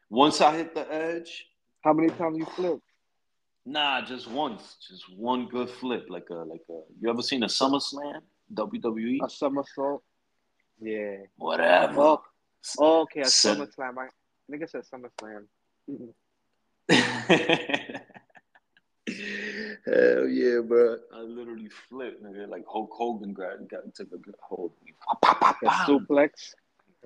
[0.10, 1.48] Once I hit the edge,
[1.84, 2.80] How many times you flip?
[3.68, 6.80] Nah, just once, just one good flip, like a like a.
[7.00, 8.22] You ever seen a SummerSlam?
[8.54, 10.04] WWE, A somersault?
[10.80, 11.18] Yeah.
[11.36, 12.00] whatever.
[12.00, 12.24] Oh,
[12.80, 13.96] oh okay, a SummerSlam.
[13.98, 14.08] I
[14.52, 15.48] nigga said SummerSlam.
[19.86, 20.98] Hell yeah, bro!
[21.14, 22.48] I literally flipped, nigga.
[22.48, 24.74] Like Hulk Hogan grabbed, got took a good hold
[25.12, 26.54] A suplex.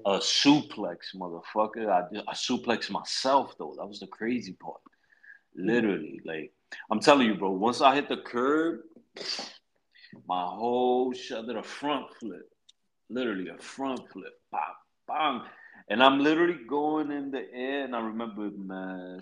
[0.06, 1.90] A suplex, motherfucker.
[1.90, 3.76] I, I suplex myself though.
[3.78, 4.82] That was the crazy part.
[5.56, 6.52] Literally, like
[6.90, 7.52] I'm telling you, bro.
[7.52, 8.82] Once I hit the curb,
[10.28, 12.50] my whole shit did a front flip.
[13.10, 14.40] Literally a front flip.
[14.52, 14.62] Bang,
[15.08, 15.42] bang.
[15.90, 19.20] And I'm literally going in the air, and I remember, man,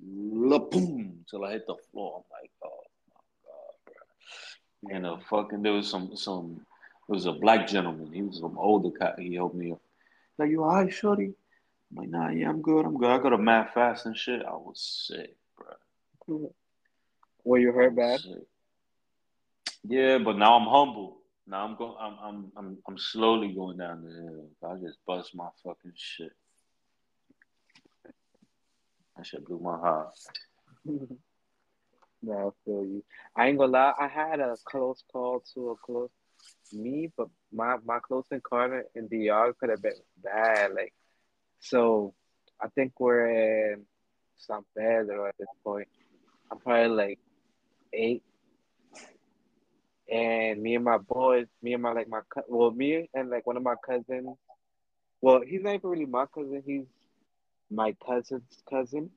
[0.00, 2.22] boom, till I hit the floor.
[2.22, 4.96] I'm like, oh my god, bro.
[4.96, 6.64] And a fucking there was some some
[7.08, 8.12] there was a black gentleman.
[8.12, 9.14] He was some older guy.
[9.18, 9.80] He helped me up.
[10.38, 11.34] Like, you all right, shorty?
[11.90, 12.86] I'm like, nah, yeah, I'm good.
[12.86, 13.10] I'm good.
[13.10, 14.42] I got a mad fast and shit.
[14.46, 15.36] I was sick,
[16.26, 16.54] bro.
[17.44, 18.20] Were you hurt bad?
[19.84, 21.18] Yeah, but now I'm humble.
[21.46, 21.96] Now I'm going.
[22.00, 24.48] I'm I'm I'm I'm slowly going down the hill.
[24.64, 26.32] I just bust my fucking shit.
[29.16, 30.14] That shit blew my heart.
[30.84, 31.10] no,
[32.32, 33.04] I feel you.
[33.36, 33.92] I ain't gonna lie.
[33.98, 36.10] I had a close call to a close
[36.72, 39.92] me, but my my close encounter in the yard could have been
[40.22, 40.72] bad.
[40.74, 40.94] Like,
[41.58, 42.14] so
[42.60, 43.84] I think we're in
[44.36, 45.88] San Pedro at this point.
[46.52, 47.18] I'm probably like
[47.94, 48.22] eight,
[50.12, 53.56] and me and my boys, me and my like my well, me and like one
[53.56, 54.36] of my cousins.
[55.22, 56.62] Well, he's not even really my cousin.
[56.66, 56.84] He's
[57.70, 59.10] my cousin's cousin.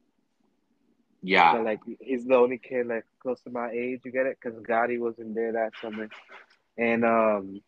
[1.21, 1.53] Yeah.
[1.53, 3.99] But like he's the only kid like close to my age.
[4.05, 4.37] You get it?
[4.41, 6.07] Because Gotti wasn't there that summer,
[6.77, 7.61] and um,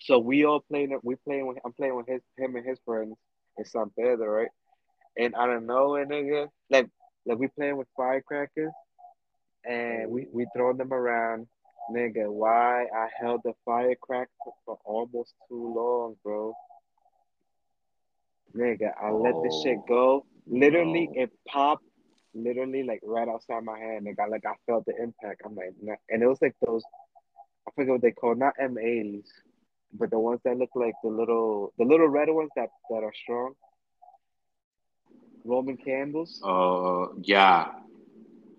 [0.00, 0.98] so we all playing.
[1.04, 1.58] We playing with.
[1.64, 3.14] I'm playing with his him and his friends
[3.58, 4.48] in San Pedro, right?
[5.16, 6.88] And I don't know, and nigga, like
[7.26, 8.72] like we playing with firecrackers,
[9.64, 11.46] and we we throwing them around.
[11.90, 14.30] Nigga, why I held the firecracker
[14.64, 16.54] for almost too long, bro.
[18.56, 20.26] Nigga, I let this shit Oh, go.
[20.46, 21.22] Literally, no.
[21.22, 21.84] it popped
[22.34, 24.06] literally like right outside my hand.
[24.06, 25.42] Nigga, like I felt the impact.
[25.44, 25.94] I'm like, nah.
[26.08, 26.82] and it was like those,
[27.66, 29.26] I forget what they call, not M80s,
[29.94, 33.12] but the ones that look like the little, the little red ones that that are
[33.22, 33.54] strong.
[35.44, 36.40] Roman candles.
[36.44, 37.72] Uh, yeah.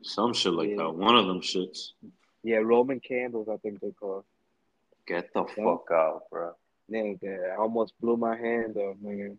[0.02, 0.92] Some shit like Yeah, that.
[0.92, 1.92] One of them shits.
[2.44, 3.48] yeah, Roman candles.
[3.50, 4.26] I think they call.
[5.08, 6.52] Get the Yeah, fuck out, bro.
[6.92, 9.38] nigga, I almost blew my hand off, nigga.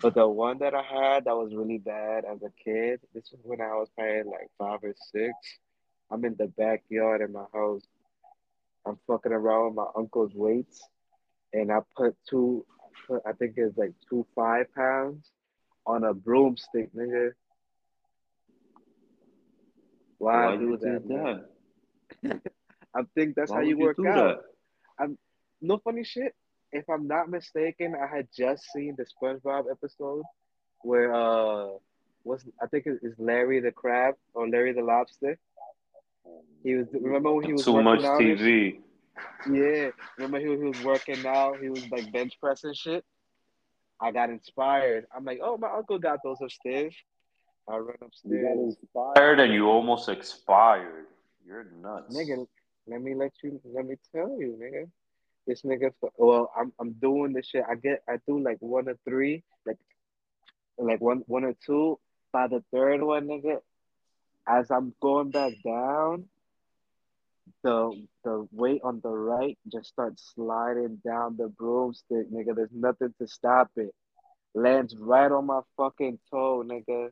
[0.00, 3.40] But the one that I had that was really bad as a kid, this was
[3.42, 5.32] when I was probably like five or six.
[6.10, 7.82] I'm in the backyard in my house.
[8.86, 10.82] I'm fucking around with my uncle's weights,
[11.52, 15.30] and I put two, I put, I think it's like two five pounds
[15.88, 17.32] on a broomstick, nigga.
[20.18, 21.44] Why I Why you do that, man?
[22.22, 22.40] that?
[22.94, 24.14] I think that's Why how you you work do out.
[24.14, 24.42] that?
[25.00, 25.18] I'm
[25.60, 26.34] no funny shit.
[26.72, 30.22] If I'm not mistaken, I had just seen the SpongeBob episode
[30.82, 31.68] where uh,
[32.22, 35.38] what's I think it is Larry the crab or Larry the lobster.
[36.62, 38.00] He was remember when he was Too much?
[38.00, 38.80] TV.
[39.50, 41.58] Yeah, remember he was, he was working out.
[41.60, 43.04] He was like bench pressing shit.
[44.00, 45.06] I got inspired.
[45.14, 46.94] I'm like, oh, my uncle got those upstairs.
[47.68, 48.76] I run You got upstairs.
[48.82, 51.06] inspired and you almost expired.
[51.46, 52.14] You're nuts.
[52.16, 52.46] Nigga,
[52.86, 54.88] let me let you let me tell you, nigga.
[55.46, 57.64] This nigga well, I'm I'm doing this shit.
[57.68, 59.78] I get I do like one or three, like
[60.78, 61.98] like one one or two.
[62.32, 63.60] By the third one, nigga,
[64.46, 66.24] as I'm going back down,
[67.62, 72.54] the the weight on the right just starts sliding down the broomstick, nigga.
[72.54, 73.94] There's nothing to stop it.
[74.54, 77.10] Lands right on my fucking toe, nigga.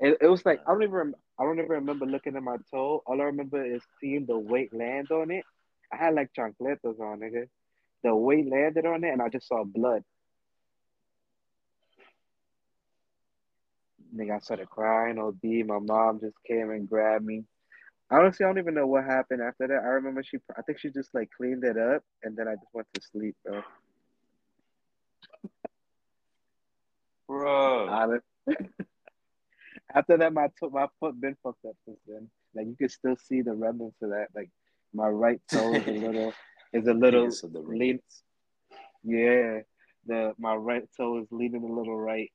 [0.00, 3.02] It, it was like I don't even I don't even remember looking at my toe.
[3.06, 5.44] All I remember is seeing the weight land on it.
[5.92, 7.48] I had like chancletas on, nigga.
[8.02, 10.02] The weight landed on it, and I just saw blood.
[14.14, 15.18] Nigga, I started crying.
[15.18, 15.66] OD.
[15.66, 17.44] My mom just came and grabbed me.
[18.10, 19.82] Honestly, I don't even know what happened after that.
[19.82, 22.74] I remember she, I think she just like cleaned it up, and then I just
[22.74, 23.62] went to sleep, bro.
[27.26, 27.88] Bro.
[29.94, 32.28] After that, my to- my foot been fucked up since then.
[32.54, 34.28] Like you can still see the remnants of that.
[34.34, 34.50] Like
[34.92, 36.32] my right toe is a little
[36.72, 38.00] is a little lean.
[39.04, 39.60] Yeah,
[40.06, 42.30] the my right toe is leaning a little right.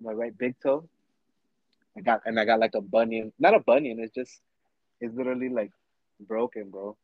[0.00, 0.88] My right big toe.
[1.98, 3.32] I got and I got like a bunion.
[3.38, 3.98] Not a bunion.
[4.00, 4.40] It's just
[5.00, 5.72] it's literally like
[6.20, 6.96] broken, bro.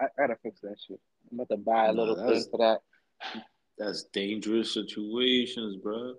[0.00, 1.00] I, I gotta fix that shit.
[1.30, 2.80] I'm about to buy a Nah, little thing for that.
[3.78, 6.14] That's dangerous situations, bro.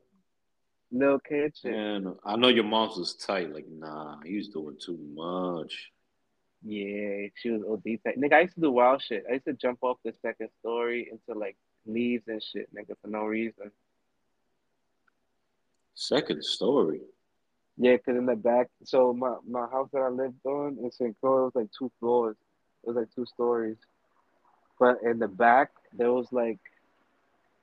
[0.91, 1.71] Little kid shit.
[1.71, 3.53] Man, I know your mom's was tight.
[3.53, 5.91] Like, nah, he was doing too much.
[6.63, 8.19] Yeah, she was OD tight.
[8.19, 9.25] Nigga, I used to do wild shit.
[9.29, 13.07] I used to jump off the second story into like leaves and shit, nigga, for
[13.09, 13.71] no reason.
[15.95, 17.01] Second story.
[17.77, 21.15] Yeah, cause in the back, so my my house that I lived on in St.
[21.19, 22.35] Croix was like two floors.
[22.83, 23.77] It was like two stories,
[24.79, 26.59] but in the back there was like,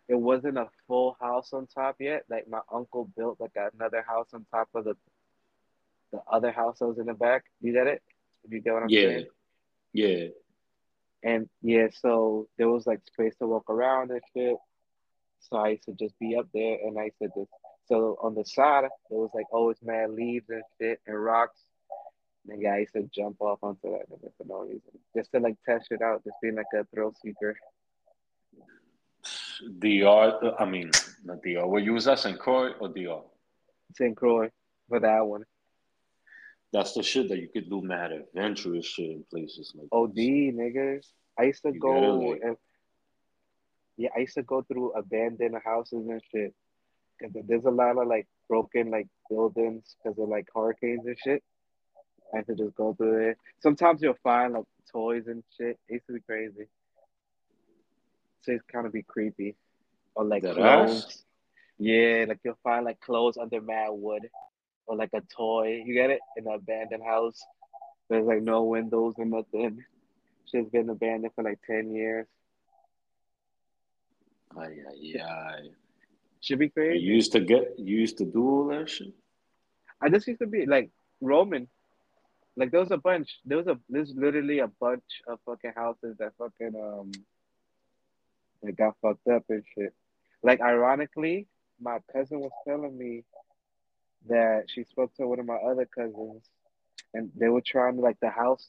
[0.09, 2.25] it wasn't a full house on top yet.
[2.29, 4.97] Like my uncle built like another house on top of the,
[6.13, 7.45] the other house that was in the back.
[7.61, 8.03] You get it?
[8.49, 9.03] You get what I'm Yeah.
[9.09, 9.27] saying?
[9.93, 10.27] Yeah.
[11.23, 14.57] And yeah, so there was like space to walk around and shit.
[15.41, 17.51] So I used to just be up there and I used to just
[17.87, 21.61] so on the side there was like oh, always mad leaves and shit and rocks.
[22.49, 24.99] Nigga, I used to jump off onto that nigga for no reason.
[25.17, 27.57] Just to like test it out, just being like a thrill seeker.
[29.79, 30.91] DR, I mean,
[31.25, 31.67] not DR.
[31.67, 32.39] Were you was St.
[32.39, 33.23] Croix or DR?
[33.95, 34.17] St.
[34.17, 34.51] Croix
[34.89, 35.45] for that one.
[36.73, 40.27] That's the shit that you could do mad adventurous shit in places like OD this.
[40.27, 41.07] niggas.
[41.39, 42.57] I used to You go and
[43.97, 46.53] yeah, I used to go through abandoned houses and shit.
[47.23, 51.43] Cause there's a lot of like broken like buildings because of like hurricanes and shit.
[52.33, 53.39] I had to just go through it.
[53.61, 55.79] Sometimes you'll find like toys and shit.
[55.89, 56.67] It used to be crazy.
[58.43, 59.55] So it's kind of be creepy.
[60.15, 61.05] Or like That clothes.
[61.05, 61.23] ass?
[61.79, 64.29] Yeah, like you'll find like clothes under mad wood.
[64.87, 65.83] Or like a toy.
[65.85, 66.21] You get it?
[66.37, 67.43] In an abandoned house.
[68.11, 69.85] There's like no windows or nothing.
[70.51, 72.27] Shit's been abandoned for like ten years.
[74.57, 75.61] Ay, ay, ay.
[76.45, 79.15] Should be You used to get, you used to do all that shit?
[79.99, 80.91] I just used to be like
[81.23, 81.69] Roman.
[82.55, 83.39] Like there was a bunch.
[83.47, 87.13] There was a there's literally a bunch of fucking houses that fucking um
[88.63, 89.95] that got fucked up and shit.
[90.43, 91.47] Like ironically,
[91.81, 93.25] my cousin was telling me
[94.29, 96.43] that she spoke to one of my other cousins
[97.15, 98.69] and they were trying to like the house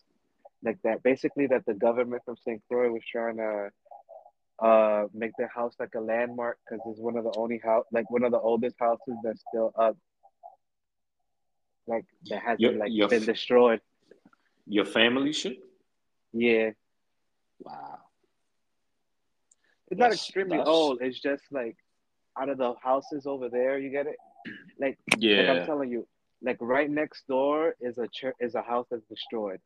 [0.63, 2.61] like that basically that the government from St.
[2.69, 3.69] Croix was trying to
[4.59, 8.09] uh make the house like a landmark because it's one of the only house like
[8.09, 9.97] one of the oldest houses that's still up
[11.87, 13.81] like that hasn't Your- like your been destroyed
[14.67, 15.57] Your family shit?
[16.33, 16.71] yeah
[17.59, 17.99] Wow.
[19.91, 21.75] it's not extremely that's- old it's just like
[22.39, 24.15] out of the houses over there you get it
[24.79, 26.07] like like I'm telling you,
[26.41, 29.59] like right next door is a church, is a house that's destroyed.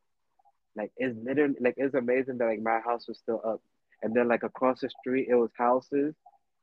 [0.74, 3.60] Like it's literally like it's amazing that like my house was still up,
[4.02, 6.14] and then like across the street it was houses,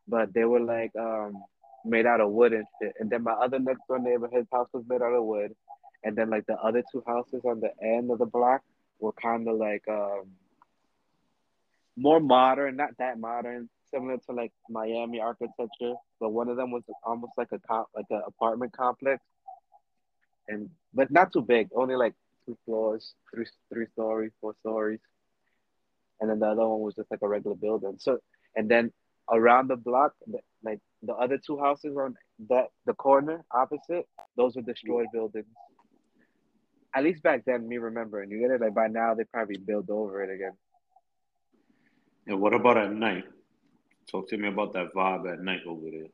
[0.07, 1.43] but they were like um
[1.85, 2.93] made out of wood and shit.
[2.99, 5.55] And then my other next door neighbor, his house was made out of wood,
[6.03, 8.61] and then like the other two houses on the end of the block
[8.99, 10.25] were kind of like um
[11.95, 15.95] more modern, not that modern, similar to like Miami architecture.
[16.19, 19.21] But one of them was almost like a comp, like an apartment complex,
[20.47, 22.13] and but not too big, only like
[22.45, 24.99] two floors, three three stories, four stories,
[26.19, 27.95] and then the other one was just like a regular building.
[27.99, 28.19] So
[28.55, 28.91] and then
[29.31, 32.15] around the block, the- like the other two houses on
[32.49, 35.45] that the corner opposite, those were destroyed buildings.
[36.95, 38.61] At least back then, me remembering, you get it.
[38.61, 40.53] Like by now, they probably built over it again.
[42.25, 43.25] And what about at night?
[44.11, 46.07] Talk to me about that vibe at night over there.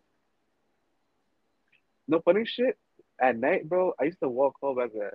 [2.07, 2.77] No funny shit.
[3.19, 5.11] At night, bro, I used to walk home as a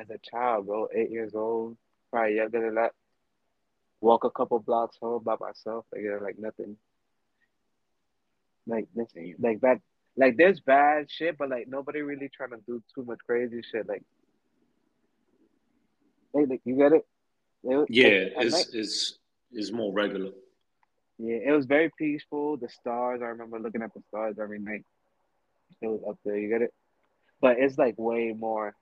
[0.00, 1.76] as a child, bro, eight years old,
[2.10, 2.92] probably younger than that.
[4.00, 6.76] Walk a couple blocks home by myself, like yeah, like nothing.
[8.66, 9.08] Like this,
[9.38, 9.80] like back,
[10.16, 13.88] like there's bad shit, but like nobody really trying to do too much crazy shit.
[13.88, 14.02] Like,
[16.34, 17.06] hey, like you get it?
[17.64, 18.06] It Yeah,
[18.36, 19.18] like, it's night- it's
[19.52, 20.32] it's more regular.
[21.18, 22.56] Yeah, it was very peaceful.
[22.56, 24.84] The stars, I remember looking at the stars every night.
[25.82, 26.72] It was up there, you get it?
[27.40, 28.74] But it's like way more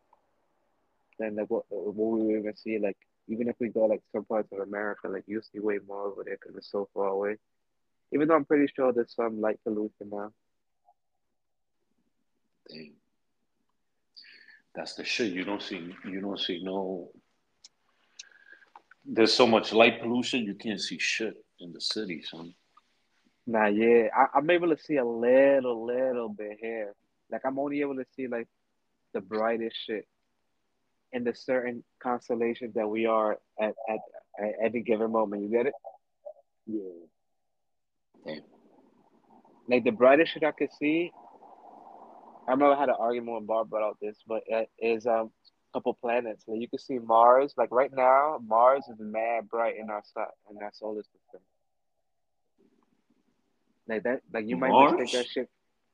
[1.18, 2.78] than like what what we would even see.
[2.78, 2.96] Like
[3.28, 6.24] even if we go like some parts of America, like you see way more over
[6.24, 7.36] there because it's so far away.
[8.12, 10.32] Even though I'm pretty sure there's some light pollution now.
[12.68, 12.92] Damn.
[14.74, 15.32] That's the shit.
[15.32, 17.10] You don't see you don't see no
[19.08, 22.54] there's so much light pollution you can't see shit in the city, son.
[23.46, 26.94] Nah, yeah, I, I'm able to see a little, little bit here.
[27.30, 28.46] Like I'm only able to see like
[29.14, 30.06] the brightest shit
[31.12, 33.98] in the certain constellations that we are at at,
[34.40, 35.42] at any given moment.
[35.42, 35.74] You get it?
[36.66, 36.80] Yeah.
[38.26, 38.42] Damn.
[39.68, 41.12] Like the brightest shit I could see.
[42.46, 45.30] I remember I had an argument with Bob about this, but it is um
[45.70, 46.44] a couple planets.
[46.46, 47.54] Like you can see Mars.
[47.56, 51.40] Like right now, Mars is mad bright in our sky in our solar system.
[53.86, 54.92] Like that, like you might Mars?
[54.98, 55.48] mistake that shit.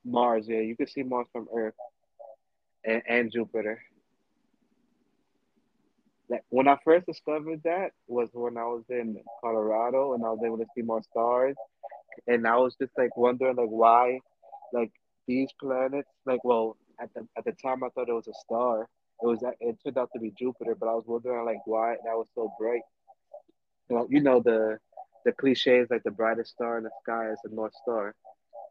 [0.05, 1.75] Mars, yeah, you can see Mars from Earth
[2.85, 3.81] and, and Jupiter.
[6.49, 10.59] When I first discovered that was when I was in Colorado and I was able
[10.59, 11.57] to see more stars,
[12.27, 14.21] and I was just like wondering like why,
[14.73, 14.93] like
[15.27, 18.89] these planets, like well at the at the time I thought it was a star.
[19.23, 22.17] It was it turned out to be Jupiter, but I was wondering like why that
[22.17, 22.83] was so bright.
[23.89, 24.79] Well, you know the
[25.25, 28.15] the cliche is like the brightest star in the sky is the North Star.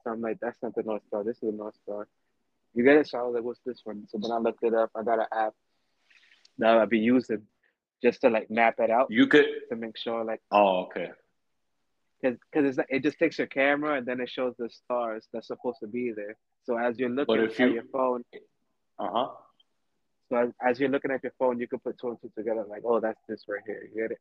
[0.03, 1.23] So I'm like, that's not the North Star.
[1.23, 2.07] This is the North Star.
[2.73, 3.07] You get it?
[3.07, 4.05] So I was like, what's this one?
[4.09, 4.91] So then I looked it up.
[4.95, 5.53] I got an app
[6.57, 7.43] that I'll be using
[8.01, 9.45] just to like map it out You could.
[9.69, 11.11] to make sure like Oh, okay.
[12.21, 15.79] because because it just takes your camera and then it shows the stars that's supposed
[15.81, 16.35] to be there.
[16.65, 18.23] So as you're looking at you- your phone,
[18.99, 19.29] Uh huh.
[20.29, 22.63] so as, as you're looking at your phone, you can put two and two together.
[22.67, 23.87] Like, oh, that's this right here.
[23.93, 24.19] You get it?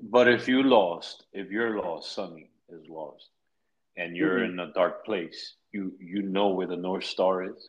[0.00, 3.30] But if you lost, if you're lost, Sunny is lost,
[3.96, 4.52] and you're Mhm.
[4.52, 7.68] in a dark place, you you know where the North Star is.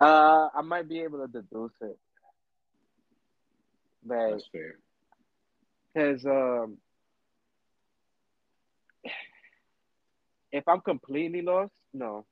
[0.00, 1.98] Uh, I might be able to deduce it,
[4.04, 4.76] but That's fair.
[5.92, 6.78] because um,
[10.52, 12.24] if I'm completely lost, no,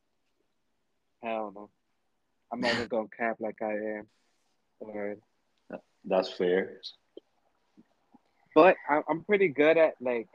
[1.23, 1.71] hell no.
[2.53, 4.07] I'm not even gonna camp like I am.
[4.79, 5.17] Or,
[6.05, 6.81] That's fair.
[8.55, 8.77] but
[9.09, 10.29] I'm pretty good at like,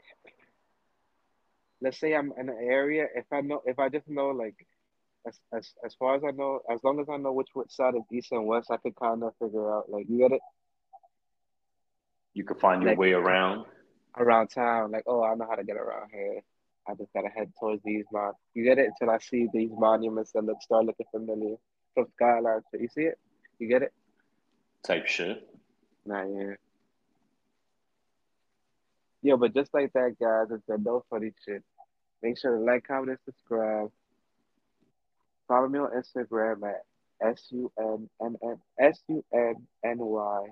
[1.80, 3.06] let's say I'm in an area.
[3.14, 4.66] If I know, if I just know like,
[5.26, 7.94] as as as far as I know, as long as I know which which side
[7.94, 10.40] is east and west, I could kind of figure out like you get it
[12.34, 13.66] You can find your Like- way around.
[14.16, 14.90] around town.
[14.90, 16.40] Like, oh, I know how to get around here.
[16.88, 18.32] I just gotta head towards these mon.
[18.54, 21.56] You get it until I see these monuments that look start looking familiar
[21.94, 22.62] from skyline.
[22.70, 23.18] So you see it?
[23.58, 23.92] You get it?
[24.82, 25.46] Type shit.
[26.06, 26.54] Nah, yeah.
[29.22, 31.62] Yo, but just like that, guys, it's the no funny shit.
[32.22, 33.92] Make sure to like, comment, and subscribe.
[35.52, 36.82] Follow me on Instagram at
[37.36, 39.54] s u n n n s u n
[39.84, 40.46] n y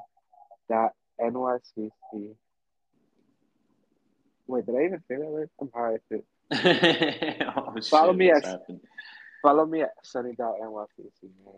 [0.69, 2.29] dot n y c c.
[4.47, 5.49] Wait, did I even say that right?
[5.59, 6.25] I'm high as shit.
[7.57, 8.81] oh, Follow shit, me at- happened?
[9.41, 11.55] Follow me at sunny.nycc, man.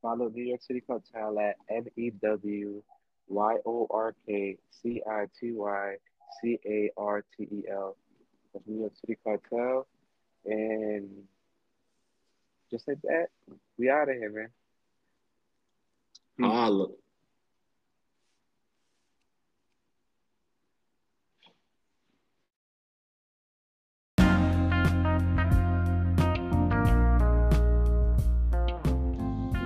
[0.00, 2.82] Follow New York City Cartel at N E W
[3.28, 5.96] Y O R K C I T Y
[6.40, 7.94] C A R T E L.
[8.66, 9.86] New York City Cartel.
[10.46, 11.10] And
[12.70, 13.26] just like that,
[13.78, 14.48] we out of here, man.
[16.38, 16.44] Hmm.
[16.44, 16.88] Ah, Holla.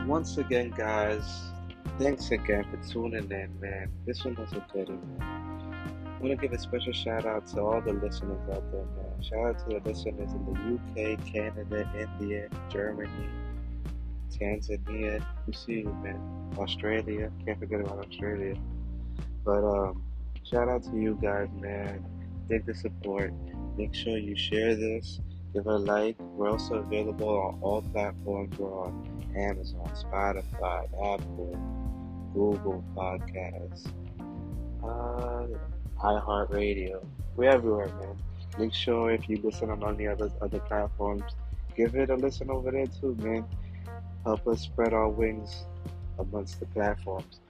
[0.07, 1.23] Once again, guys,
[1.99, 3.91] thanks again for tuning in, man.
[4.05, 5.50] This one was a good one.
[6.21, 9.23] I want to give a special shout out to all the listeners out there, man.
[9.23, 13.09] Shout out to the listeners in the UK, Canada, India, Germany,
[14.31, 15.25] Tanzania.
[15.47, 16.21] We see you, man.
[16.59, 17.33] Australia.
[17.47, 18.55] Can't forget about Australia.
[19.47, 20.03] But um,
[20.45, 22.05] shout out to you guys, man.
[22.51, 23.33] Dig the support.
[23.79, 25.21] Make sure you share this.
[25.55, 26.17] Give a like.
[26.21, 28.59] We're also available on all platforms.
[28.59, 30.85] We're on Amazon, Spotify,
[31.15, 31.59] Apple,
[32.35, 33.87] Google Podcasts,
[34.85, 35.47] uh,
[36.03, 37.05] iHeartRadio.
[37.37, 38.17] We're everywhere, man.
[38.59, 41.25] Make sure if you listen on any other other platforms,
[41.77, 43.45] give it a listen over there too, man.
[44.25, 45.65] Help us spread our wings
[46.19, 47.41] amongst the platforms.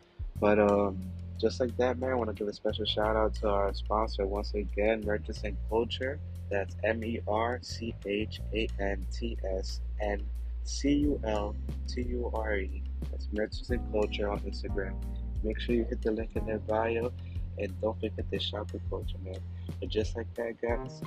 [0.40, 0.98] But um,
[1.40, 4.26] just like that, man, I want to give a special shout out to our sponsor
[4.26, 6.18] once again, Merchants Culture.
[6.50, 10.22] That's M E R C H A N T S N
[10.64, 11.54] C U L
[11.88, 12.82] T U R E.
[13.10, 14.94] That's Merchants Culture on Instagram.
[15.42, 17.12] Make sure you hit the link in their bio
[17.58, 19.40] and don't forget to shop the culture, man.
[19.78, 21.02] But just like that, guys,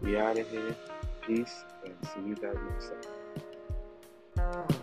[0.00, 0.76] we out of here.
[1.26, 2.92] Peace and see you guys next
[4.36, 4.80] time.